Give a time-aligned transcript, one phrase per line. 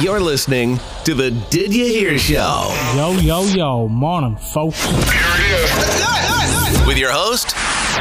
[0.00, 3.88] You're listening to the Did You Hear Show Yo, yo, yo.
[3.88, 4.84] Morning, folks.
[4.84, 6.86] Here it is.
[6.86, 7.54] with your host,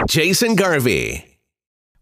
[0.08, 1.40] Jason Garvey.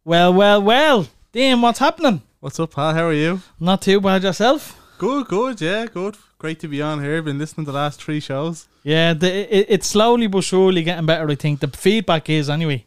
[0.04, 1.08] Well, well, well.
[1.32, 2.22] Damn, what's happening?
[2.42, 2.94] What's up, pal?
[2.94, 3.42] How are you?
[3.58, 4.82] Not too bad yourself?
[4.98, 6.18] Good, good, yeah, good.
[6.40, 7.22] Great to be on here.
[7.22, 8.68] Been listening to the last three shows.
[8.84, 11.62] Yeah, the, it, it's slowly but surely getting better, I think.
[11.62, 12.86] The feedback is, anyway.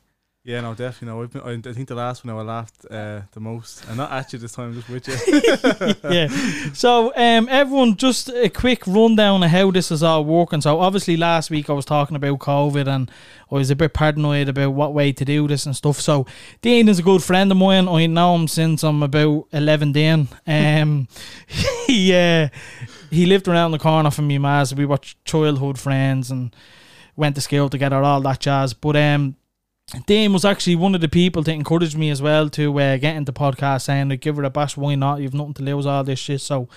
[0.49, 1.09] Yeah, no, definitely.
[1.09, 3.99] No, I've been, I, I think the last one I laughed uh, the most, and
[3.99, 6.11] not at you this time, just with you.
[6.11, 6.73] yeah.
[6.73, 10.63] So, um, everyone, just a quick rundown of how this is all working.
[10.63, 13.11] So, obviously, last week I was talking about COVID and
[13.53, 16.01] I was a bit paranoid about what way to do this and stuff.
[16.01, 16.25] So,
[16.63, 17.87] Dean is a good friend of mine.
[17.87, 20.29] I know him since I'm about 11 then.
[20.47, 21.09] Um,
[21.87, 22.49] he, uh,
[23.11, 24.75] he lived around the corner from me, Maz.
[24.75, 26.57] We were childhood friends and
[27.17, 28.73] went to school together, all that jazz.
[28.73, 29.37] But, um,
[30.07, 33.17] Dame was actually one of the people that encouraged me as well to uh, get
[33.17, 35.21] into podcast saying like give it a bash why not?
[35.21, 36.43] You've nothing to lose all this shit.
[36.43, 36.69] So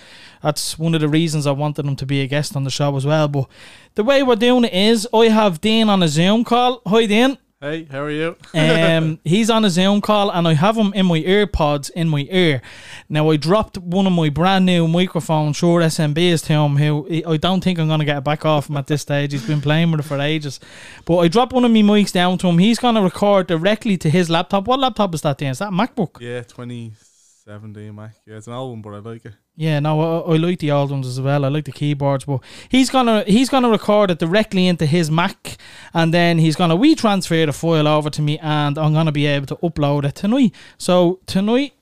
[0.42, 2.96] that's one of the reasons I wanted him to be a guest on the show
[2.96, 3.28] as well.
[3.28, 3.48] But
[3.96, 6.82] the way we're doing it is I have Dean on a Zoom call.
[6.88, 8.36] Hi Dean hey, how are you?
[8.54, 12.28] um, he's on a Zoom call and I have him in my earpods in my
[12.30, 12.62] ear.
[13.08, 17.38] Now I dropped one of my brand new microphones, Shure SMBs to him who I
[17.38, 19.32] don't think I'm gonna get it back off him at this stage.
[19.32, 20.60] He's been playing with it for ages.
[21.06, 22.58] But I dropped one of my mics down to him.
[22.58, 24.68] He's gonna record directly to his laptop.
[24.68, 25.50] What laptop is that Dean?
[25.50, 26.20] Is that a MacBook?
[26.20, 28.16] yeah, 2017 Mac.
[28.26, 29.34] Yeah, it's an old one, but I like it.
[29.56, 31.44] Yeah, no, I, I like the old ones as well.
[31.46, 35.58] I like the keyboards, but he's gonna he's gonna record it directly into his Mac,
[35.94, 39.26] and then he's gonna we transfer the file over to me, and I'm gonna be
[39.26, 40.54] able to upload it tonight.
[40.78, 41.74] So tonight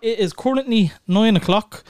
[0.00, 1.84] it is currently nine o'clock.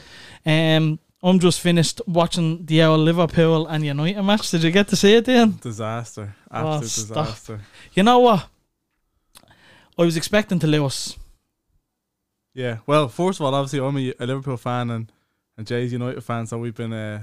[0.44, 4.50] Um, I'm just finished watching the old Liverpool and United match.
[4.50, 5.58] Did you get to see it, then?
[5.62, 6.34] Disaster.
[6.50, 7.26] Oh, Absolute stop.
[7.26, 7.60] disaster.
[7.94, 8.48] You know what?
[9.96, 11.16] I was expecting to lose.
[12.54, 15.10] Yeah, well, first of all, obviously, I'm a, a Liverpool fan and,
[15.56, 16.92] and Jay's United fan, so we've been.
[16.92, 17.22] Uh,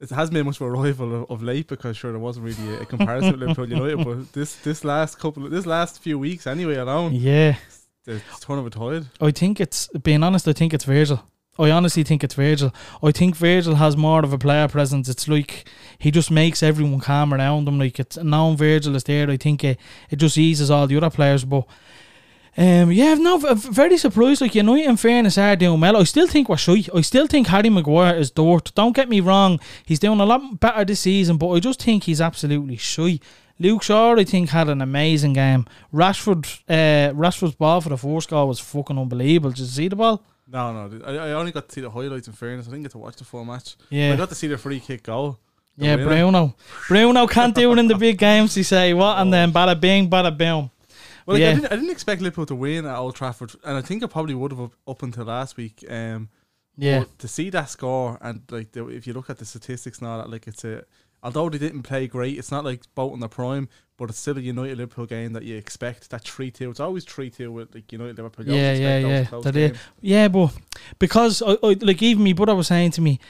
[0.00, 2.74] it hasn't been much of a rival of, of late because sure there wasn't really
[2.76, 6.18] a, a comparison with Liverpool United, but this this last couple, of, this last few
[6.18, 7.56] weeks anyway alone, Yeah.
[8.04, 9.06] the turn of a tide.
[9.20, 10.46] I think it's being honest.
[10.46, 11.22] I think it's Virgil.
[11.58, 12.72] I honestly think it's Virgil.
[13.02, 15.08] I think Virgil has more of a player presence.
[15.08, 17.80] It's like he just makes everyone calm around him.
[17.80, 19.28] Like it's now Virgil is there.
[19.28, 19.78] I think it,
[20.10, 21.44] it just eases all the other players.
[21.44, 21.66] But
[22.58, 24.40] um, yeah, no, very surprised.
[24.40, 25.96] Like United, in fairness, are doing well.
[25.96, 26.84] I still think we're shy.
[26.92, 28.72] I still think Harry Maguire is dirt.
[28.74, 29.60] Don't get me wrong.
[29.86, 33.20] He's doing a lot better this season, but I just think he's absolutely shy.
[33.60, 35.66] Luke Shaw, I think, had an amazing game.
[35.92, 39.50] Rashford, uh, Rashford's ball for the first goal was fucking unbelievable.
[39.50, 40.22] Did you see the ball?
[40.50, 42.26] No, no, I, I only got to see the highlights.
[42.26, 43.76] In fairness, I didn't get to watch the full match.
[43.90, 44.12] Yeah.
[44.12, 45.38] I got to see the free kick goal.
[45.76, 46.08] The Yeah, winner.
[46.08, 46.54] Bruno.
[46.88, 48.56] Bruno can't do it in the big games.
[48.56, 50.70] You say what, and then bada bing, bada boom.
[51.28, 51.50] Well, like, Yeah.
[51.50, 54.06] I, didn't, I didn't expect Liverpool to win at Old Trafford, and I think I
[54.06, 55.84] probably would have up, up until last week.
[55.86, 56.30] Um,
[56.74, 59.98] Yeah, but to see that score and like the, if you look at the statistics
[59.98, 60.84] and all that, like it's a
[61.22, 63.68] although they didn't play great, it's not like both in their prime,
[63.98, 66.08] but it's still a United Liverpool game that you expect.
[66.08, 68.46] That three two, it's always three two with like United Liverpool.
[68.46, 69.40] You Yeah, yeah, yeah.
[69.42, 70.56] That is- yeah, but
[70.98, 73.20] because I, I, like even me brother was saying to me,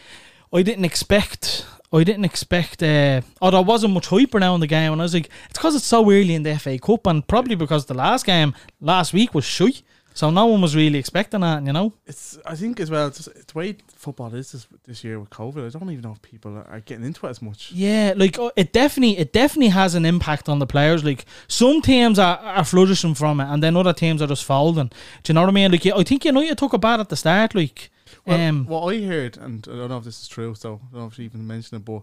[0.53, 1.67] I didn't expect.
[1.93, 5.15] I didn't expect, uh, or there wasn't much hype around the game, and I was
[5.15, 8.27] like, it's because it's so early in the FA Cup, and probably because the last
[8.27, 9.73] game last week was shy,
[10.19, 11.93] so no one was really expecting that, you know.
[12.05, 13.07] It's I think as well.
[13.07, 15.65] It's, just, it's the way football is this, this year with COVID.
[15.65, 17.71] I don't even know if people are getting into it as much.
[17.71, 21.05] Yeah, like uh, it definitely, it definitely has an impact on the players.
[21.05, 24.89] Like some teams are, are flourishing from it, and then other teams are just folding.
[25.23, 25.71] Do you know what I mean?
[25.71, 27.55] Like I think United took a bad at the start.
[27.55, 27.89] Like,
[28.29, 30.93] Well, um, what I heard, and I don't know if this is true, so I
[30.93, 32.03] don't know if you even mentioned it, but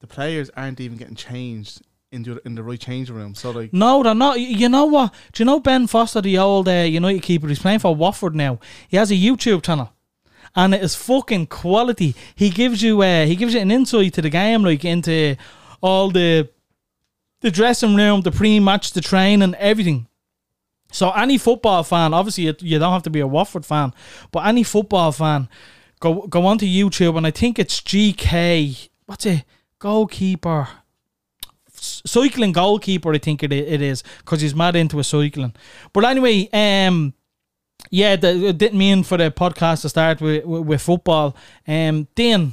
[0.00, 1.82] the players aren't even getting changed
[2.12, 3.34] in the in the right changing room.
[3.34, 4.40] So like, no, they're not.
[4.40, 5.14] You know what?
[5.32, 7.46] Do you know Ben Foster, the old uh, United keeper?
[7.48, 8.58] He's playing for Watford now.
[8.88, 9.92] He has a YouTube channel.
[10.56, 12.16] And it is fucking quality.
[12.34, 15.36] He gives you uh, he gives you an insight to the game, like into
[15.80, 16.48] all the
[17.40, 20.08] the dressing room, the pre-match, the training, everything.
[20.90, 23.92] So any football fan, obviously you, you don't have to be a Watford fan,
[24.32, 25.48] but any football fan,
[26.00, 28.88] go go onto YouTube and I think it's GK.
[29.06, 29.44] What's it?
[29.78, 30.68] Goalkeeper.
[31.72, 35.54] Cycling goalkeeper, I think it, it is, because he's mad into a cycling.
[35.94, 37.14] But anyway, um,
[37.90, 41.34] yeah, the, it didn't mean for the podcast to start with with, with football.
[41.66, 42.52] Um, Dean,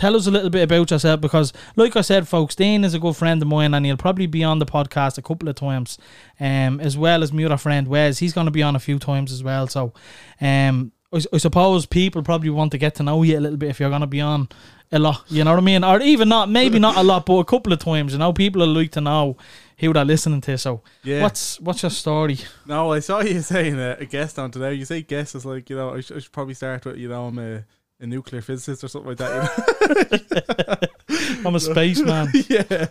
[0.00, 2.98] tell us a little bit about yourself because, like I said, folks, Dean is a
[2.98, 5.98] good friend of mine, and he'll probably be on the podcast a couple of times,
[6.40, 8.18] um, as well as my other friend Wes.
[8.18, 9.66] He's going to be on a few times as well.
[9.68, 9.92] So,
[10.40, 13.70] um, I, I suppose people probably want to get to know you a little bit
[13.70, 14.48] if you're going to be on
[14.92, 15.22] a lot.
[15.28, 15.84] You know what I mean?
[15.84, 18.12] Or even not, maybe not a lot, but a couple of times.
[18.12, 19.36] You know, people will like to know
[19.78, 20.56] who they're listening to.
[20.58, 21.22] So, Yeah.
[21.22, 22.38] what's what's your story?
[22.66, 24.74] no, I saw you saying uh, a guest on today.
[24.74, 27.08] You say guest is like you know I should, I should probably start with you
[27.08, 27.64] know I'm a
[28.00, 30.90] a nuclear physicist or something like that.
[31.44, 32.28] I'm a spaceman.
[32.34, 32.66] You know?
[32.70, 32.86] yeah,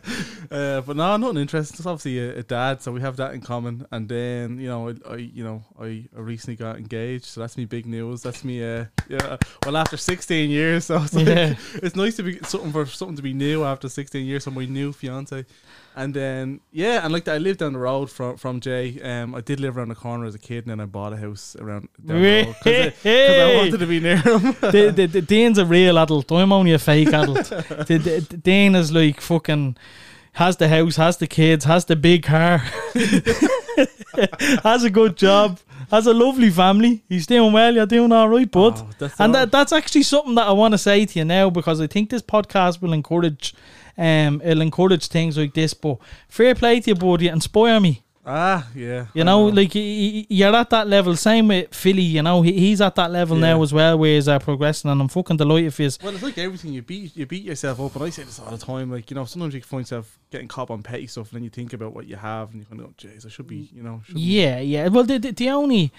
[0.51, 1.75] uh, but no, nothing interesting.
[1.77, 3.85] It's obviously a, a dad, so we have that in common.
[3.91, 7.57] And then you know, I, I you know, I, I recently got engaged, so that's
[7.57, 8.21] me big news.
[8.23, 8.63] That's me.
[8.63, 9.37] Uh, yeah.
[9.65, 11.55] Well, after 16 years, so it's, like, Yeah.
[11.75, 14.43] it's nice to be something for something to be new after 16 years.
[14.43, 15.45] So my new fiance.
[15.99, 19.01] And then yeah, and like I lived down the road from from Jay.
[19.01, 21.17] Um, I did live around the corner as a kid, and then I bought a
[21.17, 24.41] house around down the road because I, I wanted to be near him.
[24.61, 26.31] the, the, the, Dane's a real adult.
[26.31, 27.49] I'm only a fake adult.
[27.49, 29.75] the, the, Dane is like fucking
[30.33, 32.59] has the house, has the kids, has the big car,
[34.63, 35.59] has a good job,
[35.91, 37.03] has a lovely family.
[37.09, 37.75] He's doing well.
[37.75, 38.75] You're doing all right, bud.
[38.77, 39.31] Oh, and all.
[39.31, 42.09] that, that's actually something that I want to say to you now because I think
[42.09, 43.53] this podcast will encourage,
[43.99, 45.73] um, it'll encourage things like this.
[45.73, 45.97] But
[46.27, 47.21] fair play to you, bud.
[47.21, 48.01] You inspire me.
[48.25, 49.07] ah, yeah.
[49.15, 51.15] You I know, like you're at that level.
[51.15, 52.03] Same with Philly.
[52.03, 55.07] You know, he's at that level now as well, where he's uh, progressing, and I'm
[55.07, 55.97] fucking delighted for his.
[56.03, 58.51] Well, it's like everything you beat you beat yourself up, and I say this all
[58.51, 58.91] the time.
[58.91, 61.49] Like you know, sometimes you find yourself getting caught on petty stuff, and then you
[61.49, 63.81] think about what you have, and you kind of, oh, jeez, I should be, you
[63.81, 64.87] know, should be- Yeah, yeah.
[64.89, 65.91] Well, the, the the only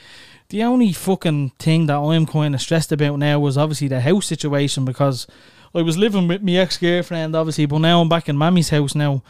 [0.50, 4.26] the only fucking thing that I'm kind of stressed about now was obviously the house
[4.26, 5.26] situation because
[5.74, 8.94] I was living with my ex girlfriend, obviously, but now I'm back in Mammy's house
[8.94, 9.22] now.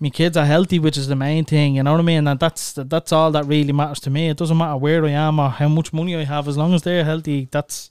[0.00, 1.74] My kids are healthy, which is the main thing.
[1.74, 2.28] You know what I mean?
[2.28, 4.28] And that's that's all that really matters to me.
[4.28, 6.82] It doesn't matter where I am or how much money I have, as long as
[6.82, 7.48] they're healthy.
[7.50, 7.90] That's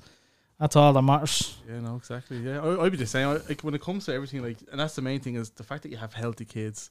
[0.57, 1.57] that's all that matters.
[1.67, 2.37] Yeah, no, exactly.
[2.37, 3.27] Yeah, I, I'd be the same.
[3.27, 5.63] I, like when it comes to everything, like, and that's the main thing is the
[5.63, 6.89] fact that you have healthy kids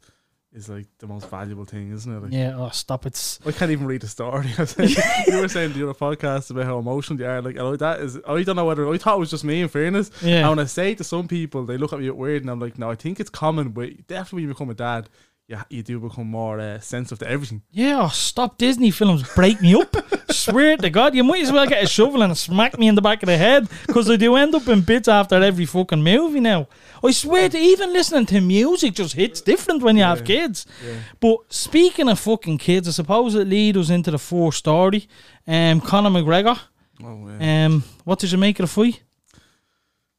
[0.56, 2.20] is like the most valuable thing, isn't it?
[2.22, 2.56] Like, Yeah.
[2.56, 3.38] Oh, stop it.
[3.46, 4.46] I can't even read the story.
[5.28, 7.42] You were saying the other podcast about how emotional you are.
[7.42, 9.60] Like, I, that is, I don't know whether I thought it was just me.
[9.60, 10.40] In fairness, Yeah.
[10.40, 12.58] and when I say it to some people, they look at me weird, and I'm
[12.60, 15.08] like, no, I think it's common, but definitely when you become a dad,
[15.48, 17.62] yeah, you do become more uh, sensitive to everything.
[17.70, 19.94] Yeah, oh, stop Disney films break me up.
[20.30, 23.02] Swear to God, you might as well get a shovel and smack me in the
[23.02, 26.40] back of the head because I do end up in bits after every fucking movie
[26.40, 26.68] now.
[27.02, 30.66] I swear to even listening to music just hits different when you have kids.
[30.84, 30.98] Yeah.
[31.20, 35.08] But speaking of fucking kids, I suppose it leads us into the fourth story.
[35.46, 36.58] Um, Conor McGregor.
[37.04, 37.66] Oh, yeah.
[37.66, 39.02] Um, what did you make of the fight?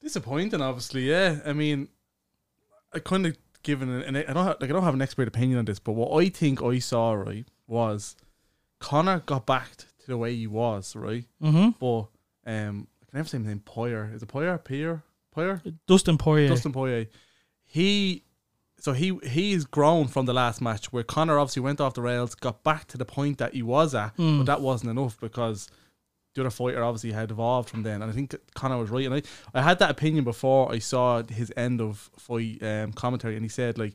[0.08, 0.62] disappointing.
[0.62, 1.40] Obviously, yeah.
[1.46, 1.90] I mean,
[2.94, 5.28] I kind of given an, and I don't have, like I don't have an expert
[5.28, 8.16] opinion on this, but what I think I saw right was
[8.80, 11.70] Conor got back to the way he was right, Mm-hmm.
[11.80, 12.08] but
[12.52, 13.62] um, I can never say his name.
[13.66, 14.58] Poyer is it Poyer?
[14.64, 15.04] Poyer?
[15.36, 15.62] Poyer?
[15.88, 16.48] Dustin Poyer.
[16.50, 17.08] Dustin Poyer.
[17.66, 18.24] He.
[18.80, 22.36] So he he's grown from the last match where Conor obviously went off the rails,
[22.36, 24.38] got back to the point that he was at, Mm.
[24.40, 25.68] but that wasn't enough because
[26.38, 28.02] the other fighter obviously had evolved from then.
[28.02, 29.06] And I think Conor was right.
[29.06, 29.22] And I,
[29.54, 33.50] I had that opinion before I saw his end of fight um, commentary, and he
[33.50, 33.94] said like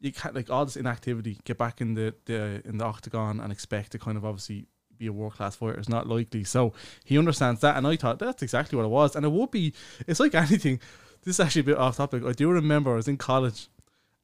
[0.00, 3.50] you can't like all this inactivity, get back in the, the in the octagon and
[3.50, 4.66] expect to kind of obviously
[4.98, 6.44] be a world class fighter is not likely.
[6.44, 6.72] So
[7.04, 9.16] he understands that, and I thought that's exactly what it was.
[9.16, 9.72] And it would be
[10.06, 10.78] it's like anything.
[11.24, 12.22] This is actually a bit off topic.
[12.24, 13.68] I do remember I was in college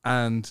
[0.04, 0.50] and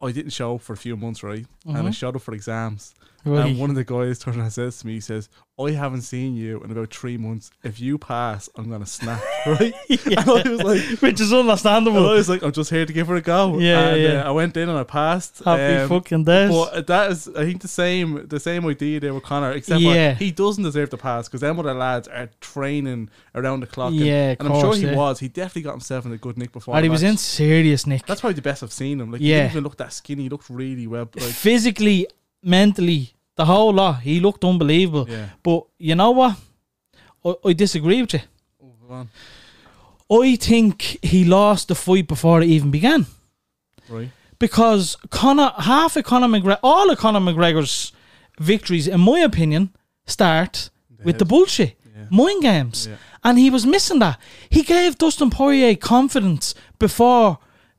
[0.00, 1.46] I didn't show up for a few months, right?
[1.66, 1.94] And I Mhm.
[1.94, 2.94] showed up for exams.
[3.28, 3.46] Right.
[3.50, 5.28] And one of the guys turned and says to me, he says,
[5.60, 7.50] I haven't seen you in about three months.
[7.64, 9.74] If you pass, I'm gonna snap, right?
[10.06, 12.02] And I was like Which is and I understandable.
[12.10, 13.58] was like, I'm just here to give her a go.
[13.58, 14.22] Yeah, and, yeah.
[14.22, 15.42] Uh, I went in and I passed.
[15.44, 16.50] Happy um, fucking days.
[16.50, 20.14] but that is, I think, the same the same idea there with Conor, except Yeah.
[20.14, 23.90] he doesn't deserve to pass because them other lads are training around the clock.
[23.90, 24.94] and- Yeah, of and, I'm sure he yeah.
[24.94, 25.18] was.
[25.18, 26.76] He definitely got himself in a good nick before.
[26.76, 28.06] and he was in serious, Nick.
[28.06, 29.10] That's probably the best I've seen him.
[29.10, 29.34] Like, Yeah.
[29.34, 30.22] he didn't even look that skinny.
[30.24, 31.08] He looked really well.
[31.16, 32.06] Like, physically,
[32.42, 34.00] mentally, the whole lot.
[34.02, 35.06] He looked unbelievable.
[35.08, 35.28] yeah.
[35.42, 36.36] But you know what?
[37.24, 38.20] I, I disagree with you.
[38.90, 39.06] Oh.
[40.22, 43.06] I think he lost the fight before it even began.
[43.88, 44.10] Right.
[44.38, 47.92] Because Conor, half of Conor McGregor, all of Conor McGregor's
[48.38, 49.70] victories, in my opinion,
[50.06, 50.70] start
[51.04, 52.06] with the bullshit, Yeah.
[52.10, 52.86] mind games.
[52.86, 52.96] Yeah.
[53.24, 54.18] And he was missing that.
[54.48, 57.38] He gave Dustin Poirier confidence before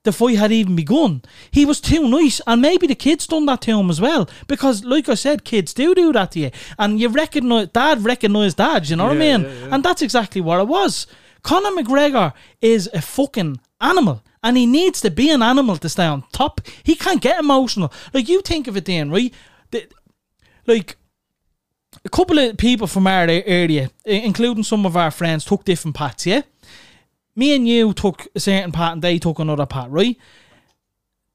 [0.09, 1.21] the fight had even begun.
[1.51, 4.29] He was too nice, and maybe the kids done that to him as well.
[4.47, 8.53] Because, like I said, kids do do that to you, and you recognize dad recognize
[8.55, 8.89] dad.
[8.89, 9.41] You know what I mean?
[9.43, 9.69] yeah, yeah.
[9.73, 11.07] And that's exactly what it was.
[11.43, 14.23] Conor McGregor is a fucking animal.
[14.41, 16.61] And he needs to be an animal to stay on top.
[16.83, 17.91] He can't get emotional.
[18.13, 19.33] Like you think of it, then, right?
[19.71, 19.87] The-
[20.65, 20.95] like
[22.05, 26.25] a couple of people from our area, including some of our friends, took different paths,
[26.25, 26.43] yeah?
[27.39, 30.17] Me and you took a certain part and they took another part, right?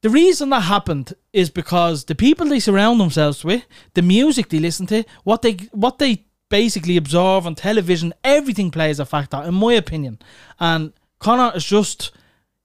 [0.03, 4.59] The reason that happened is because the people they surround themselves with, the music they
[4.59, 9.55] listen to, what they what they basically absorb on television, everything plays a factor, in
[9.55, 10.19] my opinion.
[10.61, 12.13] And Conor is just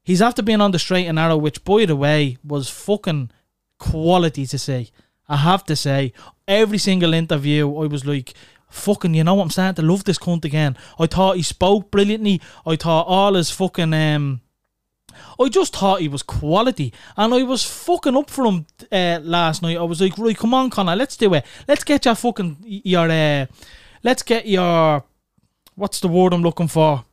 [0.03, 3.31] he's after being on the straight and narrow, which by the way was fucking
[3.77, 4.91] quality to see.
[5.29, 6.11] I have to say,
[6.45, 8.33] every single interview, I was like,
[8.69, 10.77] fucking, you know what, I'm starting to love this cunt again.
[10.97, 12.41] I thought he spoke brilliantly.
[12.65, 14.41] I thought all his fucking um
[15.39, 19.61] I just thought he was quality, and I was fucking up for him uh, last
[19.61, 19.77] night.
[19.77, 21.45] I was like, right, come on, Conor, let's do it.
[21.67, 23.45] Let's get your fucking your uh,
[24.03, 25.03] let's get your
[25.75, 27.05] what's the word I'm looking for?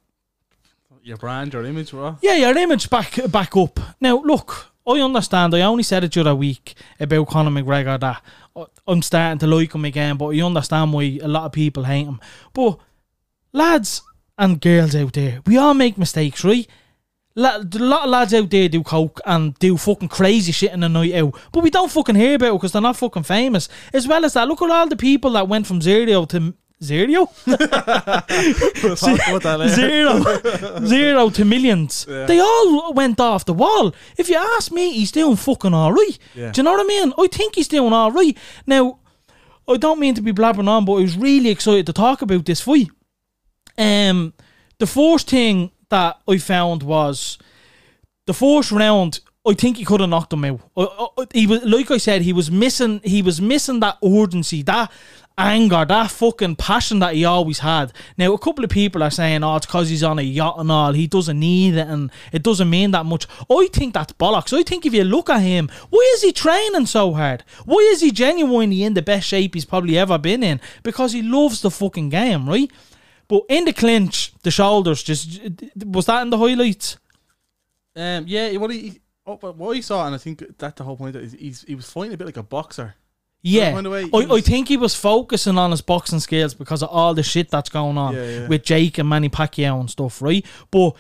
[1.02, 2.18] Your brand, your image, what?
[2.20, 3.78] Yeah, your image back back up.
[4.00, 5.54] Now, look, I understand.
[5.54, 8.22] I only said it the other week about Conor McGregor that
[8.86, 12.06] I'm starting to like him again, but I understand why a lot of people hate
[12.06, 12.20] him.
[12.52, 12.78] But
[13.52, 14.02] lads
[14.38, 16.68] and girls out there, we all make mistakes, right?
[17.38, 20.88] A lot of lads out there do coke and do fucking crazy shit in the
[20.88, 23.68] night out, but we don't fucking hear about it because they're not fucking famous.
[23.92, 27.26] As well as that, look at all the people that went from zero to zero,
[27.44, 27.58] what
[29.42, 29.74] that is.
[29.74, 32.06] zero, zero to millions.
[32.08, 32.26] Yeah.
[32.26, 33.94] They all went off the wall.
[34.16, 36.18] If you ask me, he's doing fucking all right.
[36.34, 36.50] Yeah.
[36.52, 37.12] Do you know what I mean?
[37.18, 38.36] I think he's doing all right.
[38.66, 38.98] Now,
[39.68, 42.44] I don't mean to be blabbering on, but I was really excited to talk about
[42.44, 42.88] this fight.
[43.78, 44.32] Um,
[44.78, 47.38] the first thing that I found was
[48.26, 49.20] the first round.
[49.48, 50.60] I think he could have knocked him out.
[50.76, 53.00] I- I- He was, like I said, he was missing.
[53.04, 54.90] He was missing that urgency, that
[55.38, 57.92] anger, that fucking passion that he always had.
[58.16, 60.72] Now, a couple of people are saying, "Oh, it's because he's on a yacht and
[60.72, 60.92] all.
[60.92, 64.56] He doesn't need it, and it doesn't mean that much." I think that's bollocks.
[64.56, 67.44] I think if you look at him, why is he training so hard?
[67.64, 70.60] Why is he genuinely in the best shape he's probably ever been in?
[70.82, 72.70] Because he loves the fucking game, right?
[73.28, 75.40] But in the clinch, the shoulders just
[75.84, 76.96] was that in the highlights.
[77.94, 81.16] Um, yeah, what he, oh, what he saw, and I think that's the whole point.
[81.16, 82.94] Is he's he was fighting a bit like a boxer.
[83.42, 86.82] Yeah, by the way, I, I think he was focusing on his boxing skills because
[86.82, 88.48] of all the shit that's going on Yeah, yeah.
[88.48, 90.44] with Jake and Manny Pacquiao and stuff, right?
[90.70, 90.90] But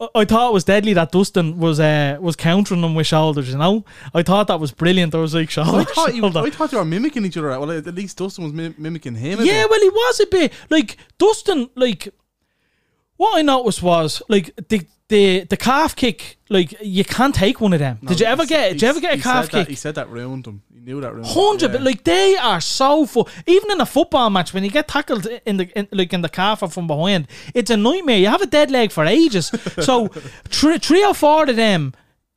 [0.00, 3.48] I- I thought it was deadly that Dustin was uh, was countering him with shoulders.
[3.48, 5.14] You know, I thought that was brilliant.
[5.14, 6.40] I was like, shoulder, I thought you, shoulder.
[6.40, 7.48] I thought you were mimicking each other.
[7.58, 9.40] Well, at least Dustin was mim- mimicking him.
[9.40, 9.70] a Yeah, bit.
[9.70, 11.70] well, he was a bit like Dustin.
[11.74, 12.08] Like
[13.16, 16.36] what I noticed was like the the the calf kick.
[16.50, 17.98] Like you can't take one of them.
[18.02, 18.72] No, did you ever get?
[18.72, 19.68] Did you ever get a calf said that- kick?
[19.68, 20.62] he said that round him.
[20.72, 21.26] He knew that round.
[21.26, 21.72] Hundred, Yeah.
[21.78, 23.28] but like they are so full.
[23.46, 26.28] Even in a football match, when you get tackled in the in, like in the
[26.28, 28.18] calf or from behind, it's a nightmare.
[28.18, 29.46] You have a dead leg for ages.
[29.80, 30.08] so
[30.48, 31.92] three, three or four of them,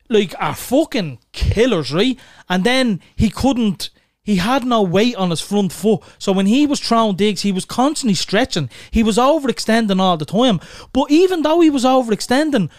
[0.08, 2.18] like, are fucking killers, right?
[2.48, 3.90] And then he couldn't.
[4.24, 7.50] He had no weight on his front foot, so when he was throwing digs, he
[7.50, 8.70] was constantly stretching.
[8.90, 10.60] He was overextending all the time.
[10.92, 12.70] But even though he was overextending,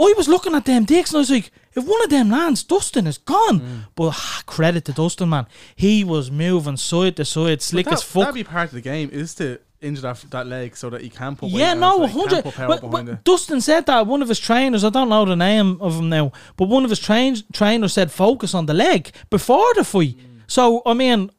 [0.00, 2.62] I was looking at them dicks and I was like, if one of them lands,
[2.62, 3.60] Dustin is gone.
[3.60, 3.84] Mm.
[3.94, 5.46] But ah, credit to Dustin, man.
[5.74, 8.22] He was moving side to side, slick But as fuck.
[8.22, 11.08] That'd be part of the game is to injure that, that leg so that he
[11.08, 12.44] can put weight yeah, no, so that can 100.
[12.44, 13.24] put power But, behind but.
[13.24, 16.30] Dustin said that one of his trainers, I don't know the name of him now,
[16.56, 20.16] but one of his train, trainers said focus on the leg before the fight.
[20.16, 20.31] Mm.
[20.52, 21.30] So, I mean,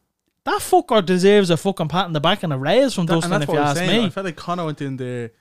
[0.45, 3.41] that fucker deserves a fucking pat in the back and a raise from That- Dustin,
[3.43, 4.01] if what you I ask saying.
[4.01, 4.09] I me.
[4.09, 5.31] felt like Conor went in there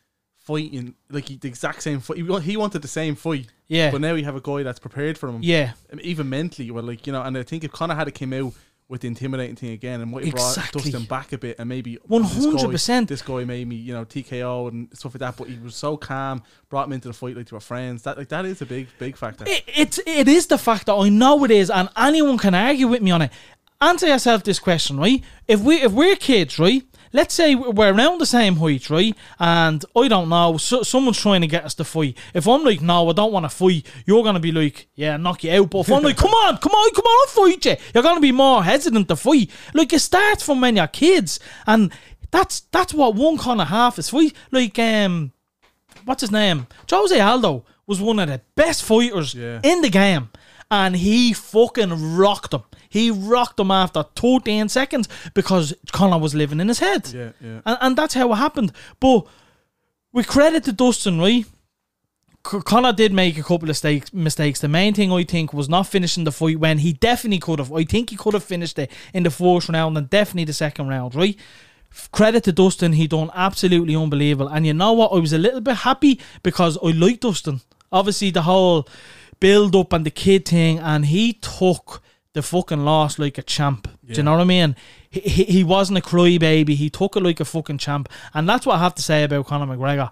[0.40, 2.18] fighting like he, the exact same fight.
[2.18, 3.46] He, he wanted the same fight.
[3.68, 3.90] Yeah.
[3.90, 5.38] But now we have a guy that's prepared for him.
[5.42, 5.72] Yeah.
[5.90, 8.34] I even mentally, well, like you know, and I think if Conor had it came
[8.34, 8.52] out
[8.88, 10.82] with the intimidating thing again, and might have Exactly.
[10.82, 13.08] brought Dustin back a bit, and maybe 100%.
[13.08, 15.36] This guy made me, you know, TKO and stuff like that.
[15.38, 18.02] But he was so calm, brought him into the fight like they were friends.
[18.02, 19.44] That like that is a big, big factor.
[19.48, 22.88] It, it's it is the fact that I know it is, and anyone can argue
[22.88, 23.32] with me on it.
[23.82, 25.22] Answer yourself this question, right?
[25.48, 26.82] If we if we're kids, right?
[27.14, 29.14] Let's say we're around the same height, right?
[29.38, 32.16] And I don't know, so, someone's trying to get us to fight.
[32.32, 35.44] If I'm like, no, I don't want to fight, you're gonna be like, yeah, knock
[35.44, 35.68] you out.
[35.68, 38.20] But if I'm like, come on, come on, come on, I'll fight you, you're gonna
[38.20, 39.50] be more hesitant to fight.
[39.74, 41.92] Like it starts from when you're kids, and
[42.30, 44.32] that's that's what one kind of half is fight.
[44.52, 45.32] Like um,
[46.04, 46.66] what's his name?
[46.88, 49.60] Jose Aldo was one of the best fighters Yeah.
[49.64, 50.30] in the game.
[50.72, 52.62] And he fucking rocked him.
[52.88, 57.10] He rocked him after 13 seconds because Conor was living in his head.
[57.12, 57.60] Yeah, yeah.
[57.66, 58.72] And, and that's how it happened.
[58.98, 59.26] But
[60.14, 61.44] we credit to Dustin, right?
[62.42, 64.14] Conor did make a couple of mistakes.
[64.14, 64.60] Mistakes.
[64.60, 67.70] The main thing I think was not finishing the fight when he definitely could have.
[67.70, 70.88] I think he could have finished it in the fourth round and definitely the second
[70.88, 71.36] round, right?
[72.12, 74.48] Credit to Dustin, he done absolutely unbelievable.
[74.48, 75.12] And you know what?
[75.12, 77.60] I was a little bit happy because I like Dustin.
[77.92, 78.88] Obviously, the whole
[79.42, 82.00] build up and the kid thing, and he took
[82.32, 83.88] the fucking loss like a champ.
[84.06, 84.76] Do you know what I mean?
[85.10, 86.74] He, he, he wasn't a crybaby.
[86.74, 89.46] He took it like a fucking champ, and that's what I have to say about
[89.46, 90.10] Conor McGregor.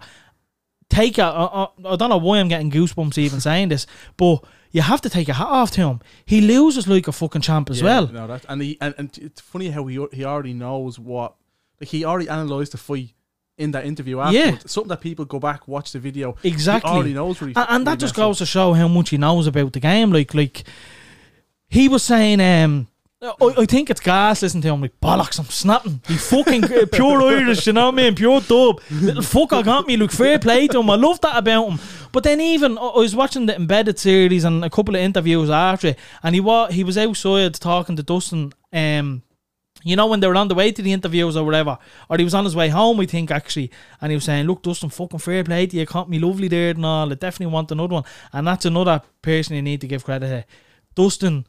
[0.89, 4.43] Take a, I, I, I don't know why I'm getting goosebumps even saying this, but
[4.71, 5.99] you have to take a hat off to him.
[6.25, 8.07] He loses like a fucking champ as Yeah, well.
[8.07, 11.35] No, that and he and, and it's funny how he he already knows what
[11.79, 13.13] like he already analysed the fight
[13.61, 14.71] in that interview afterwards.
[14.71, 16.35] Something that people go back watch the video.
[16.43, 16.89] Exactly.
[16.89, 18.29] He already knows what he and, and that just messed up.
[18.29, 20.11] goes to show how much he knows about the game.
[20.11, 20.63] Like, like
[21.69, 22.87] he was saying, um,
[23.21, 25.37] I, I think it's gas listening to him like bollocks.
[25.37, 26.01] I'm snapping.
[26.07, 28.15] He fucking uh, pure Irish, you know what I mean?
[28.15, 28.81] Pure dub.
[28.89, 29.95] Little fucker got me.
[29.95, 30.89] Look, fair play to him.
[30.89, 31.79] I love that about him.
[32.11, 35.51] But then even I I was watching the embedded series and a couple of interviews
[35.51, 38.53] after it, and he was he was outside talking to Dustin.
[38.73, 39.21] Um,
[39.83, 41.77] you know when they were on the way to the interviews or whatever,
[42.09, 44.61] or he was on his way home, I think actually, and he was saying, "Look,
[44.63, 45.85] Dustin, fucking fair play to you.
[45.85, 47.11] Caught me lovely there and all.
[47.11, 50.45] I definitely want another one." And that's another person you need to give credit to.
[50.95, 51.45] Dustin,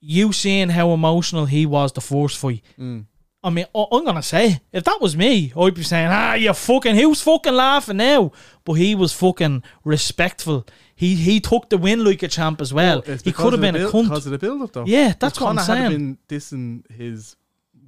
[0.00, 2.62] you seeing how emotional he was the first fight.
[3.44, 6.52] I mean, I- I'm gonna say if that was me, I'd be saying, "Ah, you
[6.52, 8.32] fucking, who's fucking laughing now?"
[8.64, 10.66] But he was fucking respectful.
[10.96, 13.04] He he took the win like a champ as well.
[13.06, 14.04] It's he could have been a cunt.
[14.04, 14.84] because of the build up though.
[14.86, 15.92] Yeah, that's what I'm Conor had saying.
[15.92, 17.36] been dissing his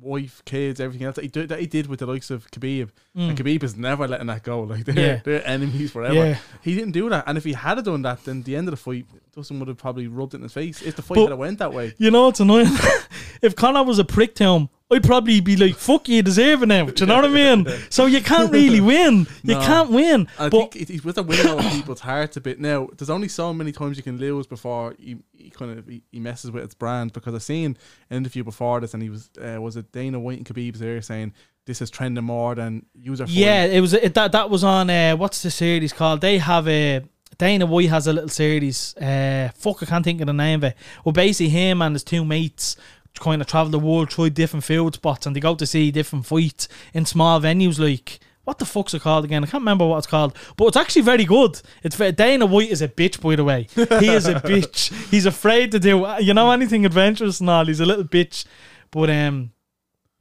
[0.00, 2.90] wife, kids, everything else that he did that he did with the likes of Khabib,
[3.14, 4.62] and Khabib is never letting that go.
[4.68, 4.98] Like they're Mm.
[4.98, 5.20] Yeah.
[5.24, 6.14] they're enemies forever.
[6.14, 6.38] Yeah.
[6.62, 8.76] He didn't do that, and if he had done that, then the end of the
[8.76, 10.82] fight, Dustin would have probably rubbed it in his face.
[10.82, 12.66] If the fight But- had went that way, You know, it's annoying.
[13.42, 16.62] if Conor was a prick to him, I'd probably be like, fuck you, you deserve
[16.62, 16.86] it now.
[16.86, 17.66] Do you know what I mean?
[17.90, 19.26] So you can't really win.
[19.42, 19.60] You No.
[19.60, 20.28] can't win.
[20.38, 22.88] I but think it, it, with the winning over people's hearts a bit now.
[22.96, 26.20] There's only so many times you can lose before he, he kind of he, he
[26.20, 27.12] messes with its brand.
[27.12, 27.76] Because I seen
[28.08, 31.02] an interview before this, and he was uh, was it Dana White and Khabib's there
[31.02, 31.34] saying
[31.66, 33.26] this is trending more than user.
[33.28, 36.22] yeah, it was it, that that was on uh, what's the series called?
[36.22, 37.02] They have a
[37.36, 38.96] Dana White has a little series.
[38.96, 40.76] Uh, fuck, I can't think of the name of it.
[41.04, 42.76] Well, basically, him and his two mates
[43.20, 46.26] kind of travel the world, try different field spots, and they go to see different
[46.26, 47.78] fights in small venues.
[47.78, 49.44] Like what the fuck's it called again?
[49.44, 51.60] I can't remember what it's called, but it's actually very good.
[51.82, 53.68] It's Dana White is a bitch, by the way.
[53.74, 54.90] He is a bitch.
[55.10, 57.66] He's afraid to do you know anything adventurous and all.
[57.66, 58.46] He's a little bitch,
[58.90, 59.52] but um.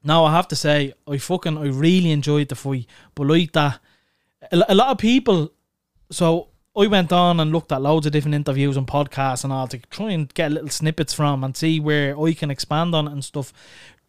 [0.03, 2.85] No, I have to say, I fucking, I really enjoyed the fight.
[3.13, 3.79] But like that,
[4.51, 5.51] a, a lot of people.
[6.11, 9.67] So I went on and looked at loads of different interviews and podcasts and all
[9.67, 13.13] to try and get little snippets from and see where I can expand on it
[13.13, 13.51] and stuff.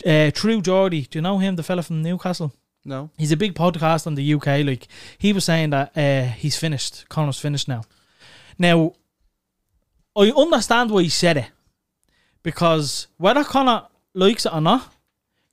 [0.05, 2.53] Uh, True Geordie, do you know him, the fella from Newcastle?
[2.85, 3.11] no.
[3.19, 4.65] He's a big podcast in the UK.
[4.67, 7.09] Like he was saying that uh, he's finished.
[7.09, 7.83] Conor's finished now.
[8.59, 8.95] Now,
[10.17, 11.51] I understand why he said it
[12.43, 14.93] because whether Conor likes it or not,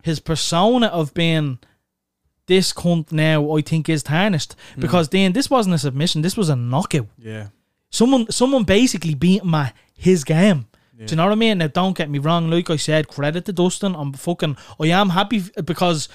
[0.01, 1.59] his persona of being
[2.47, 4.81] this cunt now, I think, is tarnished hmm.
[4.81, 6.21] because then this wasn't a submission.
[6.21, 7.07] This was a knockout.
[7.17, 7.47] Yeah.
[7.89, 10.67] Someone, someone basically beat my his game.
[10.97, 11.57] Do you know what I mean?
[11.57, 12.49] Now, don't get me wrong.
[12.49, 13.95] Like I said, credit to Dustin.
[13.95, 14.55] I'm fucking.
[14.79, 16.07] I am happy f- because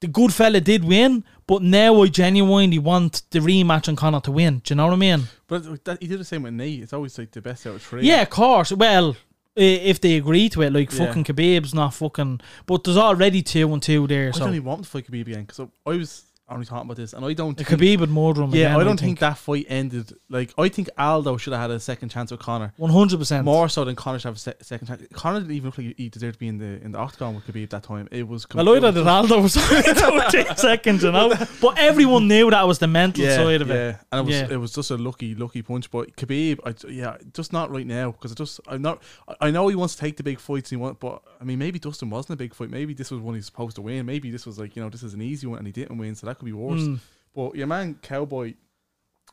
[0.00, 4.32] the good fella did win, but now I genuinely want the rematch and Conor to
[4.32, 4.58] win.
[4.58, 5.28] Do you know what I mean?
[5.46, 6.82] But that, he did the same with Nate.
[6.82, 8.02] It's always like the best out of three.
[8.02, 8.72] Yeah, of course.
[8.72, 9.16] Well,
[9.60, 11.06] if they agree to it, like Yeah.
[11.06, 12.40] fucking Khabib's not fucking.
[12.66, 14.28] But there's already two and two there.
[14.28, 16.96] I So don't even want to fight Khabib again because I was only talking about
[16.96, 17.58] this, and I don't.
[17.60, 18.50] It think, Khabib would murder him.
[18.54, 19.18] Yeah, again, I don't think.
[19.20, 20.12] that fight ended.
[20.28, 22.72] Like I think Aldo should have had a second chance with Conor.
[22.76, 23.44] One hundred percent.
[23.44, 25.02] More so than Conor should have a se- second chance.
[25.12, 27.46] Conor didn't even look like he deserved to be in the in the octagon with
[27.46, 28.08] Khabib that time.
[28.10, 28.46] It was.
[28.54, 29.56] Well, I it that Aldo was
[30.02, 30.22] only
[30.56, 31.34] seconds, you know.
[31.60, 33.74] But everyone knew that was the mental yeah, side of it.
[33.74, 33.96] yeah.
[34.12, 34.48] and it was Yeah.
[34.50, 35.90] it was just a lucky lucky punch.
[35.90, 39.02] But Khabib, I, yeah, just not right now because it just I'm not.
[39.28, 40.70] I- I know he wants to take the big fights.
[40.72, 42.68] And he want, but I mean, maybe Dustin wasn't a big fight.
[42.70, 44.04] Maybe this was one he's supposed to win.
[44.04, 46.14] Maybe this was like you know this is an easy one and he didn't win,
[46.14, 46.80] so that could be worse.
[46.80, 46.98] Mm.
[47.34, 48.54] But your man Cowboy.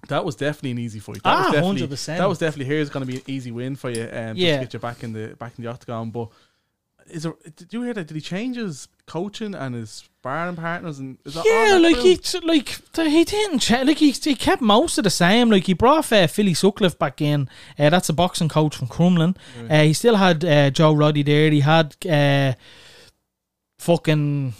[0.10, 1.24] That was definitely an easy fight.
[1.24, 2.18] That Ah, was definitely 100%.
[2.18, 4.04] that was definitely here's going to be an easy win for you.
[4.04, 4.58] Um, Yeah.
[4.60, 6.12] to get you back in the back in the octagon.
[6.12, 6.30] But
[7.10, 7.34] is there?
[7.56, 8.08] Did you hear that?
[8.08, 11.00] Did he change his coaching and his sparring partners?
[11.00, 14.98] And is that Yeah, like he like he didn't cha- like he, he kept most
[15.00, 15.50] of the same.
[15.50, 17.50] Like he brought uh, Philly Sutcliffe back in.
[17.80, 19.36] Uh, that's a boxing coach from Crumlin.
[19.70, 21.50] Uh, he still had uh, Joe Roddy there.
[21.50, 22.54] He had uh,
[23.80, 24.54] fucking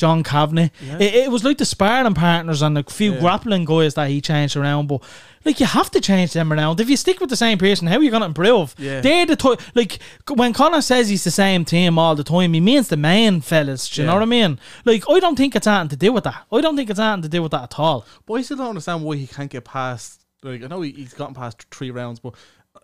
[0.00, 0.70] John Kavanagh.
[0.84, 0.96] Yeah.
[0.98, 3.20] It, it was like the sparring partners and a few Yeah.
[3.20, 4.86] grappling guys that he changed around.
[4.88, 5.02] But
[5.44, 6.80] like you have to change them around.
[6.80, 8.74] If you stick with the same person, how are you gonna improve?
[8.78, 9.02] Yeah.
[9.02, 9.98] They're the to- like
[10.34, 13.88] when Conor says he's the same team all the time, he means the main fellas.
[13.90, 14.58] Do you know what I mean?
[14.86, 16.46] Like I don't think it's anything to do with that.
[16.50, 18.06] I don't think it's anything to do with that at all.
[18.26, 20.24] But I still don't understand why he can't get past.
[20.42, 22.34] Like I know he, he's gotten past three rounds, but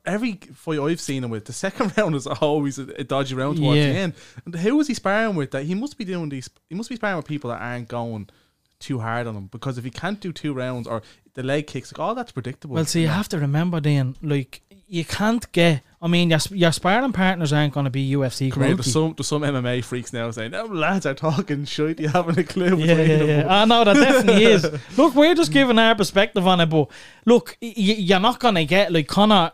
[0.07, 3.59] every fight I've seen him with, the second round is always a, a dodgy round
[3.59, 3.93] towards Yeah.
[3.93, 4.15] the end.
[4.45, 5.51] And who is he sparring with?
[5.51, 6.49] That he must be doing these.
[6.69, 8.29] He must be sparring with people that aren't going
[8.79, 11.03] too hard on him because if he can't do two rounds or
[11.35, 12.75] the leg kicks, like all that's predictable.
[12.75, 15.83] Well, see, you have to remember then, like you can't get.
[16.01, 19.15] I mean, your, your sparring partners aren't going to be UFC Come here, there's some
[19.17, 21.99] there's some MMA freaks now saying, "Them lads are talking shit.
[21.99, 23.47] You haven't a clue." Yeah, yeah, yeah.
[23.49, 24.65] Ah, I know that definitely is.
[24.97, 26.89] Look, we're just giving our perspective on it, but
[27.25, 29.53] look, y- you're not gonna get like Conor.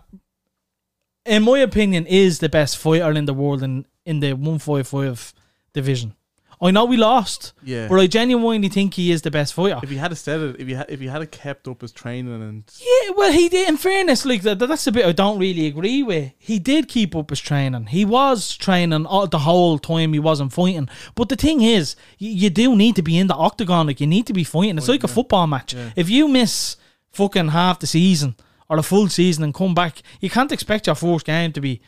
[1.24, 4.88] In my opinion, is the best fighter in the world in in the one five
[4.88, 5.32] five
[5.72, 6.14] division.
[6.60, 7.88] I know we lost, Yeah.
[7.88, 9.80] but I genuinely think he is the best fighter.
[9.82, 12.40] if he had said it, if he had, if he had kept up his training
[12.40, 13.68] and Yeah, well, he did.
[13.68, 16.30] In fairness, like that, that's a bit I don't really agree with.
[16.38, 17.86] He did keep up his training.
[17.86, 20.88] He was training all, the whole time he wasn't fighting.
[21.16, 23.88] But the thing is, you, you do need to be in the octagon.
[23.88, 24.78] Like you need to be fighting.
[24.78, 25.74] It's oh, like a football match.
[25.96, 26.76] If you miss
[27.10, 28.36] fucking half the season
[28.72, 31.82] or the full season and come back, you can't expect your first game to be.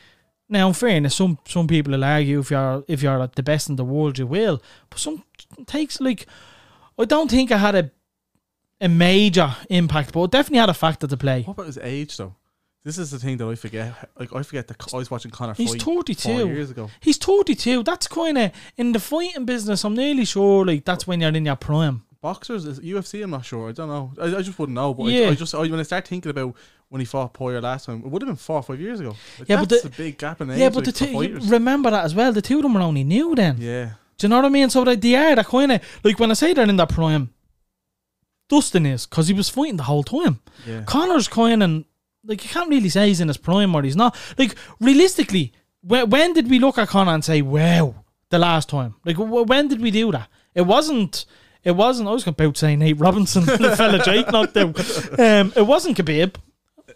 [0.51, 3.77] Now, in fairness, some some people will argue if you're if you're the best in
[3.77, 4.63] the world, you will.
[4.91, 5.25] But some
[5.65, 6.27] takes like
[6.99, 7.91] I don't think I had a
[8.83, 11.43] a major impact, but it definitely had a factor to play.
[11.45, 12.35] what about his age though?
[12.85, 14.11] This is the thing that I forget.
[14.21, 16.49] Like I forget that I was watching Conor He's fight 32.
[16.49, 16.91] years ago.
[17.01, 17.83] He's 32.
[17.83, 19.85] That's kind of in the fighting business.
[19.85, 22.03] I'm nearly sure like that's when you're in your prime.
[22.25, 23.23] Boxers, UFC.
[23.23, 23.69] I'm not sure.
[23.69, 24.11] I don't know.
[24.19, 24.95] I, I just wouldn't know.
[24.95, 25.27] But Yeah.
[25.27, 26.55] I, I just I, when I start thinking about
[26.89, 29.15] when he fought Poirier last time, it would have been four or five years ago.
[29.39, 30.59] Like, Yeah, but the- a big gap in age.
[30.59, 32.33] yeah, but like, the two, remember that as well.
[32.33, 33.57] The two of them were only new then.
[33.59, 34.71] yeah, Do you know what I mean?
[34.71, 37.29] So they, they are that kind of like when I say they're in their prime.
[38.49, 40.41] Dustin is because he was fighting the whole time.
[40.67, 40.83] yeah.
[40.85, 41.85] Conor's kind of
[42.25, 44.17] like you can't really say he's in his prime or he's not.
[44.39, 47.97] Like realistically, when, when did we look at Conor and say, "Wow"?
[48.31, 50.29] The last time, like wh- when did we do that?
[50.55, 51.27] It wasn't.
[51.65, 52.09] It wasn't.
[52.09, 54.79] I was about to say Nate Robinson, the fella Jake knocked out.
[55.19, 56.35] Um, it wasn't Khabib.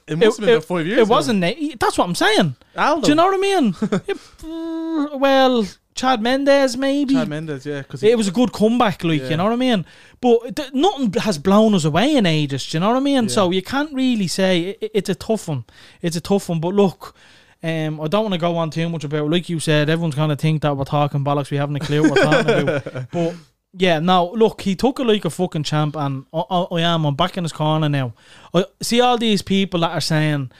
[0.06, 0.98] It must have been about five years.
[0.98, 1.10] It ago.
[1.10, 1.78] wasn't Nate.
[1.80, 2.56] That's what I'm saying.
[2.76, 3.02] Aldo.
[3.02, 3.74] Do you know what I mean?
[4.08, 7.14] It- well, Chad Mendes maybe.
[7.14, 7.66] Chad Mendes?
[7.66, 9.28] Yeah, because It was a good comeback, like Yeah.
[9.30, 9.84] you know what I mean.
[10.20, 12.66] But th- nothing has blown us away in ages.
[12.68, 13.24] Do you know what I mean?
[13.24, 13.28] Yeah.
[13.30, 15.64] So you can't really say it's a tough one.
[16.02, 16.60] It's a tough one.
[16.60, 17.14] But look,
[17.62, 19.28] um, I don't want to go on too much about.
[19.30, 21.50] Like you said, everyone's gonna think that we're talking bollocks.
[21.50, 23.10] We haven't a clue what we're talking about.
[23.10, 23.34] But
[23.78, 27.04] yeah, no, look, he took it like a fucking champ, and I, I, I am.
[27.04, 28.12] I'm back in his corner now.
[28.52, 30.50] I see all these people that are saying,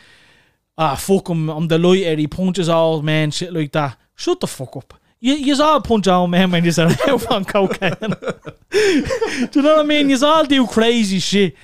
[0.76, 2.16] "Ah, fuck him, I'm the lighter.
[2.16, 4.94] He punches old man, shit like that." Shut the fuck up.
[5.20, 7.94] You you all punch old men when you're out on cocaine.
[8.00, 10.10] do you know what I mean?
[10.10, 11.56] You all do crazy shit.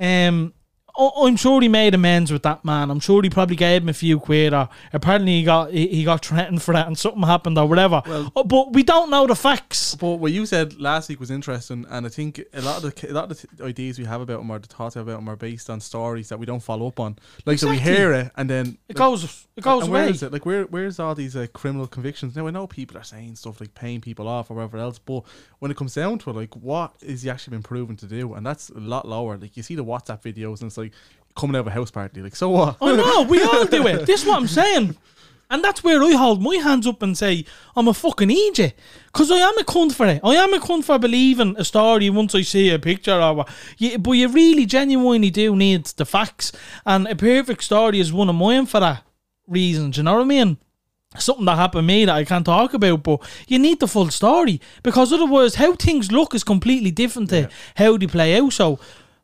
[0.00, 0.52] Um,
[0.98, 2.90] I'm sure he made amends with that man.
[2.90, 6.24] I'm sure he probably gave him a few quid, or apparently he got he, got
[6.24, 8.02] threatened for that, and something happened or whatever.
[8.06, 9.94] Well- Oh, but we don't know the facts.
[9.94, 13.10] But what you said last week was interesting, and I think a lot of the
[13.10, 15.36] a lot of the ideas we have about him or the thoughts about him are
[15.36, 17.16] based on stories that we don't follow up on.
[17.46, 20.10] Like so, we hear it and then It like, goes it goes away.
[20.10, 20.32] is it?
[20.32, 22.36] Like where where's all these uh, criminal convictions?
[22.36, 25.24] Now I know people are saying stuff like paying people off or whatever else, but
[25.58, 28.34] when it comes down to it, like what is he actually been proven to do?
[28.34, 29.36] And that's a lot lower.
[29.36, 30.81] Like you see the WhatsApp videos, and it's like
[31.36, 32.22] coming out of a house party.
[32.22, 32.76] Like so what?
[32.80, 34.06] Oh, I know, we all do it.
[34.06, 34.96] This is what I'm saying.
[35.52, 37.44] And that's where I hold my hands up and say,
[37.76, 38.74] I'm a fucking idiot.
[39.04, 40.20] Because I am a cunt for it.
[40.24, 43.50] I am a cunt for believing a story once I see a picture or what.
[43.76, 46.52] You, but you really genuinely do need the facts.
[46.86, 49.04] And a perfect story is one of mine for that
[49.46, 49.90] reason.
[49.90, 50.56] Do you know what I mean?
[51.18, 54.08] Something that happened to me that I can't talk about, but you need the full
[54.08, 54.58] story.
[54.82, 58.54] Because otherwise, how things look is completely different to how they play out.
[58.54, 58.78] So,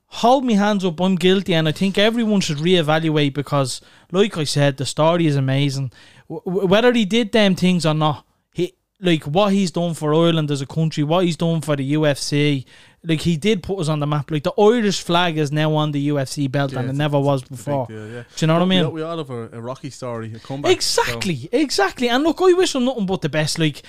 [0.08, 4.44] hold me hands up, I'm guilty, and I think everyone should reevaluate because, like I
[4.44, 5.92] said, the story is amazing.
[6.28, 10.50] W- whether he did them things or not, he like what he's done for Ireland
[10.50, 12.64] as a country, what he's done for the UFC.
[13.04, 14.28] Like he did put us on the map.
[14.30, 17.42] Like the Irish flag is now on the UFC belt, Yeah, and it never was
[17.42, 17.86] It's a big before.
[17.86, 18.22] deal, yeah.
[18.22, 18.80] Do you know what I mean?
[18.80, 20.82] We, all- we all have a, a rocky story, a comeback.
[20.82, 22.08] so- Exactly, exactly.
[22.08, 23.58] And look, I wish him nothing but the best.
[23.58, 23.82] Like,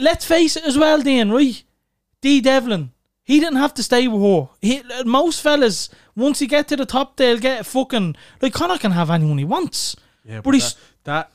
[0.00, 1.62] let's face it as well, Dean, right?
[2.20, 2.90] Dee Devlin,
[3.24, 4.48] he didn't have to stay with her.
[4.60, 8.92] He, most fellas, once he get to the top, they'll get fucking like Conor can
[8.92, 9.96] have anyone he wants.
[10.26, 10.80] Yeah, But but, he's- that,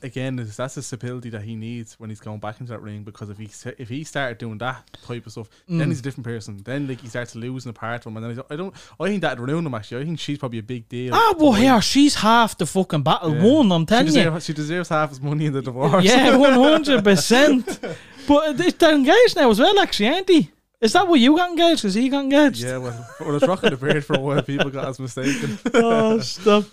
[0.00, 2.80] that again is that's the stability that he needs when he's going back into that
[2.82, 3.04] ring.
[3.04, 3.48] Because if he
[3.78, 5.78] if he started doing that type of stuff, Mm.
[5.78, 6.60] then he's a different person.
[6.64, 8.74] Then like he starts losing apart from him, and then he's, I don't.
[8.98, 9.74] I think that'd ruin him.
[9.74, 11.14] Actually, I think she's probably a big deal.
[11.14, 13.44] Ah, well, here she's half the fucking battle Yeah.
[13.44, 13.70] won.
[13.70, 14.12] I'm she telling you.
[14.12, 16.04] deserves, she deserves half his money in the divorce.
[16.04, 17.64] Yeah, one hundred percent.
[18.26, 20.50] But they- they're engaged now as well, actually, aren't they?
[20.80, 21.82] Is that what you got engaged?
[21.82, 22.62] Because he got engaged.
[22.62, 22.78] yeah.
[22.78, 25.58] Well, when I was rocking the beard for a while, people got us mistaken.
[25.74, 26.64] oh, stop.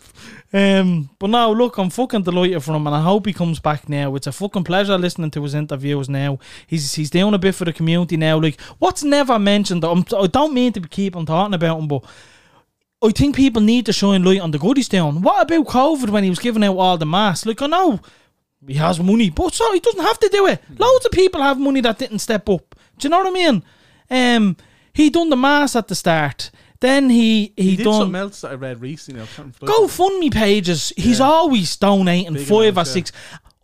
[0.54, 3.90] Um, but now, look, I'm fucking delighted for him, and I hope he comes back
[3.90, 4.16] now.
[4.16, 6.40] It's a fucking pleasure listening to his interviews now.
[6.68, 8.40] He's he's doing a bit for the community now.
[8.40, 9.84] Like, what's never mentioned?
[9.84, 12.06] I'm, I don't mean to keep on talking about him, but
[13.04, 15.22] I think people need to shine light on the good he's doing.
[15.22, 17.46] What about COVID when he was giving out all the masks?
[17.46, 18.00] Like, I know
[18.66, 20.64] he has money, but so he doesn't have to do it.
[20.80, 22.74] Loads of people have money that didn't step up.
[22.98, 23.64] Do you know what I mean?
[24.10, 24.58] Um,
[24.94, 26.52] he done the mask at the start.
[26.80, 29.22] Then he he, He did done something else that I read recently.
[29.22, 29.88] I can't remember.
[29.88, 30.94] GoFundMe pages.
[30.96, 31.26] He's Yeah.
[31.26, 32.94] always donating Big five or amounts, yeah.
[32.94, 33.12] six.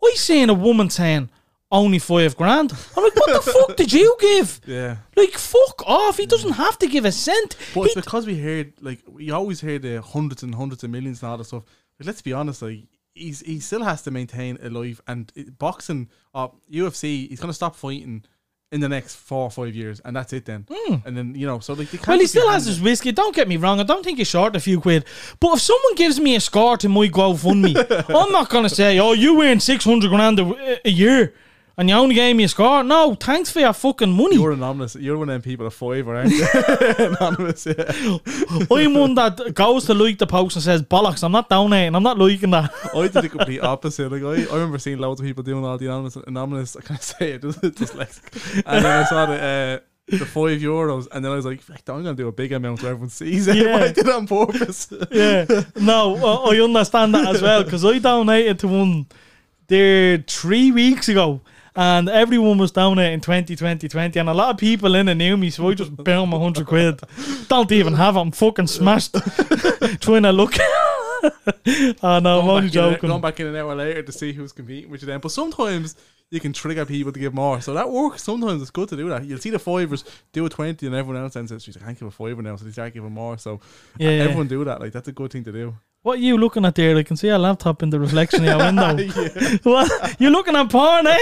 [0.02, 1.30] I seen a woman saying
[1.70, 2.72] only five grand.
[2.96, 4.60] I'm like, what the fuck did you give?
[4.66, 4.96] Yeah.
[5.16, 6.18] Like, fuck off.
[6.18, 7.56] He doesn't have to give a cent.
[7.74, 10.90] But He- it's because we heard like we always hear the hundreds and hundreds of
[10.90, 11.62] millions and all that stuff.
[11.98, 12.80] But let's be honest, like
[13.14, 17.52] he's he still has to maintain a life and it, boxing, uh, UFC, he's gonna
[17.52, 18.24] stop fighting
[18.74, 20.66] in the next four or five years, and that's it then.
[20.68, 20.96] Hmm.
[21.06, 22.08] And then you know, so like they can't.
[22.08, 23.12] Well, he still has his whiskey.
[23.12, 23.78] Don't get me wrong.
[23.78, 25.04] I don't think he's short a few quid.
[25.38, 27.76] But if someone gives me a score to my GoFundMe,
[28.08, 31.34] I'm not going to say, oh, you earn 600 grand a, a year
[31.76, 32.84] and you only gave me a score.
[32.84, 34.36] No, thanks for your fucking money.
[34.36, 34.94] You're anonymous.
[34.94, 36.46] You're one of them people at five, aren't you?
[36.98, 37.66] anonymous.
[37.66, 38.18] Yeah.
[38.70, 41.94] I'm one that goes to like the post and says, bollocks, I'm not donating.
[41.94, 42.72] I'm not liking that.
[42.94, 44.12] I did the complete opposite.
[44.12, 46.76] Like I, I remember seeing loads of people doing all the anonymous, anonymous.
[46.76, 48.62] I can't say it, dyslexic.
[48.66, 52.02] And then I saw the uh, the five euros, and then I was like, I'm
[52.02, 53.76] gonna do a big amount so everyone sees it." Yeah.
[53.76, 54.92] I did it on purpose.
[55.10, 55.46] yeah.
[55.76, 59.06] No, I I understand that as well because I donated to one
[59.66, 61.40] there three weeks ago.
[61.76, 64.18] And everyone was donating 20, 20, 20.
[64.20, 66.66] And a lot of people in it knew me, so I just bound my 100
[66.66, 67.00] quid.
[67.48, 68.20] Don't even have it.
[68.20, 69.14] I'm fucking smashed.
[70.00, 70.54] Trying to look.
[70.60, 71.30] oh,
[72.22, 73.20] no, I'm only in, going joking.
[73.20, 75.18] back in an hour later to see who's competing with you then.
[75.20, 75.96] But sometimes
[76.30, 77.60] you can trigger people to give more.
[77.60, 78.22] So that works.
[78.22, 79.24] Sometimes it's good to do that.
[79.24, 81.98] You'll see the fivers do a 20 and everyone else then says, "Jeez, I can't
[81.98, 82.56] give a fiver now.
[82.56, 83.36] So they start giving more.
[83.38, 83.60] So
[83.98, 84.10] Yeah.
[84.10, 84.80] everyone do that.
[84.80, 85.74] Like that's a good thing to do.
[86.04, 86.94] What are you looking at there?
[86.98, 88.94] I can see a laptop in the reflection of your window.
[88.98, 89.56] yeah.
[89.62, 90.20] what?
[90.20, 91.16] You're looking at porn, eh?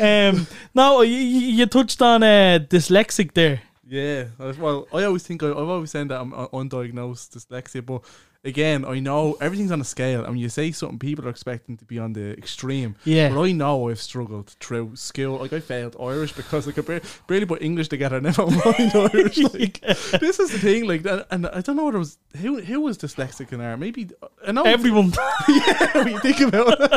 [0.30, 3.60] um, no, you, you you touched on uh, dyslexic there.
[3.86, 8.04] Yeah, well, I always think I, I've always said that I'm uh, undiagnosed dyslexia, but
[8.44, 10.20] again, I know everything's on a scale.
[10.20, 12.96] And when you say something, people are expecting to be on the extreme.
[13.04, 13.28] Yeah.
[13.28, 15.38] But I know I've struggled through school.
[15.38, 18.20] Like I failed Irish because I could bar- barely put English together.
[18.20, 19.38] Never mind Irish.
[19.52, 20.86] Like this is the thing.
[20.86, 22.18] Like, and, and I don't know what it was.
[22.38, 23.76] Who who was dyslexic in there?
[23.76, 24.10] Maybe
[24.46, 25.10] I know Everyone.
[25.92, 26.90] when you think about it.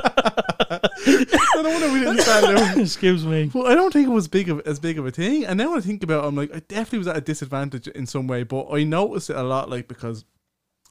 [1.08, 1.94] I don't know.
[1.94, 2.78] We didn't stand out.
[2.78, 3.52] Excuse me.
[3.54, 5.46] Well, I don't think it was big of as big of a thing.
[5.46, 7.88] And now when I think about it, I'm like, I definitely was at a disadvantage
[7.90, 10.26] in some way, but I noticed it a lot, like because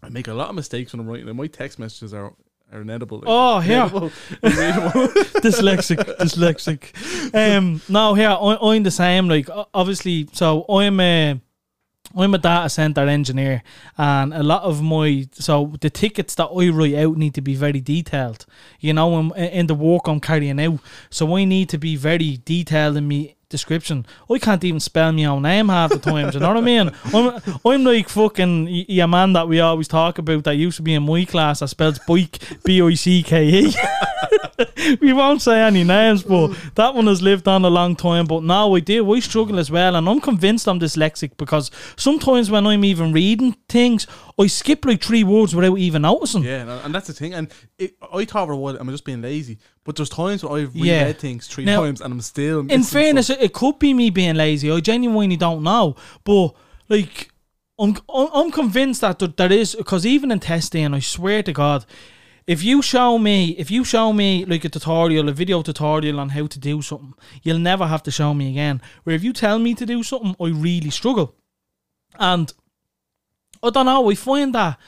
[0.04, 1.28] I make a lot of mistakes when I'm writing.
[1.28, 2.32] And my text messages are
[2.72, 3.18] are inedible.
[3.18, 3.88] Like, Oh, yeah.
[5.42, 6.92] dyslexic, dyslexic.
[7.34, 9.28] Um, no, here I, I'm the same.
[9.28, 11.40] Like obviously, so I'm a
[12.16, 13.62] I'm a data center engineer,
[13.98, 17.54] and a lot of my so the tickets that I write out need to be
[17.54, 18.46] very detailed.
[18.80, 22.38] You know, in, in the work I'm carrying out, so I need to be very
[22.44, 24.04] detailed in me description.
[24.28, 26.34] I can't even spell my own name half the times.
[26.34, 26.90] You know what I mean?
[27.12, 30.94] I'm I'm like fucking your man that we always talk about that used to be
[30.94, 33.74] in my class that spells bike B I C K E.
[35.00, 38.26] we won't say any names, but that one has lived on a long time.
[38.26, 42.50] But now we do, I struggle as well, and I'm convinced I'm dyslexic because sometimes
[42.50, 44.06] when I'm even reading things,
[44.38, 46.42] I skip like three words without even noticing.
[46.42, 47.34] yeah, and, that's the thing.
[47.34, 48.76] And it, I thought I would.
[48.76, 49.58] I'm just being lazy.
[49.84, 51.12] But there's times where I've reread Yeah.
[51.12, 52.60] things three Now, times and I'm still.
[52.68, 53.38] In fairness, stuff.
[53.40, 54.70] it, could be me being lazy.
[54.70, 56.54] I genuinely don't know, but
[56.88, 57.30] like.
[57.76, 61.84] I'm, I'm convinced that there is because even in testing, I swear to God,
[62.46, 66.30] if you show me if you show me like a tutorial, a video tutorial on
[66.30, 68.82] how to do something, you'll never have to show me again.
[69.04, 71.34] Where if you tell me to do something, I really struggle,
[72.18, 72.52] and
[73.62, 74.10] I don't know.
[74.10, 74.78] I find that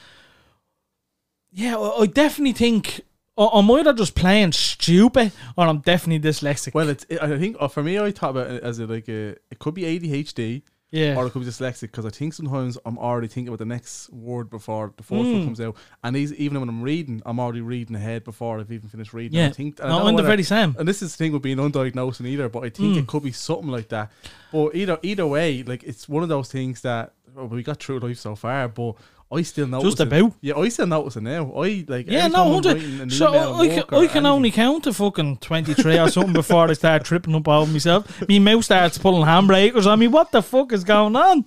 [1.57, 3.01] yeah, I, definitely think
[3.35, 6.75] I'm either just playing stupid or I'm definitely dyslexic.
[6.75, 7.05] well, it's.
[7.19, 9.29] I think uh, for me, I thought about it as a, like a.
[9.49, 10.61] It could be ADHD.
[10.91, 13.65] Yeah, or it could be dyslexic because I think sometimes I'm already thinking about the
[13.65, 15.33] next word before the Mm.
[15.33, 18.71] one comes out, and these, even when I'm reading, I'm already reading ahead before I've
[18.71, 19.37] even finished reading.
[19.37, 19.47] yeah.
[19.47, 20.75] I think, and I No, don't I'm the very same.
[20.79, 23.23] And this is the thing with being undiagnosed and either, but I think it could
[23.23, 24.11] be something like that.
[24.51, 27.99] But either either way, like it's one of those things that well, we got through
[27.99, 28.95] life so far, but
[29.29, 30.33] I still notice Just about.
[30.39, 31.51] Yeah, I still notice it now.
[31.53, 33.11] I like Yeah, no, hundred.
[33.11, 36.73] So I, can, I can only count to fucking twenty three or something before I
[36.73, 38.27] start tripping up over myself.
[38.29, 41.43] Me mouth starts pulling handbrakes on mean, What the fuck is going on?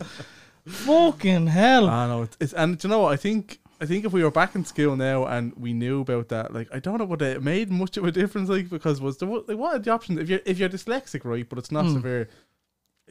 [0.67, 1.89] Fucking hell!
[1.89, 3.59] I know it's, it's and do you know what I think.
[3.83, 6.69] I think if we were back in school now and we knew about that, like
[6.71, 9.49] I don't know what it made much of a difference, like because was there what-
[9.49, 11.95] like what are the options if you're if you're dyslexic, right, but it's not Hmm.
[11.95, 12.29] severe.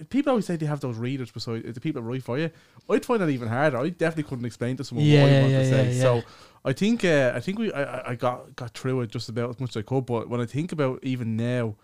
[0.09, 2.49] People always say they have those readers beside the people that write for you.
[2.89, 3.77] I'd find that even harder.
[3.77, 5.93] I definitely couldn't explain to someone what Yeah, I want yeah, to say.
[5.95, 6.23] yeah, So.
[6.65, 9.59] I think uh, I think we I- I got got through it just about as
[9.61, 10.05] much as I could.
[10.05, 11.75] But when I think about even now,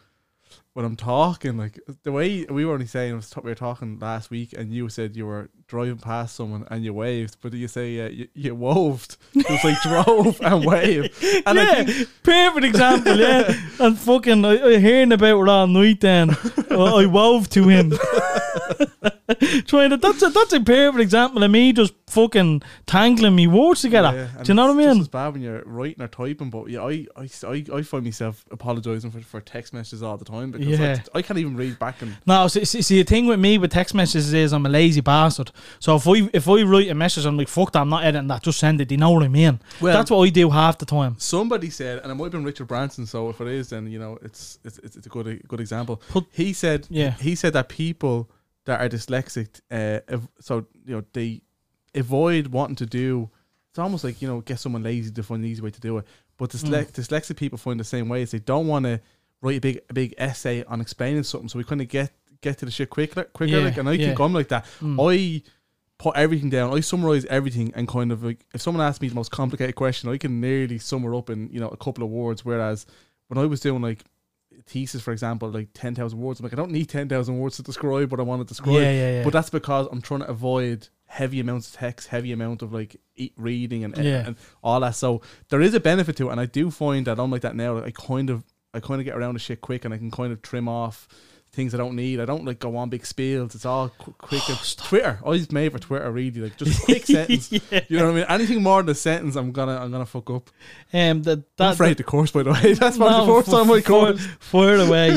[0.76, 3.98] when I'm talking, like the way we were only saying, was t- we were talking
[3.98, 7.70] last week, and you said you were driving past someone and you waved, but you
[7.70, 9.16] say uh, you, you woved.
[9.34, 11.18] It was like drove and wave.
[11.46, 13.18] And I yeah, think perfect example.
[13.18, 16.02] Yeah, and fucking I, I hearing about it all night.
[16.02, 16.32] Then
[16.70, 17.94] I, I wove to him.
[19.66, 23.82] Trying to that's a that's a perfect example of me just fucking tangling me words
[23.82, 24.30] together.
[24.36, 25.00] Yeah, Do you know what I mean?
[25.00, 28.46] It's bad when you're writing or typing, but yeah, I I, I, I find myself
[28.52, 31.02] apologising for, for text messages all the time because Yeah.
[31.14, 33.58] I, I can't even read back and No, see, see, see, the thing with me
[33.58, 35.52] with text messages is I'm a lazy bastard.
[35.80, 38.28] So if I if I write a message, I'm like, fuck that, I'm not editing
[38.28, 38.90] that, just send it.
[38.90, 39.60] Do you know what I mean?
[39.82, 41.16] Well- That's what I do half the time.
[41.18, 43.06] somebody said, and it might have been Richard Branson.
[43.08, 45.60] So if it is, then you know it's it's, it's it's a good a good
[45.60, 46.02] example.
[46.10, 47.12] Put- he said, Yeah.
[47.12, 48.30] he said that people
[48.66, 51.42] that are dyslexic, uh, ev- so you know they
[51.94, 53.30] avoid wanting to do.
[53.70, 55.98] It's almost like you know get someone lazy to find an easy way to do
[55.98, 56.06] it.
[56.38, 58.22] But dysle- dyslexic people find the same way.
[58.22, 59.00] Is they don't want to
[59.42, 62.58] write a big a big essay on explaining something, so we kind of get get
[62.60, 63.58] to the shit quicker quicker.
[63.58, 64.08] Yeah, like, and I yeah.
[64.08, 64.66] keep going like that.
[64.82, 65.44] I
[65.98, 66.76] put everything down.
[66.76, 70.10] I summarize everything and kind of like if someone asks me the most complicated question,
[70.10, 72.44] I can nearly sum it up in you know a couple of words.
[72.44, 72.86] Whereas
[73.28, 74.04] when I was doing like
[74.68, 77.58] thesis, for example, like ten thousand words, I'm like I don't need ten thousand words
[77.58, 78.76] to describe what I want to describe.
[78.76, 79.24] Yeah, yeah, yeah.
[79.24, 82.96] But that's because I'm trying to avoid heavy amounts of text, heavy amount of like
[83.38, 84.26] reading and, Yeah.
[84.28, 84.96] and all that.
[84.96, 87.56] So there is a benefit to it, and I do find that I'm like that
[87.56, 87.84] now.
[87.84, 90.34] I kind of I kind of get around the shit quick, and I can kind
[90.34, 91.08] of trim off
[91.56, 92.20] things I don't need.
[92.20, 93.56] I don't like go on big spiels.
[93.56, 94.48] It's all qu- quick.
[94.50, 96.12] and Twitter, I was made for Twitter.
[96.12, 97.52] Really, like just a quick sentence.
[97.52, 97.82] Yeah.
[97.88, 98.26] You know what I mean?
[98.30, 100.50] Anything more than a sentence, I'm gonna I'm gonna fuck up.
[100.94, 102.74] Um, that I'm that afraid the course, by the way.
[102.80, 104.26] That's No, the first time I f- course.
[104.40, 105.10] fire away.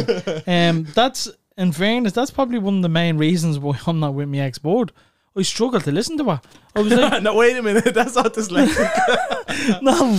[0.47, 4.29] um, that's in fairness, that's probably one of the main reasons why I'm not with
[4.29, 4.93] my ex board.
[5.37, 6.41] I struggle to listen to her.
[6.75, 7.95] I was like, no, wait a minute.
[7.95, 9.83] That's not dyslexic.
[9.83, 10.19] no,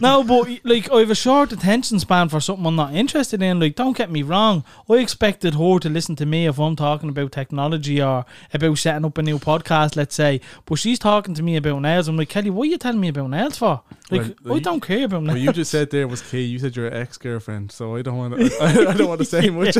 [0.00, 3.60] no, but like I have a short attention span for something I'm not interested in.
[3.60, 7.08] Like, don't get me wrong, I expected her to listen to me if I'm talking
[7.08, 10.40] about technology or about setting up a new podcast, let's say.
[10.64, 12.08] But she's talking to me about nails.
[12.08, 13.82] I'm like, Kelly, what are you telling me about nails for?
[14.10, 15.34] Like, Well, I you- don't care about nails.
[15.34, 16.42] what you just said there was key.
[16.42, 18.56] You said you're ex girlfriend, so I don't want to.
[18.62, 19.74] I, I don't want to say much.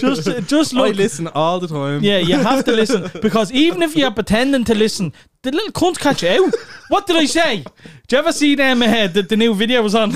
[0.00, 2.02] just, just I listen all the time.
[2.02, 5.12] Yeah, you have to listen because even if you're pretending to listen,
[5.42, 6.54] the little cunt catch you out.
[6.88, 7.64] What did I say?
[8.06, 8.82] Do you ever see them?
[8.82, 10.12] Uh, the, the new video was on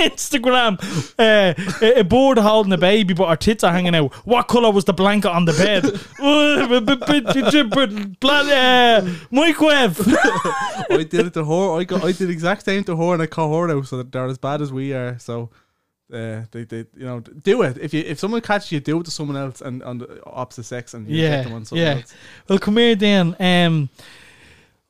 [0.00, 0.78] Instagram.
[1.18, 4.12] Uh, a, a board holding a baby, but her tits are hanging out.
[4.26, 5.84] What color was the blanket on the bed?
[8.50, 10.00] Uh, Microwave.
[10.08, 11.78] I did it to her.
[11.80, 12.02] I got.
[12.02, 13.86] I did the exact same to her, and I caught her out.
[13.86, 15.18] So that they're as bad as we are.
[15.18, 15.50] So.
[16.12, 17.78] Uh, they, they, you know, do it.
[17.78, 20.64] If you, if someone catches you, do it to someone else and on the opposite
[20.64, 21.94] sex, and you Yeah, them on someone yeah.
[21.94, 22.14] else.
[22.46, 23.34] Well, come here, Dan.
[23.40, 23.88] Um,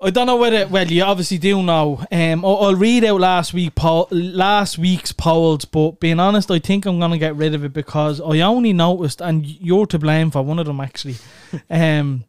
[0.05, 0.67] I don't know whether.
[0.67, 2.05] Well, you obviously do know.
[2.12, 6.59] Um, I'll, I'll read out last week poll, last week's polls, but being honest, I
[6.59, 10.31] think I'm gonna get rid of it because I only noticed, and you're to blame
[10.31, 11.17] for one of them actually.
[11.71, 12.25] um,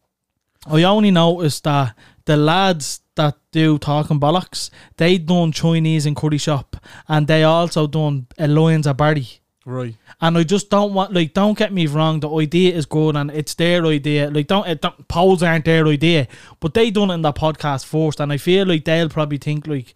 [0.66, 6.38] I only noticed that the lads that do talking bollocks, they done Chinese and curry
[6.38, 6.78] shop,
[7.10, 9.42] and they also done a Lions of Barry.
[9.68, 9.96] Right.
[10.22, 13.32] And I just don't want like don't get me wrong, the idea is good and
[13.32, 14.30] it's their idea.
[14.30, 16.28] Like don't, it don't polls aren't their idea,
[16.60, 19.66] but they done it in the podcast first, and I feel like they'll probably think
[19.68, 19.96] like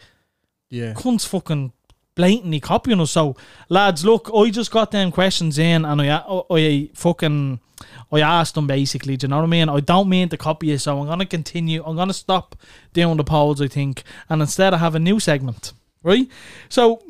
[0.72, 0.94] Yeah.
[0.94, 1.72] cunts fucking
[2.16, 3.12] blatantly copying us.
[3.12, 3.36] So
[3.70, 7.60] lads, look, I just got them questions in and I I, I fucking
[8.12, 9.18] I asked them basically.
[9.18, 9.70] Do you know what I mean?
[9.70, 11.84] I don't mean to copy you, so I'm gonna continue.
[11.86, 12.56] I'm gonna stop
[12.94, 16.28] doing the polls, I think, and instead I have a new segment, right?
[16.70, 17.04] So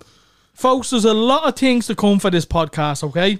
[0.59, 3.39] folks, there's a lot of things to come for this podcast, okay?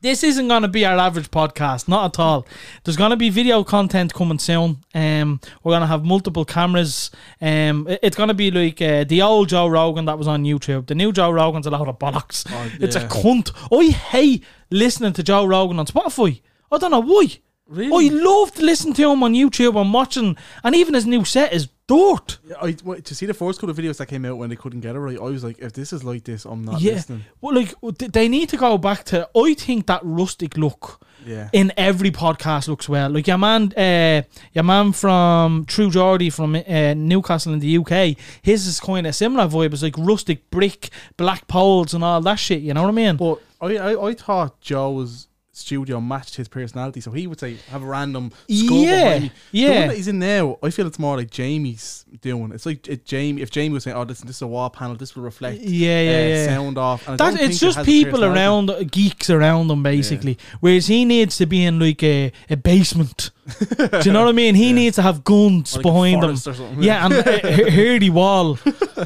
[0.00, 2.46] This isn't going to be our average podcast, not at all.
[2.84, 4.78] There's going to be video content coming soon.
[4.94, 7.10] Um, we're going to have multiple cameras.
[7.40, 10.44] Um, it- it's going to be like uh, the old Joe Rogan that was on
[10.44, 10.86] YouTube.
[10.86, 12.46] The new Joe Rogan's a lot of bollocks.
[12.50, 13.50] Oh, It's a cunt.
[13.76, 16.40] I hate listening to Joe Rogan on Spotify.
[16.70, 17.38] I don't know why.
[17.68, 18.10] Really?
[18.10, 21.52] I love to listen to him on YouTube and watching, and even his new set
[21.52, 22.38] is dirt.
[22.46, 24.56] Yeah, I wait, to see the first couple of videos that came out when they
[24.56, 25.18] couldn't get it right.
[25.18, 26.92] I was like, if this is like this, I'm not yeah.
[26.94, 27.24] listening.
[27.40, 27.74] Well, like
[28.12, 29.28] they need to go back to.
[29.36, 31.48] I think that rustic look Yeah.
[31.52, 33.10] in every podcast looks well.
[33.10, 38.16] Like your man, uh, your man from True Geordie from uh, Newcastle in the UK.
[38.42, 39.72] His is kind of similar vibe.
[39.72, 42.62] It's like rustic brick, black poles, and all that shit.
[42.62, 43.16] You know what I mean?
[43.16, 45.26] But I, I, I thought Joe's
[45.56, 49.28] studio matched his personality, so he would say have a random skull Yeah, behind me.
[49.52, 49.78] The yeah.
[49.80, 52.52] one that he's in now, I feel it's more like Jamie's doing.
[52.52, 53.42] It's like it, Jamie.
[53.42, 54.96] If Jamie was saying, "Oh, this, this is a wall panel.
[54.96, 56.46] This will reflect Yeah, yeah, uh, yeah.
[56.46, 60.38] sound off," and That, it's just has people around, uh, geeks around him, basically.
[60.60, 63.30] Whereas he needs to be in like a, a basement.
[63.58, 64.54] Do you know what I mean?
[64.56, 66.20] He needs to have guns like behind him.
[66.22, 66.82] forest or something.
[66.82, 68.54] Yeah, and a, a hardy wall.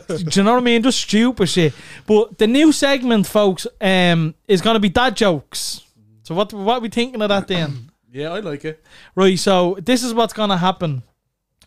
[0.08, 0.82] Do you know what I mean?
[0.82, 1.74] Just stupid shit.
[2.06, 5.82] But the new segment, folks, um, is going to be dad jokes.
[6.30, 7.90] So what what are we thinking of that then?
[8.12, 8.84] yeah, I like it.
[9.16, 11.02] right, so this is what's going to happen.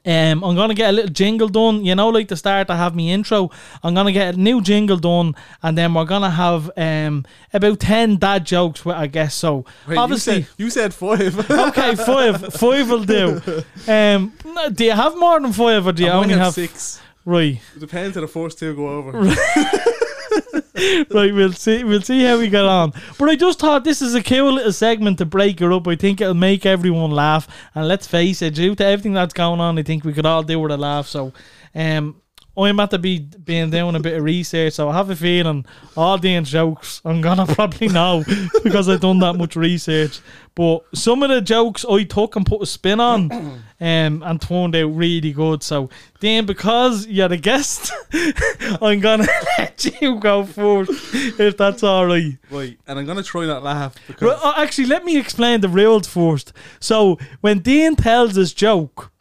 [0.06, 1.84] Um, I'm gonna get a little jingle done.
[1.84, 3.52] You know, like the start I have me intro.
[3.84, 8.16] I'm gonna get a new jingle done, and then we're gonna have um about ten
[8.16, 8.86] dad jokes.
[8.86, 9.66] I guess so.
[9.86, 11.52] Wait, Obviously, you said, you said five.
[11.68, 13.42] okay, five, five will do.
[13.86, 17.02] Um, no, do you have more than five, or do you I only have six.
[17.26, 17.60] right?
[17.76, 19.12] It depends how the first two go over.
[21.12, 21.84] right, we'll see.
[21.84, 22.94] We'll see how we get on.
[23.20, 25.88] But I just thought this is a cool little segment to break it up.
[25.88, 27.48] I think it'll make everyone laugh.
[27.76, 30.42] And let's face it, due to everything that's going on, I think we could all
[30.42, 31.08] do with a laugh.
[31.08, 31.32] So,
[31.76, 32.22] um,
[32.56, 35.66] I'm at to be being doing a bit of research, so I have a feeling
[35.98, 38.24] all the jokes I'm gonna probably know
[38.64, 40.20] because I've done that much research.
[40.54, 44.78] But some of the jokes I took and put a spin on, um, and turned
[44.78, 45.62] out really good.
[45.62, 45.90] So
[46.22, 47.92] then, because you're the guest,
[48.82, 49.28] I'm gonna
[49.58, 50.92] let you go first,
[51.38, 52.38] if that's all right.
[52.50, 55.68] Right, and I'm gonna try not laugh because Well, uh, actually, let me explain the
[55.68, 56.54] rules first.
[56.80, 59.12] So when Dean tells his joke,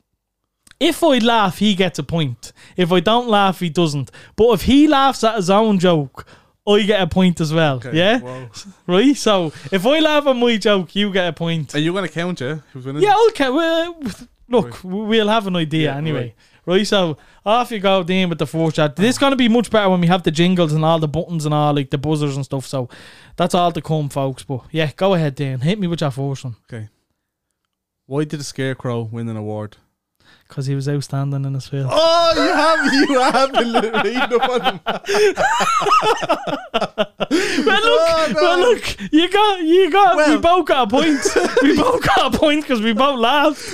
[0.79, 2.53] if I laugh, he gets a point.
[2.77, 4.13] If I don't laugh, he doesn't.
[4.37, 6.25] But if he laughs at his own joke,
[6.69, 7.77] I get a point as well.
[7.77, 8.49] Okay, yeah, wow.
[8.87, 9.17] right.
[9.17, 11.75] So if I laugh at my joke, you get a point.
[11.75, 12.41] Are you gonna count?
[12.41, 13.03] Yeah, who's winning?
[13.03, 13.51] Yeah, okay.
[13.51, 14.01] Well,
[14.49, 16.35] look, we'll have an idea Yeah, anyway.
[16.65, 16.87] Right.
[16.87, 18.97] so off you go, Dean, with the fourth chat.
[18.97, 21.09] This is going to be much better when we have the jingles and all the
[21.09, 22.67] buttons and all, like the buzzers and stuff.
[22.67, 22.89] So
[23.37, 24.45] that's all to come, folks.
[24.45, 25.61] But yeah, go ahead, Dean.
[25.61, 26.57] Hit me with your first one.
[26.73, 26.89] Okay.
[28.07, 29.77] Why did the scarecrow win an award?
[30.53, 31.89] Because he was outstanding in his field.
[31.91, 33.73] Oh, you have you have been
[34.03, 34.81] reading up on him.
[37.65, 38.43] well, look, Oh, no.
[38.43, 41.21] well, look, you got, you got, we both got a point.
[41.63, 43.73] we both got a point because we both laughed.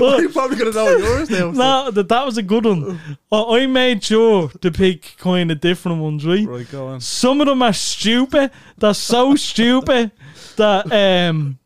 [0.00, 1.52] You're probably gonna know yours now.
[1.52, 2.98] no, that that was a good one.
[3.30, 6.44] I, I made sure to pick kind of different ones, right?
[6.44, 7.00] Right, go on.
[7.00, 8.50] Some of them are stupid.
[8.78, 10.10] They're so stupid
[10.56, 10.90] that
[11.30, 11.60] um,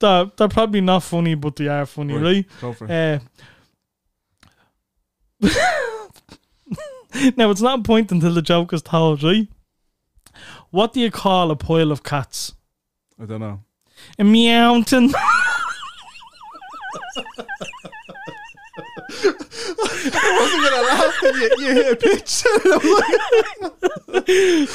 [0.00, 2.46] that they're probably not funny, but they are funny, Right, right?
[2.60, 3.22] Go for it.
[5.42, 5.48] Uh,
[7.36, 9.48] now it's not a point until the joke is told, right?
[10.70, 12.52] What do you call a pile of cats?
[13.20, 13.62] I don't know.
[14.18, 15.12] A mountain.
[19.12, 22.44] I wasn't gonna laugh till you, you hit a pitch.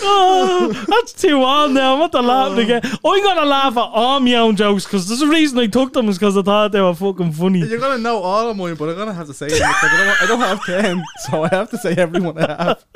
[0.04, 1.96] oh, that's too on now.
[1.96, 2.82] I'm at the laughing again.
[2.84, 6.10] I'm gonna laugh at all my own jokes because there's a reason I took them
[6.10, 7.60] is because I thought they were fucking funny.
[7.60, 10.06] You're gonna know all of mine, but I'm gonna have to say them because I
[10.06, 12.86] don't, I don't have ten, so I have to say everyone I have.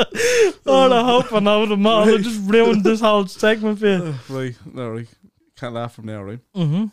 [0.66, 2.08] Oh, I hope I know them all.
[2.08, 4.16] I just ruined this whole segment for you.
[4.30, 5.08] Right, no, right.
[5.58, 6.40] Can't laugh from now, right?
[6.56, 6.86] Mm-hmm.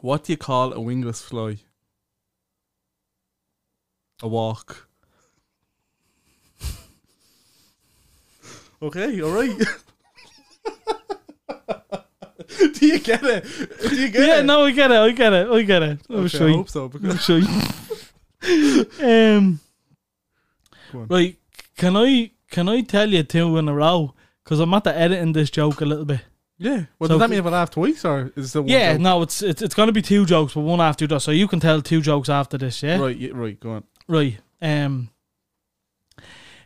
[0.00, 1.58] What do you call a wingless fly?
[4.22, 4.86] A walk.
[8.82, 9.50] Okay, all right.
[12.74, 13.44] do you get it?
[13.88, 14.44] Do you get Yeah, it?
[14.46, 14.96] no, I get it.
[14.96, 15.48] I get it.
[15.48, 15.98] I get it.
[16.08, 16.56] I was Okay, I shy.
[16.56, 16.84] hope so.
[16.86, 19.34] I Because was shy.
[19.34, 19.60] um,
[20.94, 21.36] right.
[21.76, 24.14] Can I can I tell you two in a row?
[24.42, 26.22] Because I'm at the editing this joke a little bit.
[26.56, 28.68] yeah, well, So does that mean if I laugh twice or is it one?
[28.68, 29.02] yeah, joke?
[29.02, 31.20] no, it's it's, it's going to be two jokes, but one after the other.
[31.20, 32.82] So you can tell two jokes after this.
[32.82, 32.98] Yeah.
[32.98, 33.60] Right, yeah, right.
[33.60, 33.84] Go on.
[34.10, 34.38] Right.
[34.60, 35.08] Um.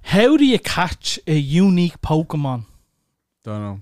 [0.03, 2.65] How do you catch a unique Pokemon?
[3.45, 3.81] Don't know.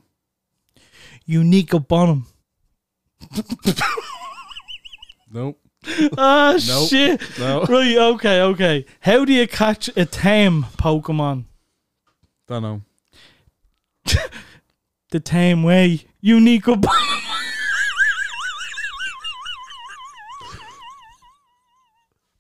[1.27, 2.27] Unique upon him.
[5.33, 5.61] Nope.
[6.19, 6.89] Ah Nope.
[6.89, 7.39] shit.
[7.39, 7.65] No.
[7.69, 7.97] Right.
[7.97, 8.41] Okay.
[8.43, 8.85] Okay.
[9.01, 11.45] How do you catch a tame Pokemon?
[12.49, 12.83] Don't know.
[15.11, 16.07] The tame way.
[16.21, 17.12] Unique upon.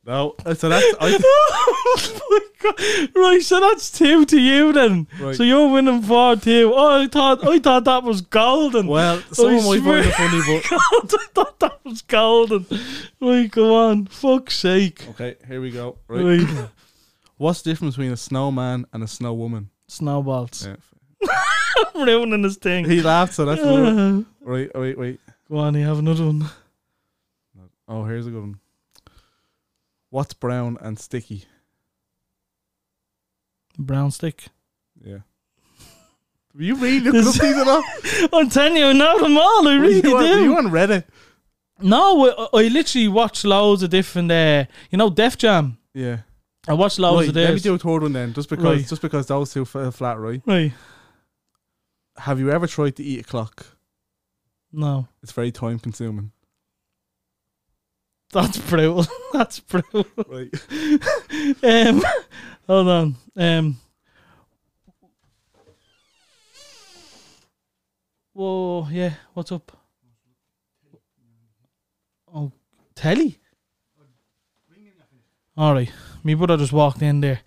[0.04, 0.34] No.
[0.44, 3.10] Uh, So that's I, oh my God.
[3.14, 5.06] Right, so that's two to you then.
[5.20, 5.34] Right.
[5.36, 6.72] So you're winning four two.
[6.74, 8.86] Oh, I thought I thought that was golden.
[8.88, 9.20] well.
[9.32, 12.66] Someone might find it funny, but God, I thought that was golden.
[13.20, 14.06] Right, go on.
[14.06, 15.06] Fuck's sake.
[15.10, 15.36] okay.
[15.46, 15.98] Here we go.
[16.08, 16.40] Right.
[16.40, 16.68] Right.
[17.36, 19.70] What's the difference between a snowman and a snow woman?
[19.88, 20.66] Snowballs.
[20.66, 20.76] Yeah.
[21.94, 22.84] Ruining this thing.
[22.88, 24.70] He laughed, so that's the Uh, right.
[24.74, 25.20] oh, Wait, wait.
[25.48, 26.44] go on, you have another one.
[27.88, 28.58] Oh, here's a good one.
[30.12, 31.46] What's brown and sticky?
[33.78, 34.44] Brown stick.
[35.02, 35.20] Yeah.
[36.54, 37.82] Were you really looking up these at all?
[38.34, 39.66] I'm telling you, know them all.
[39.66, 40.42] I really you, on, do.
[40.44, 41.04] you on Reddit?
[41.80, 44.30] no, I, I literally watch loads of different.
[44.30, 45.78] Uh, you know, Def Jam.
[45.94, 46.18] Yeah.
[46.68, 48.86] I watch loads Right, of let me do a third one then, just because Right.
[48.86, 50.42] just because those two fell flat, right?
[50.44, 50.72] right.
[52.18, 53.64] Have you ever tried to eat a clock?
[54.70, 56.31] No, It's very time consuming.
[58.32, 59.06] That's brutal.
[59.32, 60.06] that's brutal.
[60.28, 60.52] Right.
[61.64, 62.02] Um,
[62.66, 63.16] hold on.
[63.36, 63.76] Um.
[68.32, 69.14] Whoa, yeah.
[69.34, 69.72] What's up?
[72.34, 72.52] Oh,
[72.94, 73.38] telly.
[75.56, 75.92] All right,
[76.24, 77.40] me brother just walked in there.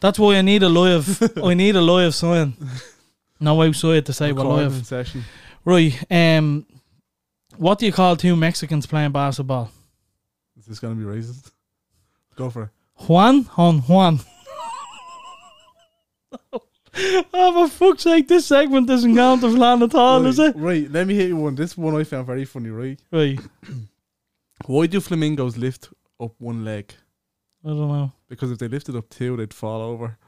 [0.00, 1.22] That's why I need a live.
[1.44, 2.54] I need a live sign.
[3.38, 4.86] No outside to say we're live.
[4.86, 5.24] session.
[5.64, 6.02] Right.
[6.10, 6.66] Um,
[7.56, 9.70] what do you call two Mexicans playing basketball?
[10.58, 11.50] Is this gonna be racist?
[12.36, 12.70] Go for it.
[13.06, 14.20] Juan on Juan.
[16.52, 20.54] oh, for fuck's sake, this segment isn't going to plan at all, right, is it?
[20.56, 21.54] Right, let me hit you one.
[21.54, 23.00] This one I found very funny, right?
[23.10, 23.40] Right.
[24.66, 25.88] Why do flamingos lift
[26.20, 26.92] up one leg?
[27.64, 28.12] I don't know.
[28.28, 30.18] Because if they lifted up two, they'd fall over.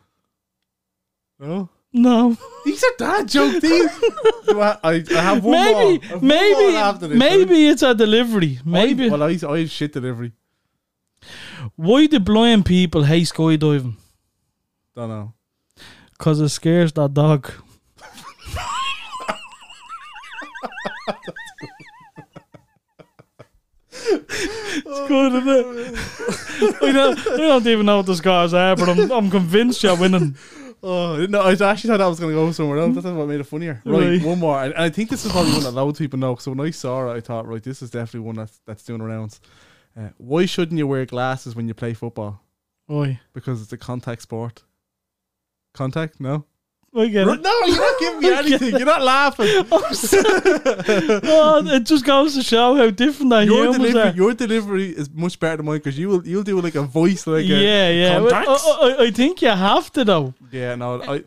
[1.39, 1.69] No?
[1.97, 2.37] No.
[2.65, 3.61] These are dad jokes.
[3.61, 3.89] These.
[4.49, 5.83] I, I, I have one more.
[5.83, 7.49] I maybe, one more after maybe, this, right?
[7.49, 8.59] maybe it's a delivery.
[8.65, 9.07] Maybe.
[9.07, 10.33] I, well, I, I have shit delivery.
[11.77, 13.95] Why do blind people hate skydiving?
[14.97, 15.35] Don't know.
[16.19, 17.49] Because it scares that dog.
[23.93, 25.95] it's good, isn't it?
[26.61, 29.85] Oh, I, don't, I don't even know what the scars are, but I'm, I'm convinced
[29.85, 30.37] you're winning.
[30.87, 31.41] Oh, no!
[31.41, 32.95] I actually thought I was going to go somewhere else.
[32.95, 33.81] That's what made it funnier.
[33.87, 34.23] Right, Right.
[34.23, 34.63] one more.
[34.63, 36.37] And and I think this is probably one that loads of people know.
[36.37, 39.03] So when I saw it, I thought, right, this is definitely one that's, that's doing
[39.03, 39.41] rounds.
[39.97, 42.43] Uh, why shouldn't you wear glasses when you play football?
[42.91, 43.19] Oi.
[43.33, 44.63] Because it's a contact sport.
[45.73, 46.21] Contact?
[46.21, 46.45] No?
[46.97, 47.41] I get it.
[47.43, 48.71] no, you're not giving me anything.
[48.77, 49.49] You're not laughing.
[49.73, 54.15] oh, it just goes to show how different our Your humans delivery, are.
[54.15, 57.27] your delivery is much better than mine because you will you'll do like a voice
[57.27, 58.19] like a, Yeah, yeah.
[58.21, 58.35] Well.
[58.35, 58.45] I,
[59.01, 60.35] I, I think you have to though.
[60.51, 60.75] yeah.
[60.77, 61.25] No, I,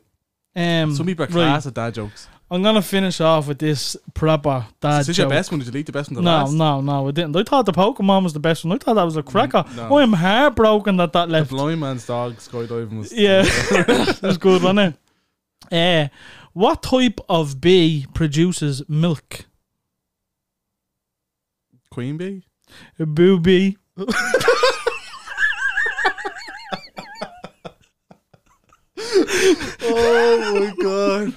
[0.55, 1.33] Um, some people are right.
[1.33, 2.27] class at dad jokes.
[2.49, 5.23] I'm gonna finish off with this proper dad Is this joke.
[5.25, 5.59] your best one?
[5.59, 6.53] Did you leave the best one to No, last?
[6.53, 7.35] no, no, I didn't.
[7.35, 8.73] I thought the Pokemon was the best one.
[8.73, 9.65] I thought that was a cracker.
[9.75, 9.97] no.
[9.97, 11.49] I'm heartbroken that that The left.
[11.49, 14.95] blind man's dog skydiving was Yeah, it was good, wasn't it?
[15.71, 16.07] Uh,
[16.53, 19.45] what type of bee produces milk?
[21.91, 22.43] queen bee.
[22.99, 23.75] A boo bee.
[29.89, 31.33] Oh my god!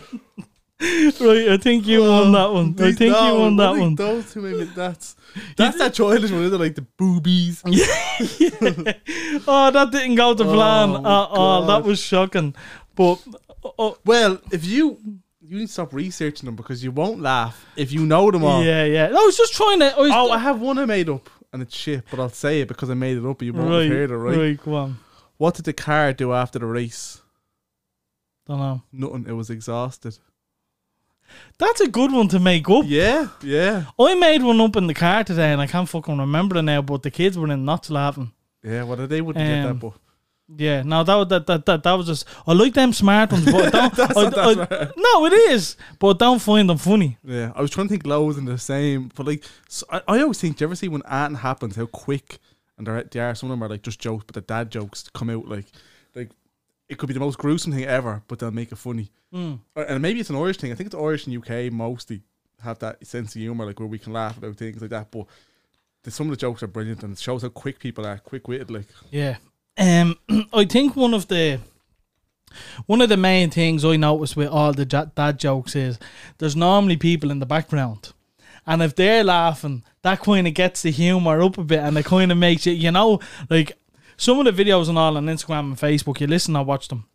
[1.20, 2.74] Right, I think you won that one.
[2.78, 3.94] I think no, you won that one.
[3.94, 5.16] Those two maybe that's
[5.56, 6.58] that's that childish one, isn't it?
[6.58, 7.62] Like the boobies.
[7.66, 7.86] yeah.
[9.46, 11.66] Oh, that didn't go to plan Oh, at all.
[11.66, 12.54] That was shocking.
[12.94, 13.22] But
[13.64, 14.98] oh, Well, if you
[15.42, 18.62] you need to stop researching them because you won't laugh if you know them all.
[18.62, 19.08] yeah, yeah.
[19.08, 19.96] No, I was just trying to.
[19.96, 22.61] I was Oh, I have one I made up and it's shit, but I'll say
[22.61, 23.42] it because I made it up.
[23.42, 24.36] You won't right, have heard it, right?
[24.36, 24.62] right.
[24.62, 24.98] Go on.
[25.38, 27.20] What did the car do after the race?
[28.46, 28.82] Don't know.
[28.92, 29.26] Nothing.
[29.28, 30.18] It was exhausted.
[31.58, 32.84] That's a good one to make up.
[32.86, 36.56] Yeah, yeah, I made one up in the car today, and I can't fucking remember
[36.58, 36.82] it now.
[36.82, 38.32] But the kids were in nuts laughing.
[38.64, 38.82] yeah.
[38.82, 39.92] What well, they wouldn't get Um, that, but
[40.57, 42.26] Yeah, no, that was that that that, that was just.
[42.46, 43.98] I like them smart ones, but don't.
[44.16, 44.92] I, I- smart.
[44.96, 47.18] No, it is, but don't find them funny.
[47.24, 47.53] yeah.
[47.55, 50.40] I was trying to think loads in the same, but like, so I, I always
[50.40, 50.57] think.
[50.57, 52.38] Do you ever see when anything happens, how quick
[52.76, 53.34] and they're, they are?
[53.34, 55.66] Some of them are like just jokes, but the dad jokes come out like,
[56.14, 56.30] like
[56.88, 59.11] it could be the most gruesome thing ever, but they'll make it funny.
[59.32, 59.61] Mm.
[59.76, 60.72] And maybe it's an Irish thing.
[60.72, 62.22] I think it's Irish and UK mostly
[62.62, 65.12] have that sense of humor, like where we can laugh about things like that.
[65.12, 65.26] But
[66.03, 68.48] the, some of the jokes are brilliant, and it shows how quick people are, quick
[68.48, 68.70] witted.
[68.72, 69.36] Like, Yeah.
[69.78, 70.16] Um,
[70.53, 71.61] I think one of the
[72.86, 75.98] one of the main things I notice with all the dad jokes is
[76.38, 78.12] there's normally people in the background,
[78.66, 82.05] and if they're laughing, that kind of gets the humor up a bit, and it
[82.05, 83.78] kind of makes it, you know, like
[84.16, 86.20] some of the videos and all on Instagram and Facebook.
[86.20, 87.07] You listen or watch them.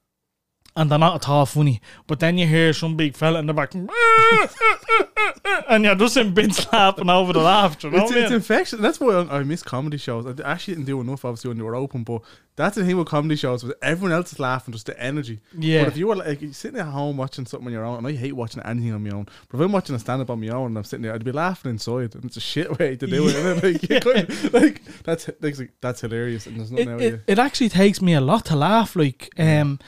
[0.77, 3.53] And they're not at all funny, but then you hear some big fella in the
[3.53, 3.73] back,
[5.45, 7.89] and you're just in bits laughing over the laughter.
[7.89, 8.33] You know it's, it's mean?
[8.33, 8.81] infection.
[8.81, 10.25] That's why I, I miss comedy shows.
[10.25, 12.03] I actually didn't do enough, obviously, when they were open.
[12.03, 12.21] But
[12.55, 15.39] that's the thing with comedy shows: was everyone else is laughing, just the energy.
[15.57, 15.83] Yeah.
[15.83, 18.13] But if you were like sitting at home watching something on your own, and I
[18.13, 19.25] hate watching anything on my own.
[19.49, 21.23] But if I'm watching a stand up on my own, and I'm sitting there, I'd
[21.23, 23.35] be laughing inside, and it's a shit way to do it.
[23.65, 27.69] Like, kind like that's like, that's hilarious, and there's nothing it, out it, it actually
[27.69, 29.79] takes me a lot to laugh, like um,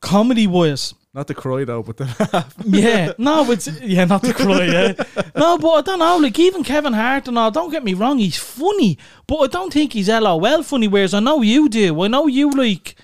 [0.00, 0.94] comedy wise.
[1.14, 2.54] Not to cry though, but to laugh.
[2.64, 4.64] Yeah, no, it's yeah, not to cry.
[4.66, 4.92] Yeah,
[5.34, 6.18] no, but I don't know.
[6.18, 7.50] Like even Kevin Hart and all.
[7.50, 10.86] Don't get me wrong, he's funny, but I don't think he's LOL funny.
[10.86, 12.02] Whereas I know you do.
[12.02, 12.94] I know you like.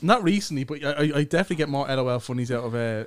[0.00, 3.04] Not recently, but I, I- definitely get more LOL funnies out of uh,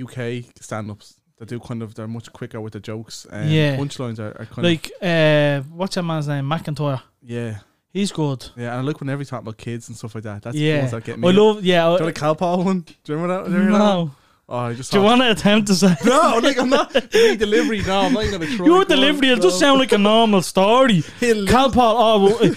[0.00, 1.16] UK stand-ups.
[1.38, 3.26] They do kind of they're much quicker with the jokes.
[3.30, 3.76] Um, Yeah.
[3.76, 6.44] punchlines are, are kind Like, uh, what's that man's name?
[6.44, 7.02] McIntyre.
[7.22, 7.58] yeah,
[7.92, 8.46] He's good.
[8.56, 8.70] yeah.
[8.72, 10.42] And I like when every talk about kids and stuff like that.
[10.42, 11.28] That's the yeah, ones that get me.
[11.28, 11.64] I love.
[11.64, 12.80] Yeah, Do I, you the Calpol one?
[12.80, 13.44] Do you remember that?
[13.46, 13.84] Do you remember that?
[13.84, 14.10] no.
[14.52, 15.94] Oh, I just Do you want to attempt to say?
[16.04, 17.82] No, like I'm not me delivery.
[17.82, 18.66] No, I'm not even gonna try.
[18.66, 21.02] Your delivery, it just sound like a normal story.
[21.20, 22.48] Calpol, oh, well, uh,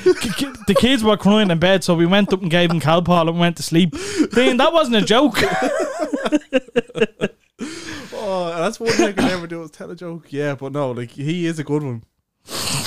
[0.65, 3.37] the kids were crying in bed, so we went up and gave them Calpol and
[3.39, 3.91] went to sleep.
[4.33, 5.37] Dean, that wasn't a joke.
[8.25, 10.27] Oh, that's one thing I can never do is tell a joke.
[10.31, 12.03] Yeah, but no, like he is a good one.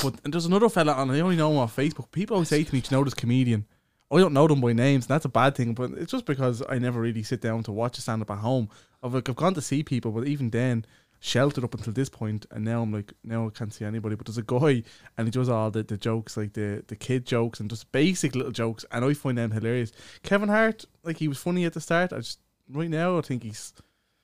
[0.03, 1.09] But and there's another fella on.
[1.11, 2.11] I only know him on Facebook.
[2.11, 3.65] People always say to me, "Do you know this comedian?"
[4.09, 5.73] I don't know them by names, and that's a bad thing.
[5.73, 8.37] But it's just because I never really sit down to watch a stand up at
[8.37, 8.69] home.
[9.03, 10.85] I've like I've gone to see people, but even then,
[11.19, 14.15] sheltered up until this point, and now I'm like, now I can't see anybody.
[14.15, 14.83] But there's a guy,
[15.17, 18.35] and he does all the, the jokes, like the the kid jokes, and just basic
[18.35, 19.91] little jokes, and I find them hilarious.
[20.23, 22.13] Kevin Hart, like he was funny at the start.
[22.13, 22.39] I just
[22.71, 23.73] right now I think he's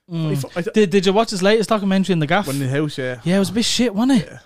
[0.09, 0.45] mm.
[0.55, 2.47] I I, Did, did you watch his latest documentary in the gaff?
[2.47, 3.19] when in the house, yeah.
[3.23, 4.27] Yeah, it was a bit shit, wasn't it?
[4.31, 4.39] Yeah.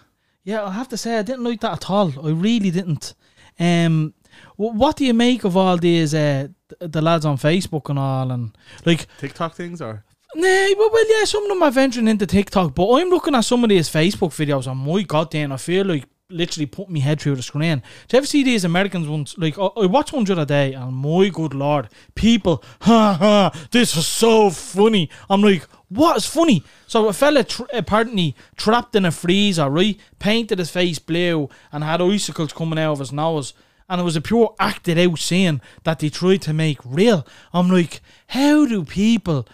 [0.48, 2.26] Yeah, I have to say I didn't like that at all.
[2.26, 3.16] I really didn't.
[3.60, 4.14] Um,
[4.56, 6.48] what do you make of all these uh,
[6.80, 11.26] the lads on Facebook and all, and like, TikTok things or nah, well, well, yeah,
[11.26, 14.30] some of them are venturing into TikTok, but I'm looking at some of these Facebook
[14.30, 17.84] videos, and my goddamn, I feel like literally put my head through the screen.
[18.08, 19.36] Do you ever see these Americans ones?
[19.38, 23.68] Like, I, I watched one the other day, and my good lord, people, ha ha,
[23.72, 25.10] this is so funny.
[25.30, 26.64] I'm like, what is funny?
[26.86, 29.98] So a fella tr- apparently trapped in a freezer, right?
[30.20, 33.54] Painted his face blue and had icicles coming out of his nose.
[33.90, 37.26] And it was a pure acted out scene that they tried to make real.
[37.54, 39.48] I'm like, how do people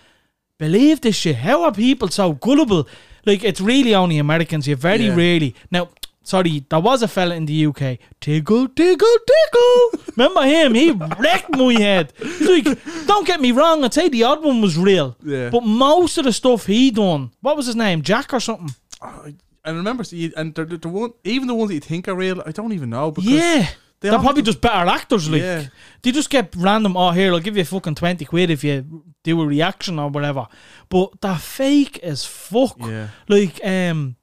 [0.58, 1.36] believe this shit?
[1.38, 2.88] How are people so gullible?
[3.26, 4.68] Like, it's really only Americans.
[4.68, 5.16] You very Yeah.
[5.16, 5.54] rarely.
[5.70, 5.90] Now,
[6.24, 7.99] sorry, there was a fella in the UK.
[8.19, 10.03] Tickle, tickle, tickle.
[10.15, 10.74] Remember him?
[10.74, 12.13] He wrecked my head.
[12.17, 13.84] He's like, don't get me wrong.
[13.84, 15.15] I'd say the odd one was real.
[15.24, 15.49] Yeah.
[15.49, 18.01] But most of the stuff he done, what was his name?
[18.01, 18.69] Jack or something?
[19.01, 22.15] I and remember, see, and they're, they're one, even the ones that you think are
[22.15, 23.67] real, I don't even know because Yeah.
[24.01, 25.41] they They're probably just better actors, like.
[25.41, 25.67] Yeah.
[26.01, 29.41] They just get random, oh, here, I'll give you fucking 20 quid if you do
[29.41, 30.47] a reaction or whatever.
[30.89, 32.76] But they're fake as fuck.
[32.80, 33.07] Yeah.
[33.30, 34.17] Like, um,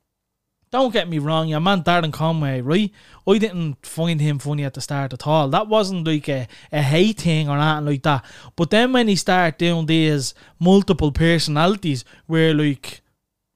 [0.71, 2.93] don't get me wrong, your man Darren Conway, right?
[3.27, 5.49] I didn't find him funny at the start at all.
[5.49, 8.25] That wasn't like a, a hate thing or anything like that.
[8.55, 13.01] But then when he started doing these multiple personalities where like,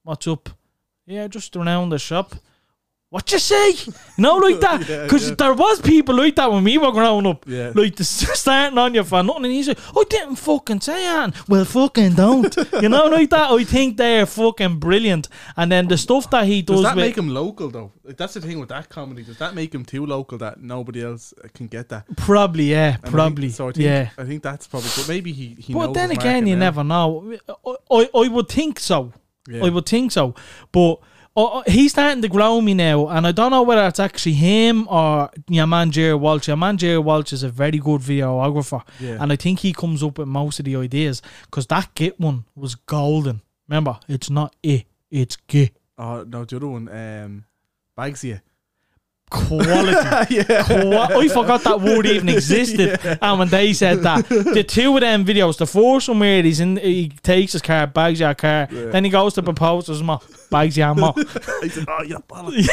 [0.03, 0.51] what's up?
[1.07, 2.35] Yeah, just around the shop.
[3.15, 3.71] What you say?
[3.71, 4.81] You know, like that.
[5.05, 5.37] Because yeah.
[5.37, 7.45] there was people like that when we were growing up.
[7.47, 7.71] Yeah.
[7.73, 9.45] Like, the, starting on you for nothing.
[9.45, 11.49] And he's like, I didn't fucking say that.
[11.49, 12.57] Well, fucking don't.
[12.83, 13.53] you know, like that.
[13.53, 15.29] I think they're fucking brilliant.
[15.57, 17.93] And then the stuff that he does, Does that with, make him local though?
[18.03, 19.23] Like, that's the thing with that comedy.
[19.23, 22.07] Does that make him too local that nobody else uh, can get that?
[22.17, 22.95] Probably, yeah.
[22.95, 23.51] And I think- Probably.
[23.51, 24.11] so I think, yeah.
[24.19, 24.91] I think that's probably.
[24.97, 25.55] But maybe he.
[25.61, 26.67] he But then again, you now.
[26.67, 27.37] never know.
[27.65, 29.13] I, I, I would think so.
[29.49, 29.67] Yeah.
[29.67, 30.35] I would think so.
[30.73, 30.99] But
[31.37, 34.35] uh, uh, he's starting to grow me now, and I don't know whether it's actually
[34.35, 36.47] him or your man Jerry Walsh.
[36.49, 39.19] Your man Jerry Walsh is a very good videographer, Yeah.
[39.21, 42.45] and I think he comes up with most of the ideas because that Git one
[42.55, 43.41] was golden.
[43.69, 45.77] Remember, it's not it, it's Git.
[45.99, 47.45] Oh no, the other one, um,
[47.99, 48.41] Bagsy.
[49.31, 50.45] Quality.
[50.45, 52.99] Qua- I forgot that word even existed.
[53.21, 56.61] And when they said that, the two of them videos, the first one where he's
[56.61, 60.03] in, he takes his car, bags your car, then he goes to propose to his
[60.03, 60.21] mom,
[60.51, 61.15] bags your mom.
[61.63, 62.69] he said, "Oh, yeah, bollocks."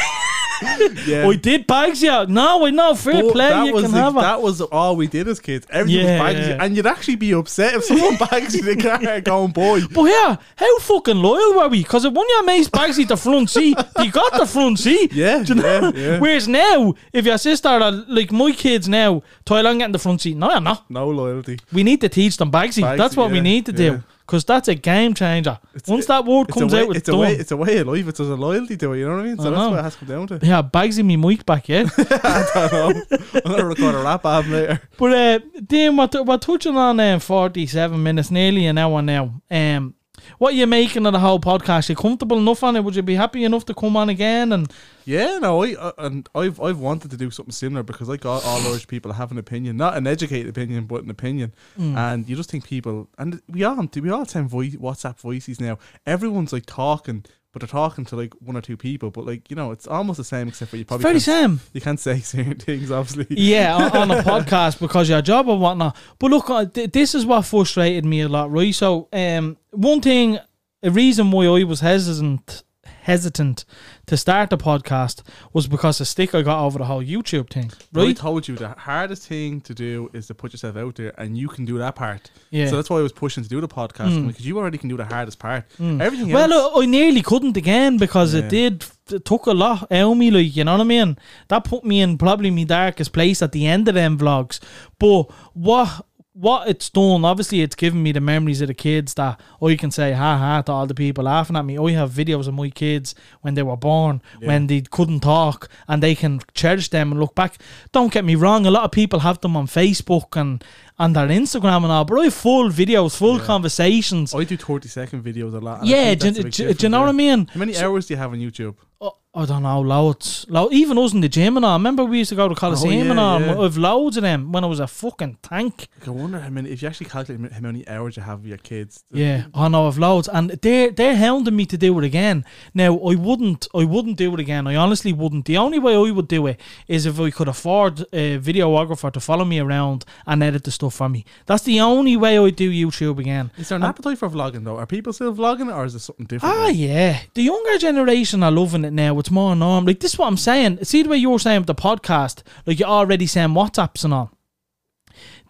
[1.06, 1.26] yeah.
[1.28, 2.26] I did bags your.
[2.26, 4.20] No, we know fair But play, that you was can the- have it.
[4.20, 5.66] that was all we did as kids.
[5.70, 6.64] Everything Yeah, was Bagsy, yeah.
[6.64, 10.36] and you'd actually be upset if someone bags you the car going, "Boy, But yeah,
[10.56, 11.82] how fucking loyal were we?
[11.82, 15.12] Because when your mates bags you the front seat, you got the front seat.
[15.22, 15.92] Yeah, Do you know?
[15.94, 16.18] yeah, yeah.
[16.18, 20.20] Whereas now, if your sister, are, like my kids now, Tyler get in the front
[20.20, 20.36] seat.
[20.36, 20.88] No, you're not.
[20.90, 22.82] no loyalty." We need to teach them Bagsy.
[22.82, 23.78] Bagsy, That's what we yeah, need to yeah.
[23.90, 24.02] do.
[24.26, 25.58] Because that's a game changer.
[25.88, 27.20] Once that word comes way, out, it's, it's a done.
[27.20, 28.06] way, it's a way of life.
[28.08, 28.98] It's a loyalty to it.
[29.00, 29.36] You know what I mean?
[29.36, 30.46] So I that's what it has to come down to.
[30.46, 31.88] yeah, Bagsy me mic back, yeah.
[31.98, 33.18] I don't know.
[33.44, 34.80] I'm gonna record a rap album later.
[34.96, 39.42] but uh, Dean, we're, we're touching on um, 47 minutes, nearly an hour now.
[39.50, 39.94] Um,
[40.38, 41.88] what are you making of the whole podcast?
[41.88, 42.84] You comfortable enough on it?
[42.84, 44.52] Would you be happy enough to come on again?
[44.52, 44.72] And
[45.04, 48.40] Yeah, no, I uh, and I've I've wanted to do something similar because like all,
[48.40, 51.96] all Irish people have an opinion, not an educated opinion, but an opinion, Mm.
[51.96, 55.78] and you just think people and we all we all send voice, WhatsApp voices now.
[56.06, 59.56] Everyone's like talking, but they're talking to like one or two people, but like you
[59.56, 61.60] know, it's almost the same except for you probably very same.
[61.72, 63.26] you can't say certain things, obviously.
[63.36, 65.96] Yeah, on, on a podcast because your job or whatnot.
[66.18, 68.74] But look, uh, th- this is what frustrated me a lot, right?
[68.74, 70.38] So, um, one thing,
[70.82, 72.64] a reason why I was hesitant,
[73.02, 73.64] hesitant
[74.06, 75.22] to start the podcast
[75.52, 78.54] was because the stick I got over the whole YouTube thing, But I told you
[78.56, 81.78] the hardest thing to do is to put yourself out there, and you can do
[81.78, 82.30] that part.
[82.50, 82.66] Yeah.
[82.68, 84.96] So that's why I was pushing to do the podcast because you already can do
[84.96, 85.64] the hardest part.
[85.80, 86.32] Everything Mm.
[86.34, 86.72] Well, else.
[86.82, 88.84] I nearly couldn't again because it did.
[89.10, 91.18] It took a lot out of me, like you know what I mean.
[91.48, 94.60] That put me in probably my darkest place at the end of them vlogs.
[94.98, 95.24] But
[95.54, 99.76] what what it's done, obviously, it's given me the memories of the kids that I
[99.76, 101.76] can say ha ha to all the people laughing at me.
[101.76, 106.02] I have videos of my kids when they were born, when they couldn't talk, and
[106.02, 107.58] they can cherish them and look back.
[107.92, 110.64] Don't get me wrong, a lot of people have them on Facebook and
[111.02, 114.32] and their Instagram and all, but I have full videos, full conversations.
[114.34, 115.84] I do 30 second videos a lot.
[115.84, 117.48] Yeah, do, do, do you know what I mean?
[117.48, 118.76] How many hours do you have on YouTube?
[119.00, 120.46] Oh, I don't know, loads.
[120.48, 121.76] Lo- even us in the gym and all.
[121.76, 123.40] Remember we used to go to Coliseum oh, yeah, and all.
[123.40, 123.60] yeah.
[123.60, 125.88] I've loads of them when I was a fucking tank.
[126.06, 126.70] I wonder how many.
[126.70, 129.02] If you actually calculate how many hours you have with your kids.
[129.10, 132.44] Yeah, I know I've loads, and they're they're hounding me to do it again.
[132.74, 134.66] Now I wouldn't, I wouldn't do it again.
[134.66, 135.46] I honestly wouldn't.
[135.46, 139.18] The only way I would do it is if I could afford a videographer to
[139.18, 141.24] follow me around and edit the stuff for me.
[141.46, 143.50] That's the only way I do YouTube again.
[143.56, 144.76] Is there an appetite for vlogging though?
[144.76, 146.54] Are people still vlogging, or is there something different?
[146.54, 146.68] Ah, now?
[146.68, 147.20] yeah.
[147.34, 149.18] The younger generation are loving it now.
[149.18, 149.86] It's more norm.
[149.86, 150.84] Like this is what I'm saying.
[150.84, 154.14] See the way you were saying with the podcast, like you're already send WhatsApps and
[154.14, 154.30] all.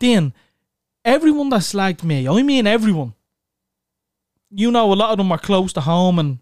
[0.00, 0.32] Then
[1.04, 3.14] everyone that slagged me, I mean everyone.
[4.50, 6.38] You know, a lot of them are close to home and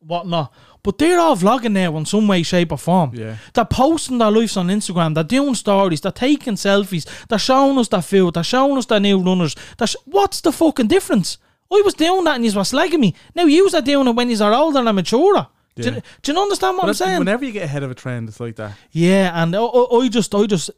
[0.00, 0.52] whatnot.
[0.84, 3.12] But they're all vlogging now in some way, shape, or form.
[3.14, 3.36] Yeah.
[3.54, 5.14] They're posting their lives on Instagram.
[5.14, 6.00] They're doing stories.
[6.00, 7.06] They're taking selfies.
[7.28, 8.34] They're showing us their food.
[8.34, 9.54] They're showing us their new runners.
[9.84, 11.38] Sh- What's the fucking difference?
[11.72, 13.14] I was doing that and you were slagging me.
[13.34, 15.46] Now you are doing it when you are older and maturer.
[15.76, 16.00] Do, you, Yeah.
[16.20, 17.18] do you understand what But I'm saying?
[17.20, 18.72] whenever you get ahead of a trend, it's like that.
[18.90, 20.70] yeah, and I, I, I just, I just,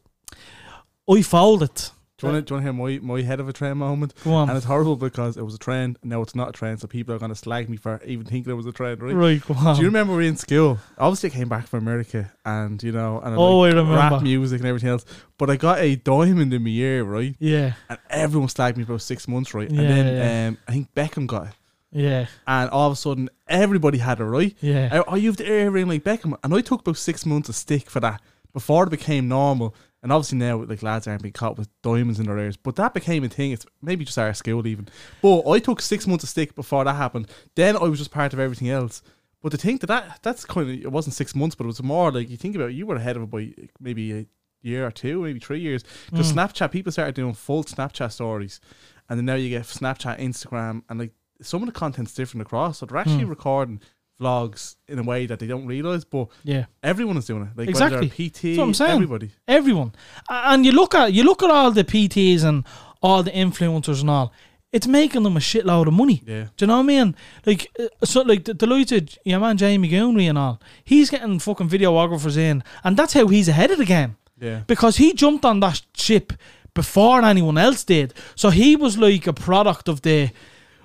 [1.11, 1.90] I folded.
[2.18, 4.14] Do you want to hear my, my head of a trend moment?
[4.22, 4.48] Go on.
[4.48, 5.98] And it's horrible because it was a trend.
[6.04, 8.52] Now it's not a trend, so people are going to slag me for even thinking
[8.52, 9.14] it was a trend, right?
[9.14, 9.74] Right, go on.
[9.74, 10.78] Do you remember we were in school?
[10.96, 13.96] Obviously, I came back from America, and you know, and Oh, like I remember.
[13.96, 15.04] rap music and everything else.
[15.38, 17.34] But I got a diamond in my ear, right?
[17.40, 19.68] yeah, And everyone slagged me for about six months, right?
[19.68, 20.48] Yeah, and then yeah.
[20.48, 21.52] um, I think Beckham got it,
[21.90, 24.54] yeah, and all of a sudden everybody had it, right?
[24.60, 25.02] yeah.
[25.08, 27.90] I, I used the earring like Beckham, and I took about six months of stick
[27.90, 29.74] for that before it became normal.
[30.05, 32.92] And obviously now, like lads aren't being caught with diamonds in their ears, but that
[32.92, 33.52] became a thing.
[33.52, 34.86] It's maybe just our school even.
[35.22, 37.30] But I took six months of stick before that happened.
[37.55, 39.02] Then I was just part of everything else.
[39.42, 41.82] But to think that, that that's kind of it wasn't six months, but it was
[41.82, 44.26] more like you think about it, you were ahead of it by maybe a
[44.61, 45.84] year or two, maybe three years.
[46.11, 46.36] Because mm.
[46.36, 48.61] Snapchat, people started doing full Snapchat stories,
[49.09, 52.78] and then now you get Snapchat, Instagram, and like some of the content's different across.
[52.78, 53.30] So they're actually mm.
[53.30, 53.80] recording
[54.20, 56.66] vlogs in a way that they don't realize, but yeah.
[56.82, 57.48] everyone is doing it.
[57.58, 58.08] Like Exactly.
[58.08, 58.92] PT, I'm saying.
[58.92, 59.30] everybody.
[59.48, 59.92] everyone.
[60.28, 62.64] And you look at you look at all the PTs and
[63.02, 64.32] all the influencers and all.
[64.72, 66.20] It's making them a shitload of money.
[66.26, 66.46] Yeah.
[66.56, 67.14] Do you know what I mean?
[67.46, 70.60] Like, uh, so like the, the likes of your man Jamie Goonry and all.
[70.84, 74.62] He's getting fucking videographers in, and that's how he's ahead of the game Yeah.
[74.66, 76.32] because he jumped on that ship
[76.74, 78.14] before anyone else did.
[78.34, 80.30] So he was like a product of the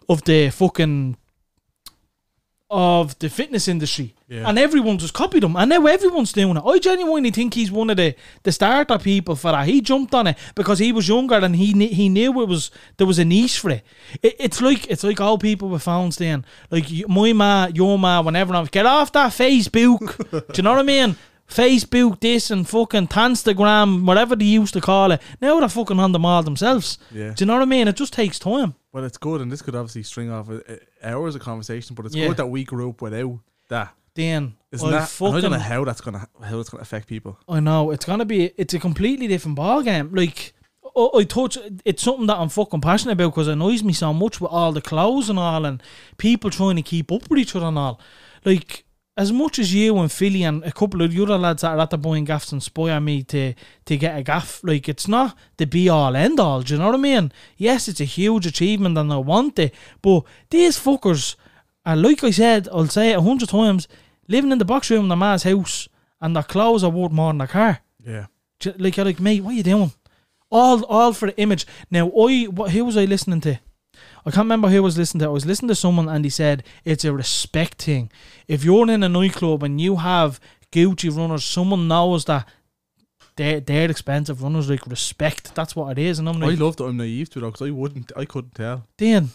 [0.07, 1.17] of the fucking
[2.69, 4.13] of the fitness industry.
[4.27, 4.47] Yeah.
[4.47, 5.55] And everyone just copied him.
[5.55, 6.63] And now everyone's doing it.
[6.63, 9.65] I genuinely think he's one of the, the starter people for that.
[9.67, 12.69] He jumped on it because he was younger and he kn- he knew it was
[12.97, 13.83] there was a niche for it.
[14.21, 16.45] it it's like it's like all people with phones then.
[16.69, 20.17] Like my ma, your ma, whenever I'm get off that Facebook.
[20.53, 21.15] Do you know what I mean?
[21.49, 25.21] Facebook this and fucking Tanstagram, whatever they used to call it.
[25.41, 26.97] Now they're fucking on them all themselves.
[27.11, 27.31] Yeah.
[27.33, 27.87] Do you know what I mean?
[27.87, 28.75] It just takes time.
[28.93, 31.95] But it's good, and this could obviously string off uh, uh, hours of conversation.
[31.95, 32.27] But it's Yeah.
[32.27, 33.39] good that we grew up without
[33.69, 33.93] that.
[34.15, 34.95] Dan, Isn't I that?
[34.97, 37.37] and I fucking don't know how that's gonna how it's gonna affect people.
[37.47, 38.51] I know it's gonna be.
[38.57, 40.09] It's a completely different ball game.
[40.13, 40.53] Like
[40.97, 41.57] I, I touch.
[41.85, 44.71] It's something that I'm fucking passionate about because it annoys me so much with all
[44.71, 45.81] the clothes and all, and
[46.17, 48.01] people trying to keep up with each other and all.
[48.43, 48.83] Like
[49.19, 51.79] as much as you and Philly and a couple of the other lads that are
[51.79, 53.53] at the buying gaffs inspire me to
[53.83, 54.61] to get a gaff.
[54.63, 56.61] Like it's not the be all end all.
[56.61, 57.33] Do you know what I mean?
[57.57, 61.35] Yes, it's a huge achievement and I want it, but these fuckers
[61.85, 62.69] are like I said.
[62.71, 63.89] I'll say it a hundred times.
[64.29, 65.89] Living in the box room in their ma's house
[66.21, 67.81] and their clothes are worth more than their car.
[68.05, 68.27] Yeah.
[68.77, 69.91] Like you're like, mate, what are you doing?
[70.49, 71.67] All all for the image.
[71.91, 73.59] Now I what who was I listening to?
[74.25, 75.25] I can't remember who I was listening to.
[75.25, 78.11] I was listening to someone and he said it's a respect thing.
[78.47, 80.39] If you're in a nightclub and you have
[80.71, 82.47] Gucci runners, someone knows that
[83.35, 85.55] they're they're expensive runners, like respect.
[85.55, 86.19] That's what it is.
[86.19, 88.85] And I'm I love that I'm naive to it because I wouldn't, I couldn't tell.
[88.97, 89.29] Dan,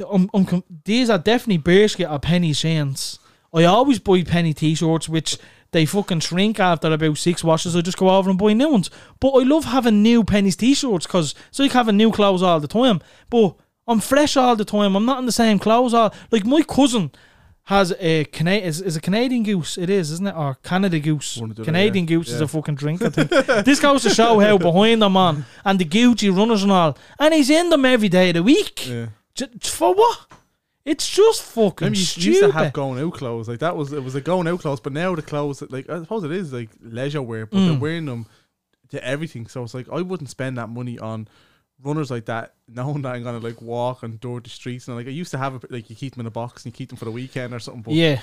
[0.00, 3.18] I'm, um, I'm, um, com- these are definitely Bershka or penny chains.
[3.54, 5.38] I always buy penny t-shirts, which
[5.72, 7.76] they fucking shrink after about six washes.
[7.76, 8.90] I just go over and buy new ones.
[9.20, 12.68] But I love having new Penneys t-shirts because it's like having new clothes all the
[12.68, 13.00] time.
[13.30, 14.96] But I'm fresh all the time.
[14.96, 16.12] I'm not in the same clothes all.
[16.30, 17.10] Like my cousin
[17.64, 19.76] has a Cana- is, is a Canadian goose.
[19.76, 20.34] It is, isn't it?
[20.36, 21.36] Or Canada goose.
[21.36, 22.16] One of the other, Canadian yeah.
[22.16, 23.02] goose is a fucking drink.
[23.02, 23.30] I think
[23.64, 26.96] this goes to show how behind the man and the Gucci runners and all.
[27.18, 28.86] And he's in them every day of the week.
[28.88, 29.06] Yeah.
[29.34, 30.26] J- for what?
[30.84, 32.26] It's just fucking Maybe you stupid.
[32.26, 34.78] used to have going out clothes like that was it was a going out clothes,
[34.78, 37.68] but now the clothes like I suppose it is like leisure wear, but Mm.
[37.70, 38.26] they're wearing them
[38.90, 39.48] to everything.
[39.48, 41.26] So it's like I wouldn't spend that money on
[41.82, 45.06] runners like that, knowing that I'm gonna like walk and door the streets and like
[45.06, 46.88] I used to have a, like you keep them in a box and you keep
[46.88, 48.20] them for the weekend or something, but yeah,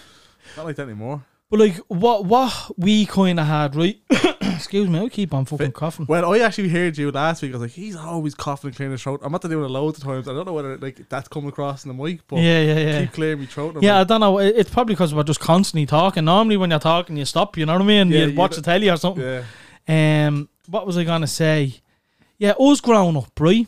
[0.58, 1.24] not like that anymore.
[1.50, 4.00] but like what what we kind of had right
[4.56, 6.06] Excuse me, I keep on fucking coughing.
[6.06, 8.92] When I actually heard you last week, I was like, he's always coughing and clearing
[8.94, 9.20] his throat.
[9.24, 10.28] I'm not doing it loads of times.
[10.28, 13.02] I don't know whether like that's coming across in the mic, but Yeah, yeah, yeah.
[13.02, 13.76] keep clearing me throat.
[13.82, 14.38] Yeah, I don't know.
[14.38, 16.24] It's probably because we're just constantly talking.
[16.26, 17.58] Normally, when you're talking, you stop.
[17.58, 18.10] You know what I mean?
[18.10, 19.24] Yeah, you you watch the telly or something.
[19.88, 20.28] yeah.
[20.28, 21.82] Um, what was I gonna say?
[22.38, 23.68] Yeah, us growing up, right?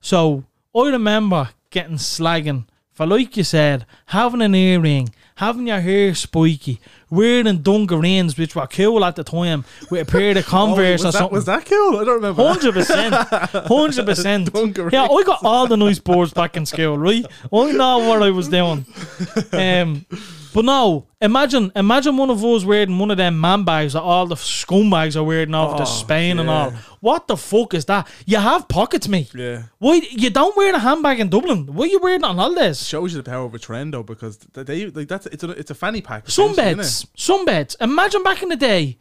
[0.00, 0.44] So
[0.74, 6.78] I remember getting slagging for, like you said, having an earring, having your hair spiky,
[7.10, 11.06] wearing dungarees, which were cool at the time, with a pair of Oh, Converse was,
[11.06, 11.34] or that, something.
[11.34, 11.96] was that cool?
[11.98, 12.46] I don't remember.
[12.46, 14.50] Hundred percent, hundred percent.
[14.92, 17.26] Yeah, I got all the nice boards back in school, right?
[17.52, 18.86] I know what I was doing.
[19.52, 20.06] Um,
[20.54, 24.26] but no, imagine, imagine one of us wearing one of them man bags that all
[24.26, 26.70] the scumbags are wearing off to Oh, Spain and all.
[27.00, 28.08] What the fuck is that?
[28.24, 29.34] You have pockets, mate.
[29.34, 29.64] Yeah.
[29.78, 31.66] Why you don't wear a handbag in Dublin?
[31.74, 32.86] Why you wearing on holidays?
[32.86, 35.70] Shows you the power of a trend though, because they like that's it's a it's
[35.72, 36.28] a fanny pack.
[36.28, 37.76] essentially, Sunbeds, sunbeds.
[37.80, 38.96] Imagine back in the day,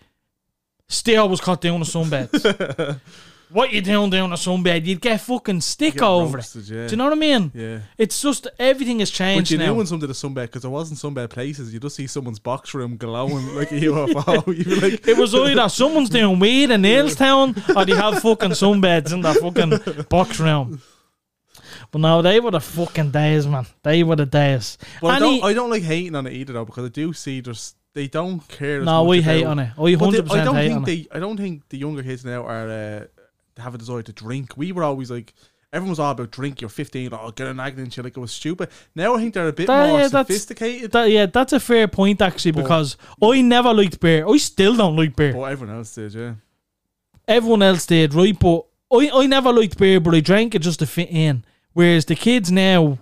[0.89, 2.99] Steele was caught doing a sunbed.
[3.53, 4.85] what you doing doing a sunbed?
[4.85, 6.73] You'd get fucking stick Get over roasted, it.
[6.75, 6.87] yeah.
[6.87, 7.51] Do you know what I mean?
[7.53, 7.79] Yeah.
[7.97, 9.45] It's just everything has changed.
[9.45, 9.67] But you now.
[9.67, 11.73] knew when some did a sunbed because there wasn't sunbed places.
[11.73, 14.47] You just see someone's box room glowing like a UFO.
[14.57, 18.51] You'd be like, It was either someone's doing weed in Neilstown or they have fucking
[18.51, 20.81] sunbeds in their fucking box room.
[21.91, 23.67] But no, they were the fucking days, man.
[23.83, 24.77] They were the days.
[24.99, 27.39] But I don't, I don't like hating on it either though because I do see
[27.41, 28.79] there's they don't care.
[28.79, 29.71] As no, we about, hate on it.
[29.77, 30.85] I hundred I percent don't hate think on it.
[30.85, 31.07] they.
[31.15, 33.05] I don't think the younger kids now are uh,
[33.57, 34.57] have a desire to drink.
[34.57, 35.33] We were always like.
[35.71, 36.61] Everyone was all about drink.
[36.61, 37.09] You're 15.
[37.13, 38.03] Oh, get an agony and shit.
[38.03, 38.69] Like it was stupid.
[38.93, 40.91] Now I think they're a bit That- more yeah, that's- sophisticated.
[40.91, 44.27] That, yeah, that's a fair point actually because I never liked beer.
[44.27, 45.33] I still don't like beer.
[45.33, 46.33] but everyone else did, yeah.
[47.27, 48.37] Everyone else did, right?
[48.39, 51.43] But I, I never liked beer, but I drank it just to fit in.
[51.73, 52.99] Whereas the kids now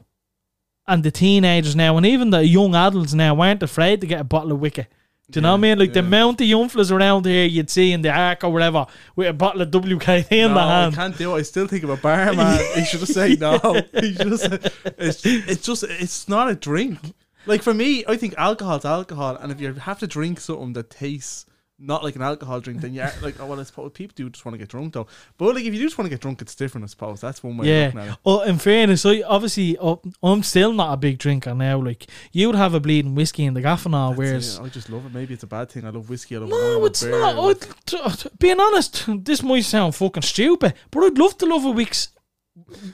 [0.88, 4.24] and the teenagers now and even the young adults now aren't afraid to get a
[4.24, 4.88] bottle of wicker.
[5.32, 5.79] Do you know what I mean?
[5.79, 8.86] Like the amount of young fellas around here you'd see in the arc or whatever
[9.15, 10.93] with a bottle of WKD in no, the hand.
[10.93, 11.39] I can't do it.
[11.39, 12.59] I still think of a bar man.
[12.75, 13.57] he should have said no.
[13.93, 16.99] He should have said it's, it's just it's not a drink.
[17.45, 20.89] Like for me, I think alcohol's alcohol, and if you have to drink something that
[20.89, 21.45] tastes
[21.84, 24.45] not like an alcohol drink, then you're like, oh well, I suppose people do just
[24.45, 25.07] want to get drunk though.
[25.38, 26.84] But like if you just want to get drunk, it's different.
[26.84, 28.11] I suppose that's one way of looking at Yeah.
[28.13, 28.19] it.
[28.25, 31.79] Oh, in fairness, I obviously oh, I'm still not a big drinker now.
[31.82, 34.69] Like you would have a bleeding whiskey in the gaff and all, whereas Yeah, I
[34.69, 35.13] just love it.
[35.13, 35.86] Maybe it's a bad thing.
[35.86, 36.36] I love whiskey.
[36.36, 37.36] I love No, it's not.
[37.36, 37.53] I love- I,
[37.86, 41.71] t- t- being honest, this might sound fucking stupid, but I'd love to love a
[41.71, 42.09] wix,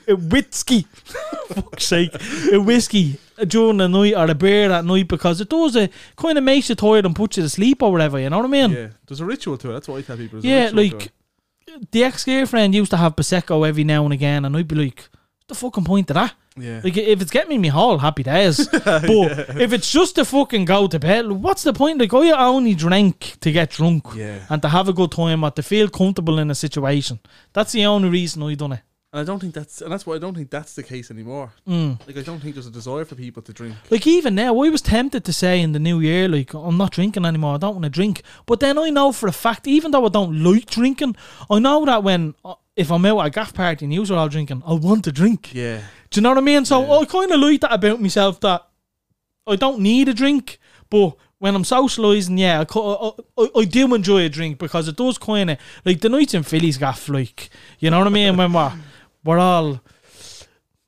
[0.06, 0.82] a whiskey,
[1.48, 2.14] fuck's sake,
[2.52, 6.38] a whiskey during the night or a beer at night because it does it kind
[6.38, 8.18] of makes you tired and puts you to sleep or whatever.
[8.18, 8.70] You know what I mean?
[8.70, 9.72] yeah, there's a ritual to it.
[9.74, 10.40] That's what I tell people.
[10.40, 11.12] Yeah, like
[11.90, 15.08] the ex girlfriend used to have prosecco every now and again, and I'd be like,
[15.46, 18.68] "What's the fucking point of that?" yeah, Like if it's getting me hall, happy days.
[18.84, 21.98] But if it's just to fucking go to bed, what's the point?
[21.98, 24.40] Like I only drink to get drunk yeah.
[24.48, 27.20] and to have a good time or to feel comfortable in a situation.
[27.52, 28.80] That's the only reason I done it.
[29.10, 31.50] And I don't think that's, and that's why I don't think that's the case anymore.
[31.66, 32.06] Mm.
[32.06, 33.74] Like I don't think there's a desire for people to drink.
[33.90, 36.92] Like even now, I was tempted to say in the new year, like I'm not
[36.92, 37.54] drinking anymore.
[37.54, 38.22] I don't want to drink.
[38.44, 41.16] But then I know for a fact, even though I don't like drinking,
[41.50, 44.18] I know that when uh, if I'm out at a gaff party and you are
[44.18, 45.54] all drinking, I want to drink.
[45.54, 45.80] Yeah,
[46.10, 46.66] Do you know what I mean?
[46.66, 46.98] So Yeah.
[46.98, 48.66] I kind of like that about myself that
[49.46, 50.58] I don't need a drink,
[50.90, 54.96] but when I'm socialising, yeah, I, I, I, I do enjoy a drink because it
[54.96, 57.48] does kind of like the nights in Philly's gaff, like
[57.78, 58.72] you know what I mean when we're
[59.24, 59.80] we're all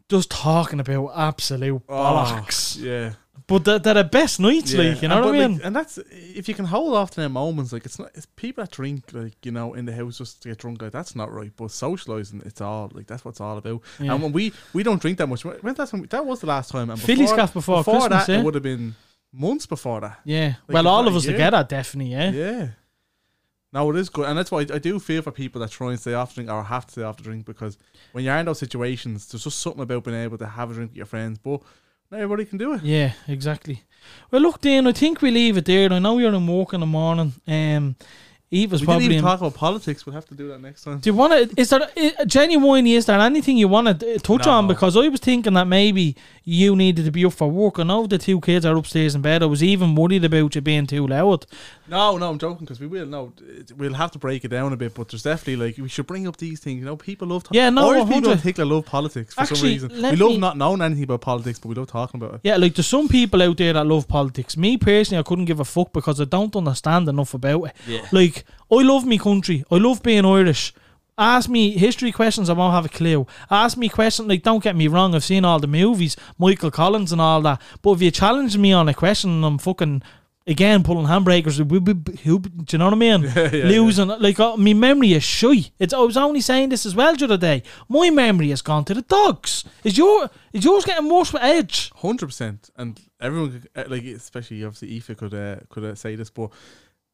[0.09, 3.13] just talking about absolute ah, bollocks, Oh, yeah.
[3.47, 4.83] but they're, they're the best nights, yeah.
[4.91, 5.53] like you know and, what I mean?
[5.59, 7.73] like, and that's if you can hold off to them moments.
[7.73, 8.11] Like it's not.
[8.15, 10.83] It's people that drink like you know in the house just to get drunk.
[10.83, 11.53] Like that's not right.
[11.57, 13.83] But socializing, it's all like that's what it's all about.
[14.01, 14.15] Yeah.
[14.15, 15.45] And when we we don't drink that much.
[15.45, 16.91] When that's when we- that was the last time.
[16.91, 18.41] And Philly's gaff before Christmas, that, yeah.
[18.41, 18.97] it would have been
[19.33, 20.19] months before that.
[20.25, 21.35] yeah, like well, all of us year.
[21.35, 22.31] together, definitely, yeah.
[22.33, 22.69] Yeah.
[23.73, 26.01] No, it is good, and that's why I, do feel for people that try and
[26.01, 27.79] stay off drink or have to stay off the drink because
[28.11, 30.91] when you're in those situations, there's just something about being able to have a drink
[30.91, 31.39] with your friends.
[31.39, 31.61] But
[32.11, 32.83] not everybody can do it.
[32.83, 33.85] Yeah, exactly.
[34.31, 35.93] Well, look, Dan, I think we leave it there.
[35.93, 37.35] I know you're in work in the morning.
[37.47, 37.95] Um,
[38.53, 39.05] Eva's we probably.
[39.05, 40.05] didn't even in- talk about politics.
[40.05, 40.99] We'll have to do that next time.
[40.99, 41.61] do you want to?
[41.61, 42.95] Is there uh, genuinely?
[42.95, 44.65] Is there anything you want to touch on?
[44.67, 44.75] No.
[44.75, 47.79] Because I was thinking that maybe you needed to be up for work.
[47.79, 49.45] I know the two kids are upstairs in bed.
[49.45, 51.47] I was even worried about you being too loud.
[51.87, 53.07] No, no, I'm joking because we will.
[53.07, 53.33] No,
[53.77, 56.27] we'll have to break it down a bit, but there's definitely like we should bring
[56.27, 56.81] up these things.
[56.81, 57.45] You know, people love.
[57.45, 58.37] To- Yeah, no, Irish people in 100.
[58.39, 60.01] particular love politics for some Actually, reason.
[60.03, 62.41] let We love me- not knowing anything about politics, but we love talking about it.
[62.43, 64.57] Yeah, like there's some people out there that love politics.
[64.57, 67.73] Me personally, I couldn't give a fuck because I don't understand enough about it.
[67.87, 68.07] Yeah.
[68.13, 68.40] Like,
[68.71, 69.65] I love me country.
[69.71, 70.73] I love being Irish.
[71.19, 73.27] Ask me history questions, I won't have a clue.
[73.51, 77.13] Ask me questions, like, don't get me wrong, I've seen all the movies, Michael Collins
[77.13, 77.61] and all that.
[77.83, 80.03] But if you challenge me on a question and I'm fucking
[80.47, 81.59] again pulling handbrakers.
[81.59, 83.23] Who- Do you know what I mean?
[83.37, 85.71] Yeah, yeah, Losing like uh, my memory is shy.
[85.79, 87.63] It's I was only saying this as well the other day.
[87.89, 89.65] My memory has gone to the dogs.
[89.85, 91.93] Is your is yours getting worse with age?
[91.97, 96.31] Hundred percent, and everyone could, like, especially obviously Aoife could uh, could uh, say this,
[96.31, 96.51] but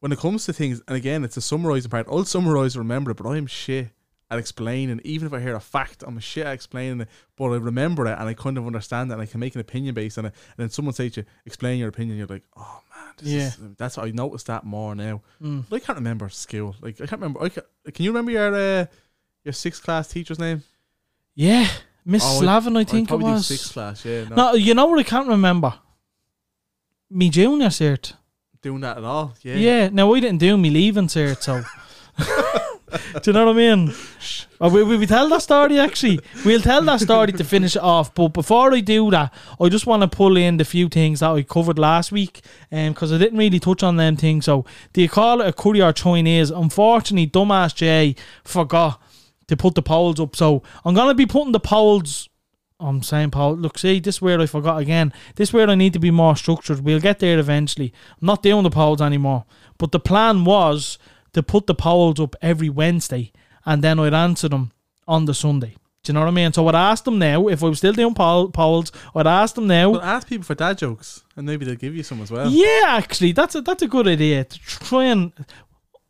[0.00, 2.06] when it comes to things, and again, it's a summarising part.
[2.10, 3.88] I'll summarise, remember it, but I'm shit
[4.30, 5.00] at explaining.
[5.04, 8.06] Even if I hear a fact, I'm a shit at explaining it, but I remember
[8.06, 10.26] it and I kind of understand it, and I can make an opinion based on
[10.26, 10.34] it.
[10.56, 13.46] And then someone says to you, "Explain your opinion," you're like, "Oh man, this Yeah.
[13.48, 15.64] is, that's what I noticed that more now." Mm.
[15.70, 16.74] But I can't remember school.
[16.80, 17.42] Like I can't remember.
[17.42, 18.86] I can, can you remember your uh,
[19.44, 20.62] your sixth class teacher's name?
[21.34, 21.68] Yeah,
[22.04, 23.46] Miss Oh, I- Slavin, I I'd think it was.
[23.46, 24.04] sixth class.
[24.04, 25.74] Yeah, no, No, you know what I can't remember.
[27.10, 28.14] Me junior cert.
[28.66, 29.32] Doing that at all.
[29.42, 29.88] Yeah, Yeah.
[29.92, 31.62] Now I didn't do me leaving cert, so.
[33.22, 33.94] do you know what I mean?
[34.60, 36.18] Uh, we, we, we tell that story actually.
[36.44, 38.12] We'll tell that story to finish it off.
[38.14, 41.30] But before I do that, I just want to pull in the few things that
[41.30, 42.40] I covered last week,
[42.70, 44.46] and because I didn't really touch on them things.
[44.46, 46.50] So, do you call it a curry or Chinese?
[46.50, 49.00] Unfortunately, dumbass Jay forgot
[49.46, 50.34] to put the polls up.
[50.34, 52.28] So I'm gonna be putting the polls.
[52.78, 55.12] I'm saying, Paul, look, see, this is where I forgot again.
[55.36, 56.80] This is where I need to be more structured.
[56.80, 57.92] We'll get there eventually.
[58.20, 59.44] I'm not doing the polls anymore.
[59.78, 60.98] But the plan was
[61.32, 63.32] to put the polls up every Wednesday
[63.64, 64.72] and then I'd answer them
[65.08, 65.76] on the Sunday.
[66.02, 66.52] Do you know what I mean?
[66.52, 69.66] So I'd ask them now, if I was still doing poll, polls, I'd ask them
[69.66, 69.90] now.
[69.90, 72.48] Well, ask people for dad jokes, and maybe they'll give you some as well.
[72.48, 74.44] Yeah, actually, that's a that's a good idea.
[74.44, 75.32] To try and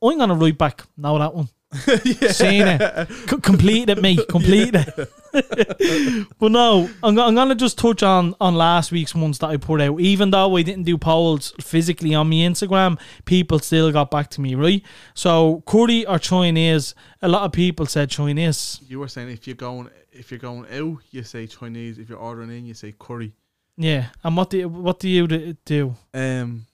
[0.03, 0.85] I'm gonna write back.
[0.99, 1.49] now that one.
[1.73, 3.09] Seen it.
[3.29, 4.21] C- complete it, mate.
[4.29, 5.13] Complete it.
[6.39, 9.81] But no, I'm, I'm gonna just touch on on last week's ones that I put
[9.81, 10.01] out.
[10.01, 14.41] Even though I didn't do polls physically on my Instagram, people still got back to
[14.41, 14.83] me, right?
[15.15, 16.95] So curry or Chinese?
[17.23, 18.81] A lot of people said Chinese.
[18.87, 21.99] You were saying if you're going if you're going out, you say Chinese.
[21.99, 23.33] If you're ordering in, you say curry.
[23.77, 24.07] Yeah.
[24.25, 25.27] And what do you, what do you
[25.65, 25.95] do?
[26.15, 26.67] Um,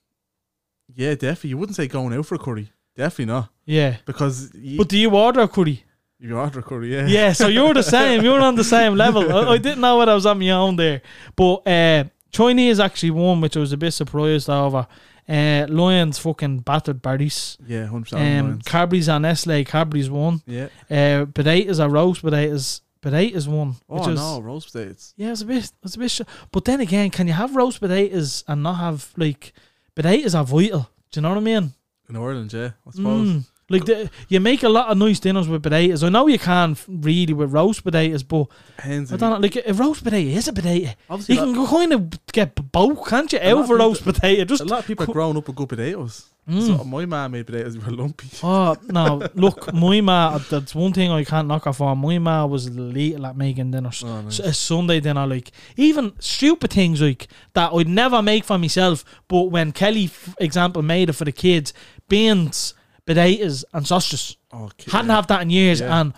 [0.94, 1.50] yeah, definitely.
[1.50, 2.70] You wouldn't say going out for a curry.
[2.94, 3.96] Definitely not, Yeah.
[4.04, 5.82] because you, But do you order a curry?
[6.22, 6.92] You order a curry.
[6.94, 8.22] Yeah, Yeah, so you're the same.
[8.22, 9.34] You're on the same level.
[9.34, 11.02] I, I didn't know what I was on my own there.
[11.34, 14.86] But uh, Chinese actually won, which I was a bit surprised over.
[15.28, 17.56] Uh, Lyons fucking battered Barry's.
[17.66, 18.38] yeah, hundred percent.
[18.40, 18.62] Um, Lyons.
[18.66, 19.64] Cadbury's and Nestle.
[19.64, 20.42] Cadbury's won.
[20.46, 20.68] yeah.
[20.90, 22.82] Uh, potatoes are roast potatoes.
[23.00, 23.70] Potatoes won.
[23.88, 25.14] Which Oh is, no, roast potatoes.
[25.16, 25.72] Yeah, it's a bit.
[25.82, 26.10] It's a bit.
[26.10, 26.20] Sh-
[26.52, 29.52] but then again, can you have roast potatoes and not have like
[29.96, 30.88] potatoes are vital?
[31.10, 31.72] Do you know what I mean?
[32.08, 33.28] In Ireland, yeah, I suppose.
[33.28, 33.44] Mm.
[33.72, 36.04] Like the, you make a lot of nice dinners with potatoes.
[36.04, 38.46] I know you can f- really with roast potatoes, but.
[38.78, 39.36] I don't know.
[39.38, 40.90] Like a roast potato is a potato.
[41.10, 43.38] Obviously, You can lot, kind of get both, can't you?
[43.40, 44.42] A Out of for roast potato.
[44.42, 46.26] a Just lot of people co- are growing up with good potatoes.
[46.50, 46.66] Mm.
[46.78, 48.26] So my mum made potatoes were lumpy.
[48.42, 49.22] oh no!
[49.34, 50.38] Look, my ma.
[50.38, 51.98] That's one thing I can't knock off on.
[51.98, 54.02] My ma was lethal at making dinners.
[54.04, 54.40] Oh, nice.
[54.40, 59.04] A Sunday dinner, like even stupid things like that I'd never make for myself.
[59.28, 61.72] But when Kelly, f- example, made it for the kids,
[62.08, 62.74] beans,
[63.14, 64.36] potatoes, and sausages.
[64.76, 65.16] Ki- Hadn't yeah.
[65.16, 65.80] have that in years.
[65.80, 66.00] Yeah.
[66.00, 66.12] And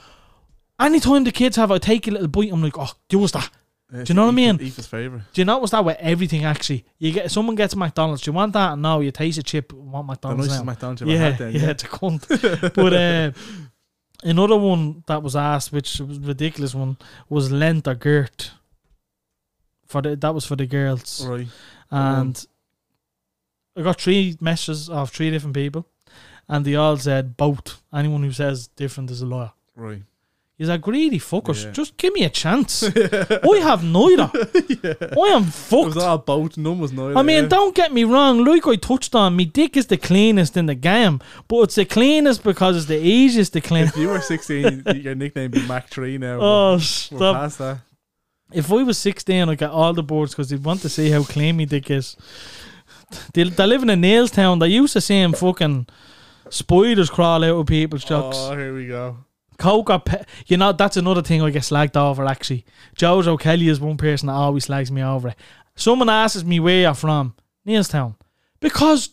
[0.78, 2.52] anytime the kids have, I take a little bite.
[2.52, 3.50] I'm like, oh, do us that.
[3.92, 4.58] Yeah, do you know what I mean?
[4.58, 5.22] Aoife's favourite.
[5.32, 6.44] Do you notice that with everything?
[6.44, 8.22] Actually, you get someone gets McDonald's.
[8.22, 8.76] Do you want that?
[8.78, 9.72] No, you taste a chip.
[9.72, 10.70] Want McDonald's nicest now.
[10.72, 11.52] McDonald's yeah, then.
[11.52, 12.74] yeah, it's a cunt.
[12.74, 13.30] but uh,
[14.24, 16.96] another one that was asked, which was a ridiculous one,
[17.28, 18.50] was length or girt.
[19.86, 21.46] For the that was for the girls, Right.
[21.90, 22.46] and
[23.76, 25.86] I got three messages of three different people,
[26.48, 27.82] and they all said both.
[27.92, 29.52] Anyone who says different is a liar.
[29.76, 30.02] Right.
[30.56, 31.64] He's a greedy fuckers.
[31.64, 31.72] Yeah.
[31.72, 32.84] Just give me a chance.
[32.96, 34.30] I have neither.
[34.32, 35.86] I am It fucked.
[35.86, 36.56] was all both.
[36.56, 37.18] None was neither.
[37.18, 37.48] I mean, yeah.
[37.48, 38.44] don't get me wrong.
[38.44, 41.84] Like I touched on, me dick is the cleanest in the game, but it's the
[41.84, 43.84] cleanest because it's the easiest to clean.
[43.88, 46.38] if you were 16, your nickname would be Mac 3 now.
[46.40, 47.34] oh, We're stop!
[47.36, 47.78] past that.
[48.52, 51.24] If I was sixteen, I'd get all the boards because they'd want to see how
[51.24, 52.16] clean me dick is.
[53.32, 54.60] They, they live in a Neilstown.
[54.60, 55.88] They used to seeing fucking
[56.54, 58.36] spiders crawl out of people's oh, jocks.
[58.38, 59.18] Oh, here we go.
[59.58, 62.24] Coke or pe- you know that's another thing I get slagged over.
[62.24, 62.64] Actually,
[62.96, 65.28] Joe O'Kelly is one person that always slags me over.
[65.28, 65.36] it.
[65.76, 67.34] Someone asks me where you're from,
[67.66, 68.16] Neilstown,
[68.60, 69.10] because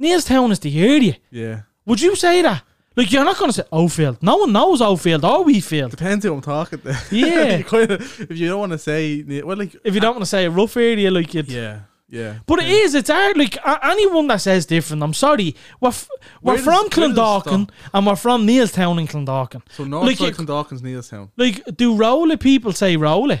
[0.00, 1.16] Neilstown is the area.
[1.30, 1.62] Yeah.
[1.86, 2.62] Would you say that?
[2.96, 4.22] Like you're not gonna say Oldfield.
[4.22, 5.92] No one knows Oldfield or Wheatfield.
[5.92, 6.98] Depends who I'm talking to.
[7.12, 7.56] Yeah.
[7.58, 10.22] you kind of, if you don't want to say, well, like, If you don't want
[10.22, 11.48] to say a rough area, like it.
[11.48, 12.38] yeah, yeah.
[12.46, 12.94] But it is.
[12.94, 13.36] It's hard.
[13.36, 15.54] Like anyone that says different, I'm sorry.
[15.80, 16.08] We're f-
[16.42, 19.62] we're Where from Clondalkin and we're from Neilstown in Clondalkin.
[19.70, 21.30] So North Like, you- Clondalkin's Neilstown.
[21.36, 23.40] Like, do Rowlagh people say Rowlagh?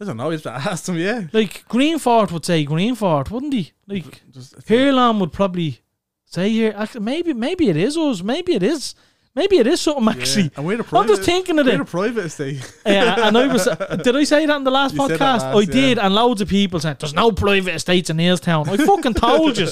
[0.00, 0.30] I don't know.
[0.30, 0.96] Have to ask them.
[0.98, 1.24] Yeah.
[1.32, 3.72] Like Greenfort would say Greenfort, wouldn't he?
[3.86, 5.80] Like Just would probably
[6.26, 6.86] say here.
[7.00, 8.22] Maybe maybe it is us.
[8.22, 8.94] Maybe it is.
[9.34, 10.50] Maybe it is something actually.
[10.56, 11.78] And we're the I'm just thinking of we're it.
[11.78, 12.60] the private estate.
[12.86, 13.64] Yeah, and I was.
[14.02, 15.20] Did I say that in the last You podcast?
[15.20, 15.66] last, I yeah.
[15.72, 18.68] did, and loads of people said there's no private estates in Neilstown.
[18.68, 19.68] I fucking told you.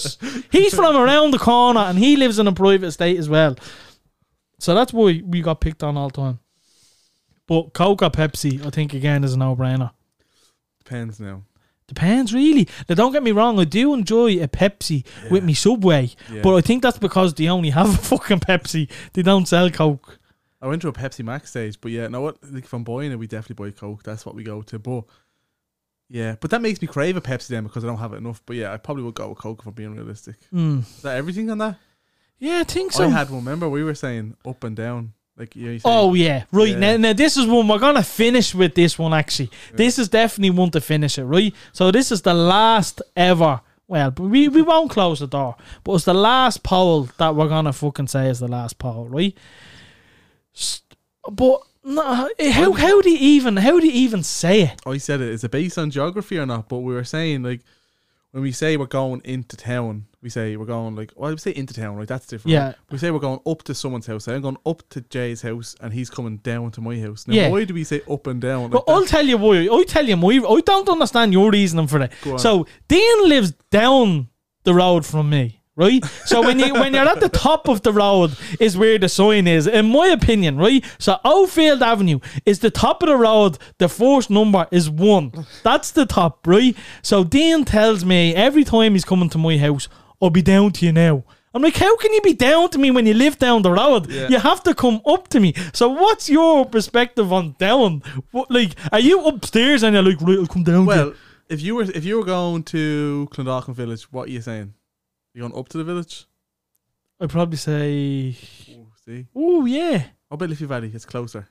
[0.51, 3.57] He's from around the corner, and he lives in a private estate as well.
[4.59, 6.39] So that's why we got picked on all the time.
[7.47, 9.91] But Coke or Pepsi, I think again is a no-brainer.
[10.79, 11.43] Depends now.
[11.91, 12.69] Depends really.
[12.89, 16.41] Now don't get me wrong, I do enjoy a Pepsi with me Subway, Yeah.
[16.43, 18.89] but I think that's because they only have a fucking Pepsi.
[19.13, 20.19] They don't sell Coke.
[20.63, 22.37] I went to a Pepsi Max stage, but yeah, know what?
[22.49, 24.05] Like if I'm buying it, we definitely buy Coke.
[24.05, 24.79] That's what we go to.
[24.79, 25.03] But
[26.09, 28.41] yeah, but that makes me crave a Pepsi then because I don't have it enough.
[28.47, 30.37] But yeah, I probably would go with Coke if I'm being realistic.
[30.53, 30.81] Mm.
[30.83, 31.77] Is that everything on that?
[32.39, 33.05] Yeah, I think so.
[33.05, 33.41] I had one.
[33.41, 35.15] Remember we were saying up and down.
[35.41, 36.79] Like yeah, Oh yeah, right Yeah.
[36.79, 36.97] now.
[36.99, 38.75] Now this is one we're gonna finish with.
[38.75, 41.25] This one actually, this is definitely one to finish it.
[41.25, 41.55] Right.
[41.73, 43.63] So this is the last ever.
[43.89, 47.73] Well, we we won't close the door, but it's the last poll that we're gonna
[47.73, 49.35] fucking say is the last poll, right?
[51.31, 54.81] But no, eh, how how do you even how do you even say it?
[54.87, 55.29] I said it.
[55.31, 56.69] Is it based on geography or not?
[56.69, 57.63] But we were saying like
[58.33, 61.53] when we say we're going into town, we say we're going like well, we say
[61.55, 62.07] into town, right?
[62.07, 62.53] That's different.
[62.53, 62.75] Yeah.
[62.91, 64.29] We say we're going up to someone's house.
[64.29, 67.27] I'm going up to Jay's house, and he's coming down to my house.
[67.27, 67.49] Now, Yeah.
[67.49, 68.63] why do we say up and down?
[68.65, 69.09] Like But I'll that?
[69.09, 69.69] tell you why.
[69.71, 70.29] I tell you my.
[70.49, 72.13] I don't understand your reasoning for that.
[72.23, 72.39] Go on.
[72.39, 74.29] So Dean lives down
[74.65, 76.05] the road from me, right?
[76.27, 79.49] So when you when you're at the top of the road is where the sign
[79.49, 80.85] is, in my opinion, right?
[80.99, 83.59] So Oldfield Avenue is the top of the road.
[83.79, 85.33] The first number is one.
[85.63, 86.77] That's the top, right?
[87.03, 89.89] So Dean tells me every time he's coming to my house,
[90.21, 91.25] I'll be down to you now.
[91.53, 94.09] I'm like, how can you be down to me when you live down the road?
[94.09, 94.29] Yeah.
[94.29, 95.55] You have to come up to me.
[95.73, 98.03] So what's your perspective on down?
[98.31, 101.15] What, like, are you upstairs and you're like, right, I'll come down to Well,
[101.49, 104.75] if you were if you were going to Clondalkin Village, what are you saying?
[105.35, 106.27] You going up to the village?
[107.21, 108.37] I'd probably say,
[108.77, 110.05] Oh, see, oh yeah.
[110.31, 110.91] I'll bet Liffey Valley.
[110.95, 111.47] It's closer.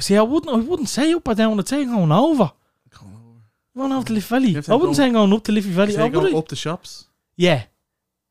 [0.00, 1.58] See, I wouldn't, I wouldn't say up or down.
[1.60, 2.50] I'd say going over.
[2.90, 3.42] Come on.
[3.76, 4.56] Going over to Liffey Valley.
[4.68, 5.92] I wouldn't say going up to Liffey Valley.
[5.92, 7.06] Say Oh, would going up the shops,
[7.36, 7.64] Yeah,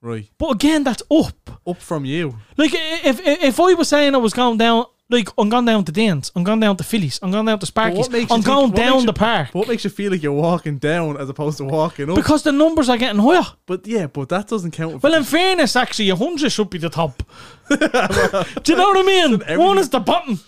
[0.01, 0.30] right?
[0.38, 1.62] but again, that's up.
[1.66, 2.38] Up from you.
[2.58, 5.84] Like if if if I was saying I was going down, like I'm going down
[5.86, 8.70] to Danes, I'm going down to Phillies, I'm going down to But Sparkies, I'm going
[8.70, 11.58] makes down you- the park what makes you feel like you're walking down as opposed
[11.58, 12.16] to walking up?
[12.16, 13.45] because the numbers are getting higher.
[13.66, 15.04] but yeah, but that doesn't count.
[15.04, 17.22] Well, in fairness, actually, a hundred should be the top.
[17.70, 19.60] Do you know what I mean?
[19.60, 20.39] One is the bottom.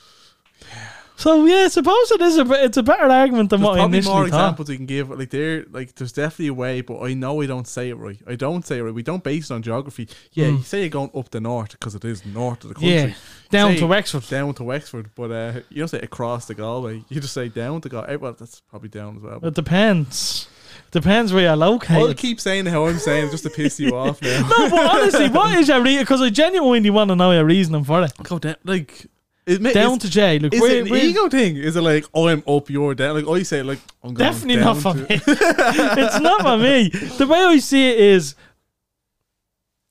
[1.18, 3.86] So yeah, I suppose it is a it's a better argument than There's what I
[3.86, 4.36] initially more thought.
[4.36, 5.10] examples you can give.
[5.10, 8.20] Like there, like there's definitely a way, but I know I don't say it right.
[8.28, 8.94] I don't say it right.
[8.94, 10.10] We don't base it on geography.
[10.34, 12.94] Yeah, you say you're going up the north because it is north of the country.
[12.94, 13.14] Yeah,
[13.50, 14.28] down to Wexford.
[14.28, 17.04] Down to Wexford, but uh, you don't say across the Galway.
[17.08, 18.18] You just say down to Galway.
[18.18, 19.40] Well, that's probably down as well.
[19.46, 20.50] It depends.
[20.92, 21.98] Depends where you're located.
[21.98, 24.48] I'll keep saying how I'm saying just to piss you off now.
[24.50, 26.04] No, but honestly, what is your reason?
[26.04, 28.12] Because I genuinely want to know your reasoning for it.
[28.24, 29.06] Go down, like
[29.46, 30.40] it ma- Down to J.
[30.40, 31.56] Look, Is where, it an where- ego thing?
[31.58, 33.16] Is it like oh, I'm up, you're down?
[33.16, 35.06] Like oh, you say, like I'm going definitely not for to- me.
[35.10, 36.90] it's not for me.
[37.18, 38.36] The way I see it is,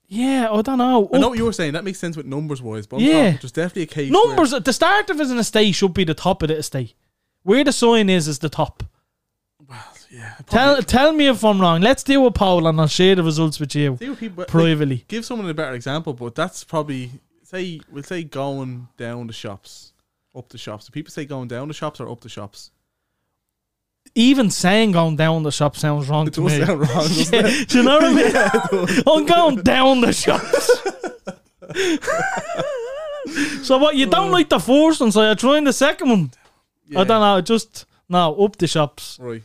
[0.07, 1.09] yeah, I don't know.
[1.13, 1.73] I know what you were saying.
[1.73, 3.13] That makes sense with numbers wise, but I'm Yeah.
[3.33, 4.13] talking, there's definitely a case.
[4.13, 6.95] where- Numbers at the start of an estate should be the top of the estate.
[7.43, 8.83] Where the sign is is the top.
[9.69, 9.79] Well,
[10.11, 11.81] yeah, Tell tell me if I'm wrong.
[11.81, 15.05] Let's do a poll and I'll share the results with you what like, privately.
[15.09, 17.11] give someone a better example, but that's probably
[17.45, 19.93] say we'll say going down the shops,
[20.35, 20.87] up the shops.
[20.87, 22.71] Do people say going down the shops or up the shops?
[24.15, 26.65] Even saying going down the shop sounds wrong It to does me.
[26.65, 27.69] sound wrong, doesn't Yeah, it?
[27.69, 29.03] do you know what I mean?
[29.07, 30.71] I'm going down the shops.
[33.67, 33.97] so what?
[33.97, 36.31] You don't like the first one, so you're trying the second one.
[36.97, 37.41] I don't know.
[37.41, 39.19] Just no up the shops.
[39.21, 39.43] Right,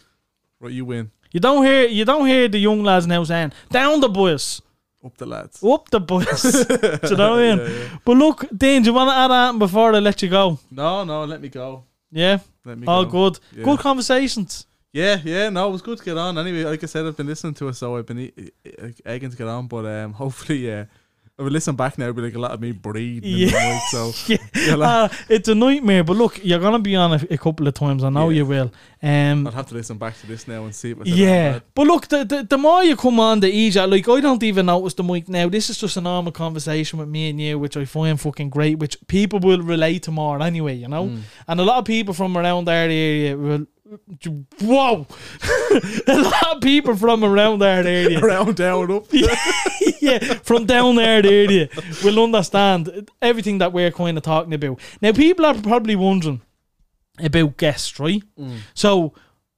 [0.60, 0.72] right.
[0.74, 1.12] You win.
[1.32, 1.88] You don't hear.
[1.88, 4.62] You don't hear the young lads now saying down the boys,
[5.06, 5.64] Up the lads.
[5.64, 6.42] up the boys.
[6.42, 7.58] do you know what I mean?
[7.58, 7.98] Yeah, yeah.
[8.04, 10.60] But look, Dean, do you want to add on before I let you go?
[10.72, 11.24] No, no.
[11.26, 11.84] Let me go.
[12.12, 13.12] Yeah, Let me all go.
[13.30, 13.40] good.
[13.56, 13.64] Yeah.
[13.64, 14.66] Good conversations.
[14.92, 15.84] Yeah, yeah, no, it was
[21.40, 21.80] good to get on.
[21.80, 21.80] Anyway, like I said, I've been listening to it, so I've been egging to get
[21.80, 21.80] on.
[21.80, 22.72] But hopefully, yeah, if I listen back now, it'll be like a lot of me
[22.72, 23.32] breathing.
[23.32, 23.74] Yeah.
[23.74, 24.38] mic, so Yeah,
[24.68, 26.04] Yeah, like- uh, it's a nightmare.
[26.04, 28.04] But look, you're gonna be on a, a couple of times.
[28.04, 28.38] I know Yeah.
[28.38, 28.72] you will.
[29.02, 30.92] Um, I'll have to listen back to this now and see.
[30.92, 33.48] If I said that Yeah, but look, the, the the more you come on, the
[33.50, 33.88] easier.
[33.88, 35.48] Like I don't even notice the mic now.
[35.50, 38.78] This is just a normal conversation with me and you, which I find fucking great.
[38.80, 41.06] Which people will relate to more anyway, you know.
[41.08, 41.22] Mm.
[41.48, 43.66] And a lot of people from around our area will.
[44.62, 45.08] Whoa!
[46.08, 49.06] a lot of people from around our area, around, down, up.
[49.12, 51.70] yeah, from down there area,
[52.04, 54.80] will understand everything that we're kind of talking about.
[55.02, 56.42] Now, people are probably wondering
[57.20, 58.24] about guests, right?
[58.40, 58.60] Mm.
[58.74, 59.14] So,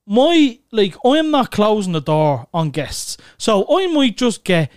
[0.05, 4.71] my like, I'm not closing the door on guests, so I might just get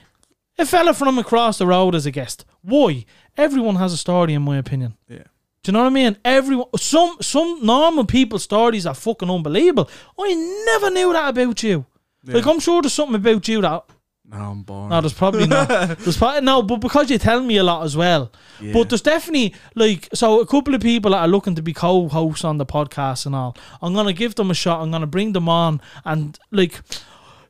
[0.58, 2.44] a fella from across the road as a guest.
[2.62, 3.04] Why?
[3.36, 4.96] everyone has a story, in my opinion.
[5.08, 5.24] Yeah.
[5.64, 6.18] Do you know what I mean?
[6.26, 9.88] Everyone, some some normal people's stories are fucking unbelievable.
[10.20, 10.34] I
[10.66, 11.86] never knew that about you.
[12.26, 13.84] Like I'm sure there's something about you that
[14.28, 14.90] No, I'm born.
[14.90, 15.68] no, there's probably not.
[15.98, 18.30] There's probably no, but because you tell me a lot as well.
[18.60, 18.74] Yeah.
[18.74, 22.44] But there's definitely like so a couple of people that are looking to be co-hosts
[22.44, 23.56] on the podcast and all.
[23.80, 24.82] I'm gonna give them a shot.
[24.82, 26.80] I'm gonna bring them on and like.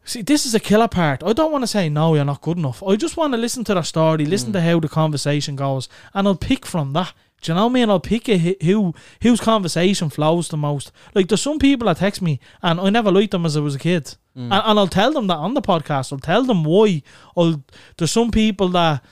[0.07, 1.23] See, this is a killer part.
[1.25, 2.83] I don't want to say no, you're not good enough.
[2.83, 4.53] I just want to listen to their story, listen mm.
[4.53, 7.15] to how the conversation goes, and I'll pick from that.
[7.45, 7.91] Do you know what I mean?
[7.91, 10.91] I'll pick a, who- who whose conversation flows the most.
[11.15, 13.75] Like there's some people that text me, and I never liked them as I was
[13.75, 14.45] a kid, mm.
[14.45, 16.11] and, and I'll tell them that on the podcast.
[16.11, 17.03] I'll tell them why.
[17.37, 17.63] I'll,
[17.99, 19.05] there's some people that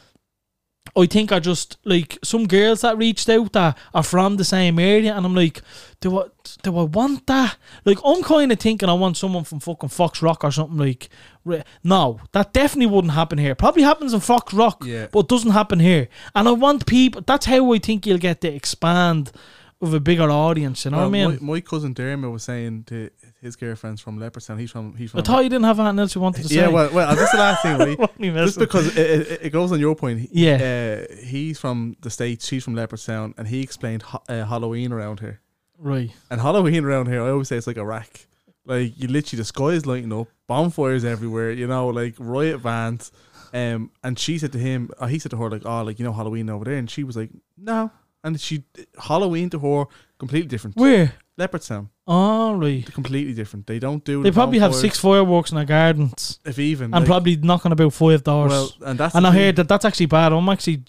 [0.96, 4.78] I think are just like some girls that reached out that are from the same
[4.78, 5.60] area, and I'm like,
[6.00, 6.24] do I
[6.62, 7.56] do I want that?
[7.84, 11.10] Like, I'm kind of thinking I want someone from fucking Foxrock or something like.
[11.44, 13.54] Re- No, that definitely wouldn't happen here.
[13.54, 15.06] Probably happens in Foxrock, Yeah.
[15.12, 16.08] but doesn't happen here.
[16.34, 17.22] And I want people.
[17.26, 19.32] That's how I think you'll get to expand
[19.80, 20.84] with a bigger audience.
[20.84, 21.38] You know Well, what I mean?
[21.44, 23.10] my, my cousin Dermot was saying to
[23.40, 24.60] his girlfriend's from Leopardstown.
[24.60, 24.94] He's from.
[24.94, 25.18] He's from.
[25.18, 26.54] I thought you didn't have anything else you wanted to say.
[26.54, 27.78] yeah, well, well, that's the last thing.
[27.98, 28.44] Right?
[28.46, 28.98] Just because it,
[29.32, 30.28] it, it goes on your point.
[30.32, 31.02] Yeah.
[31.10, 32.46] Uh, he's from the states.
[32.46, 35.40] She's from Leopardstown, and he explained ho- uh, Halloween around here.
[35.78, 36.12] right.
[36.30, 38.20] And Halloween around here, I always say it's like Iraq.
[38.64, 41.50] Like you literally, the sky is lighting up, bonfires everywhere.
[41.52, 43.10] You know, like riot vans.
[43.54, 46.04] Um, and she said to him, uh, he said to her like, "Oh, like you
[46.04, 47.90] know Halloween over there," and she was like, "No."
[48.24, 48.64] And she
[48.98, 49.84] Halloween to her
[50.18, 50.76] completely different.
[50.76, 51.12] Where?
[51.38, 52.86] Leopardstown, Oh, right.
[52.92, 53.66] completely different.
[53.66, 54.22] They don't do.
[54.22, 56.38] They the probably have bonfires, six fireworks in their gardens.
[56.44, 58.50] if even, and like, probably knocking about five doors.
[58.50, 59.40] well, and that's and I thing.
[59.40, 60.32] heard that that's actually bad.
[60.32, 60.84] I'm actually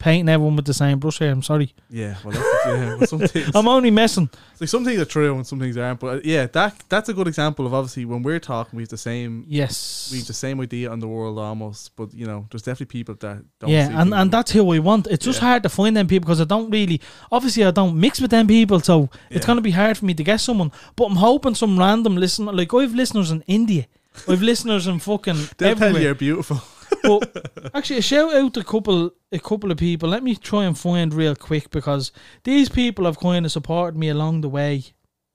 [0.00, 1.30] painting everyone with the same brush here.
[1.30, 1.72] I'm sorry.
[1.88, 4.28] Yeah, well, that's, yeah, well, some things, I'm only messing.
[4.58, 6.00] like some things are true and some things aren't.
[6.00, 8.88] But uh, yeah, that that's a good example of obviously when we're talking, we have
[8.88, 10.08] the same Yes.
[10.10, 11.94] we have the same idea on the world almost.
[11.94, 13.70] But you know, there's definitely people that don't.
[13.70, 15.06] yeah, and, and that's who we want.
[15.06, 15.48] It's just Yeah.
[15.48, 17.00] hard to find them people because I don't really,
[17.30, 19.46] obviously, I don't mix with them people, so it's Yeah.
[19.46, 20.72] going to be hard for me to get someone.
[20.96, 23.86] But I'm hoping some random listener, like I have listeners in India,
[24.26, 26.02] I have listeners in fucking They'll tell you everywhere.
[26.02, 26.60] you're beautiful.
[27.02, 30.08] But actually, a shout out to a couple, a couple of people.
[30.08, 32.12] Let me try and find real quick because
[32.44, 34.84] these people have kind of supported me along the way,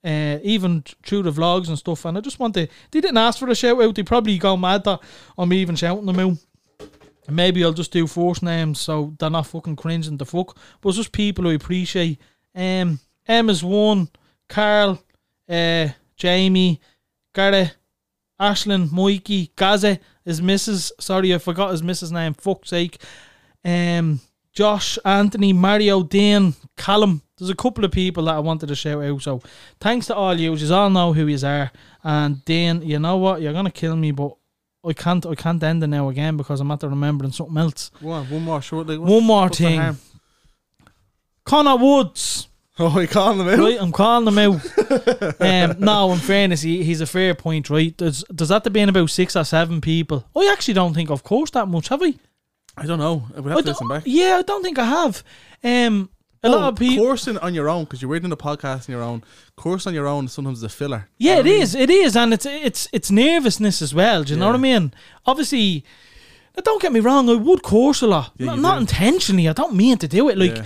[0.04, 2.04] uh, even through the vlogs and stuff.
[2.04, 2.68] And I just want to.
[2.90, 3.94] They didn't ask for a shout out.
[3.94, 5.00] They probably go mad that
[5.36, 6.38] I'm even shouting them out.
[7.26, 10.56] And Maybe I'll just do first names so they're not fucking cringing the fuck.
[10.80, 12.20] But it's just people who appreciate.
[12.54, 14.08] Um, Emma's one,
[14.48, 15.02] Carl,
[15.48, 16.80] uh, Jamie,
[17.34, 17.74] Gareth,
[18.40, 20.92] Ashlyn, Mikey, Gaza, his missus.
[21.00, 22.34] Sorry, I forgot his missus name.
[22.34, 23.00] Fuck's sake.
[23.64, 24.20] Um,
[24.52, 27.22] Josh, Anthony, Mario, Dean, Callum.
[27.38, 29.22] There's a couple of people that I wanted to shout out.
[29.22, 29.42] So
[29.80, 30.54] thanks to all you.
[30.54, 31.70] You all know who you are.
[32.02, 33.40] And Dean, you know what?
[33.40, 34.32] You're gonna kill me, but
[34.84, 35.24] I can't.
[35.26, 37.90] I can't end it now again because I'm after remembering something else.
[38.02, 38.98] Go on, one more shortly.
[38.98, 39.96] One more thing.
[41.44, 42.48] Connor Woods.
[42.78, 43.58] Oh, you calling them out?
[43.58, 45.40] Right, I'm calling them out.
[45.40, 47.96] um, no, in fairness, he, he's a fair point, right?
[47.96, 50.26] Does there's that to being about six or seven people.
[50.36, 52.14] I actually don't think I've coached that much, have I?
[52.76, 53.26] I don't know.
[53.34, 54.02] I would I to listen back.
[54.04, 55.22] Yeah, I don't think I have.
[55.64, 56.10] Um,
[56.42, 57.02] a Oh, lot of people.
[57.06, 59.24] coursing on your own because you're doing the podcast on your own.
[59.56, 61.08] Course on your own sometimes is a filler.
[61.16, 61.74] Yeah, it is.
[61.74, 64.22] It is, and it's it's it's nervousness as well.
[64.22, 64.92] Do you know what I mean?
[65.24, 65.82] Obviously,
[66.62, 67.30] don't get me wrong.
[67.30, 69.48] I would course a lot, Yeah, not, not intentionally.
[69.48, 70.36] I don't mean to do it.
[70.36, 70.64] Like, Yeah.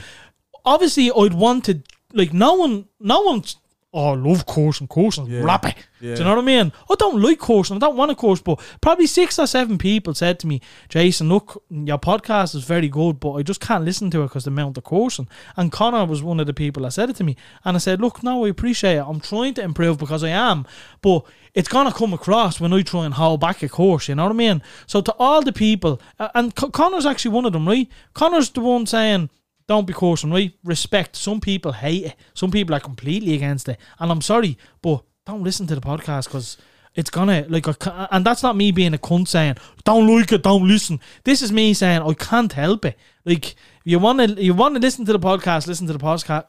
[0.64, 1.82] obviously, I'd want to.
[2.12, 3.56] Like, no one, no one's.
[3.92, 4.86] Oh, I love coursing.
[4.86, 5.40] Coursing, Yeah.
[5.42, 5.74] rapping.
[6.00, 6.14] Yeah.
[6.14, 6.72] Do you know what I mean?
[6.88, 7.74] I don't like coursing.
[7.74, 11.28] I don't want to course, but probably six or seven people said to me, Jason,
[11.28, 14.50] look, your podcast is very good, but I just can't listen to it because the
[14.52, 15.26] amount of coursing.
[15.56, 17.34] And Connor was one of the people that said it to me.
[17.64, 19.04] And I said, look, no, I appreciate it.
[19.04, 20.66] I'm trying to improve because I am,
[21.02, 24.14] but it's going to come across when I try and hold back a course, you
[24.14, 24.62] know what I mean?
[24.86, 26.00] So to all the people,
[26.32, 27.88] and Connor's actually one of them, right?
[28.14, 29.30] Connor's the one saying,
[29.70, 30.52] don't be coursing, right?
[30.64, 31.14] Respect.
[31.14, 32.16] Some people hate it.
[32.34, 33.78] Some people are completely against it.
[34.00, 36.58] And I'm sorry, but don't listen to the podcast because
[36.96, 40.42] it's gonna like I and that's not me being a cunt saying don't like it,
[40.42, 40.98] don't listen.
[41.22, 42.98] This is me saying I can't help it.
[43.24, 46.46] Like you want to you want to listen to the podcast, listen to the podcast.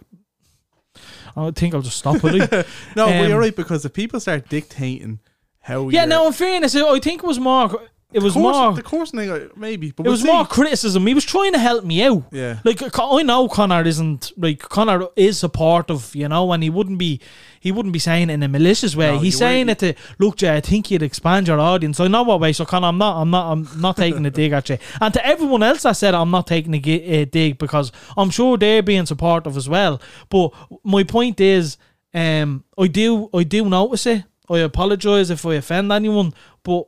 [1.37, 2.49] I think I'll just stop it.
[2.95, 5.19] No, but Um, you're right because if people start dictating
[5.59, 6.27] how yeah, you're- no.
[6.27, 7.69] In fairness, I think it was more.
[8.13, 8.73] It was course, more.
[8.73, 10.27] the course thing, uh, maybe, but It we'll was see.
[10.27, 11.07] more criticism.
[11.07, 12.23] He was trying to help me out.
[12.31, 12.59] Yeah.
[12.65, 17.21] Like I know Connor isn't like Connor is supportive, you know, and he wouldn't be
[17.59, 19.13] he wouldn't be saying it in a malicious way.
[19.13, 20.55] No, He's saying it to look, Jay.
[20.55, 21.99] I think you'd expand your audience.
[21.99, 22.53] I know what way.
[22.53, 24.77] So Connor, I'm not, I'm not, I'm not taking a dig at you.
[24.99, 28.57] And to everyone else I said I'm not taking a uh, dig because I'm sure
[28.57, 30.01] they're being supportive as well.
[30.29, 31.77] But my point is,
[32.13, 34.23] um, I do, I do notice it.
[34.49, 36.33] I apologize if I offend anyone,
[36.63, 36.87] but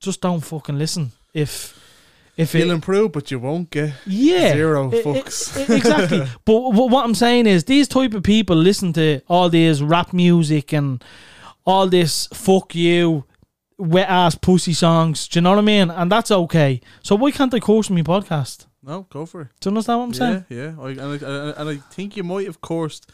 [0.00, 1.12] just don't fucking listen.
[1.34, 1.74] If
[2.36, 5.56] If You'll it, improve, but you won't get yeah, zero fucks.
[5.70, 6.18] I- exactly.
[6.44, 10.12] but wh- what I'm saying is, these type of people listen to all this rap
[10.12, 11.02] music and
[11.64, 13.24] all this fuck you,
[13.76, 15.26] wet ass pussy songs.
[15.28, 15.90] Do you know what I mean?
[15.90, 16.80] And that's okay.
[17.02, 18.66] So why can't they course my podcast?
[18.82, 19.48] no, go for it.
[19.60, 20.44] Do you understand what I'm saying?
[20.48, 20.74] Yeah, yeah.
[20.80, 23.10] I, and, I, and, I, and I think you might have coursed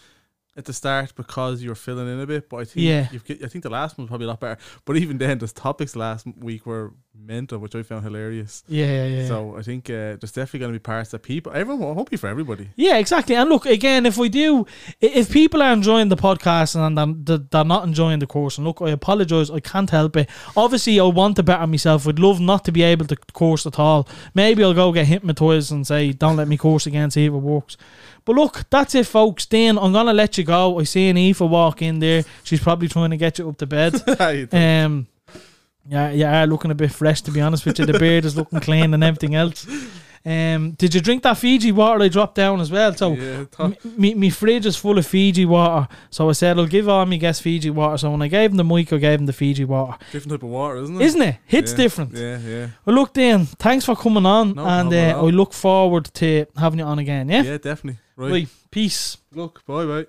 [0.56, 3.08] at the start because you were filling in a bit, but I think Yeah.
[3.10, 4.58] you've, I think the last one was probably a lot better.
[4.84, 8.62] But even then, the topics last week were mental, which I found hilarious.
[8.68, 9.26] Yeah, yeah, yeah.
[9.26, 12.28] So I think uh, there's definitely going to be parts that people, everyone, hopefully for
[12.28, 12.68] everybody.
[12.76, 13.34] Yeah, exactly.
[13.34, 14.66] And look, again, if we do,
[15.00, 18.80] if people are enjoying the podcast and they're, they're not enjoying the course, and look,
[18.80, 20.28] I apologize, I can't help it.
[20.56, 22.06] Obviously, I want to better myself.
[22.06, 24.08] Would love not to be able to course at all.
[24.34, 27.36] Maybe I'll go get hypnotized and say, "Don't let me course again, see if it
[27.38, 27.76] works."
[28.24, 29.44] But look, that's it, folks.
[29.46, 30.78] Dan, I'm gonna let you go.
[30.80, 32.24] I see an Aoife walk in there.
[32.42, 33.94] She's probably trying to get you up to bed.
[34.34, 34.48] You?
[34.52, 35.06] Um,
[35.86, 37.84] yeah, yeah, are looking a bit fresh to be honest with you.
[37.84, 39.66] The beard is looking clean and everything else.
[40.26, 42.94] Um, did you drink that Fiji water I dropped down as well?
[42.94, 43.44] So yeah,
[43.84, 45.86] me, me fridge is full of Fiji water.
[46.08, 47.98] So I said I'll give all my guests Fiji water.
[47.98, 49.98] So when I gave them the mic, I gave them the Fiji water.
[50.12, 51.04] different type of water, isn't it?
[51.04, 51.36] Isn't it?
[51.44, 52.12] Hits Yeah, different.
[52.14, 52.68] Yeah, yeah.
[52.86, 55.22] Well, look, Dan, thanks for coming on, No and uh.
[55.22, 57.28] I look forward to having you on again.
[57.28, 57.42] Yeah.
[57.42, 57.98] Yeah, definitely.
[58.16, 58.32] Right.
[58.32, 58.48] Right.
[58.70, 59.16] Peace.
[59.32, 60.06] Look, bye bye.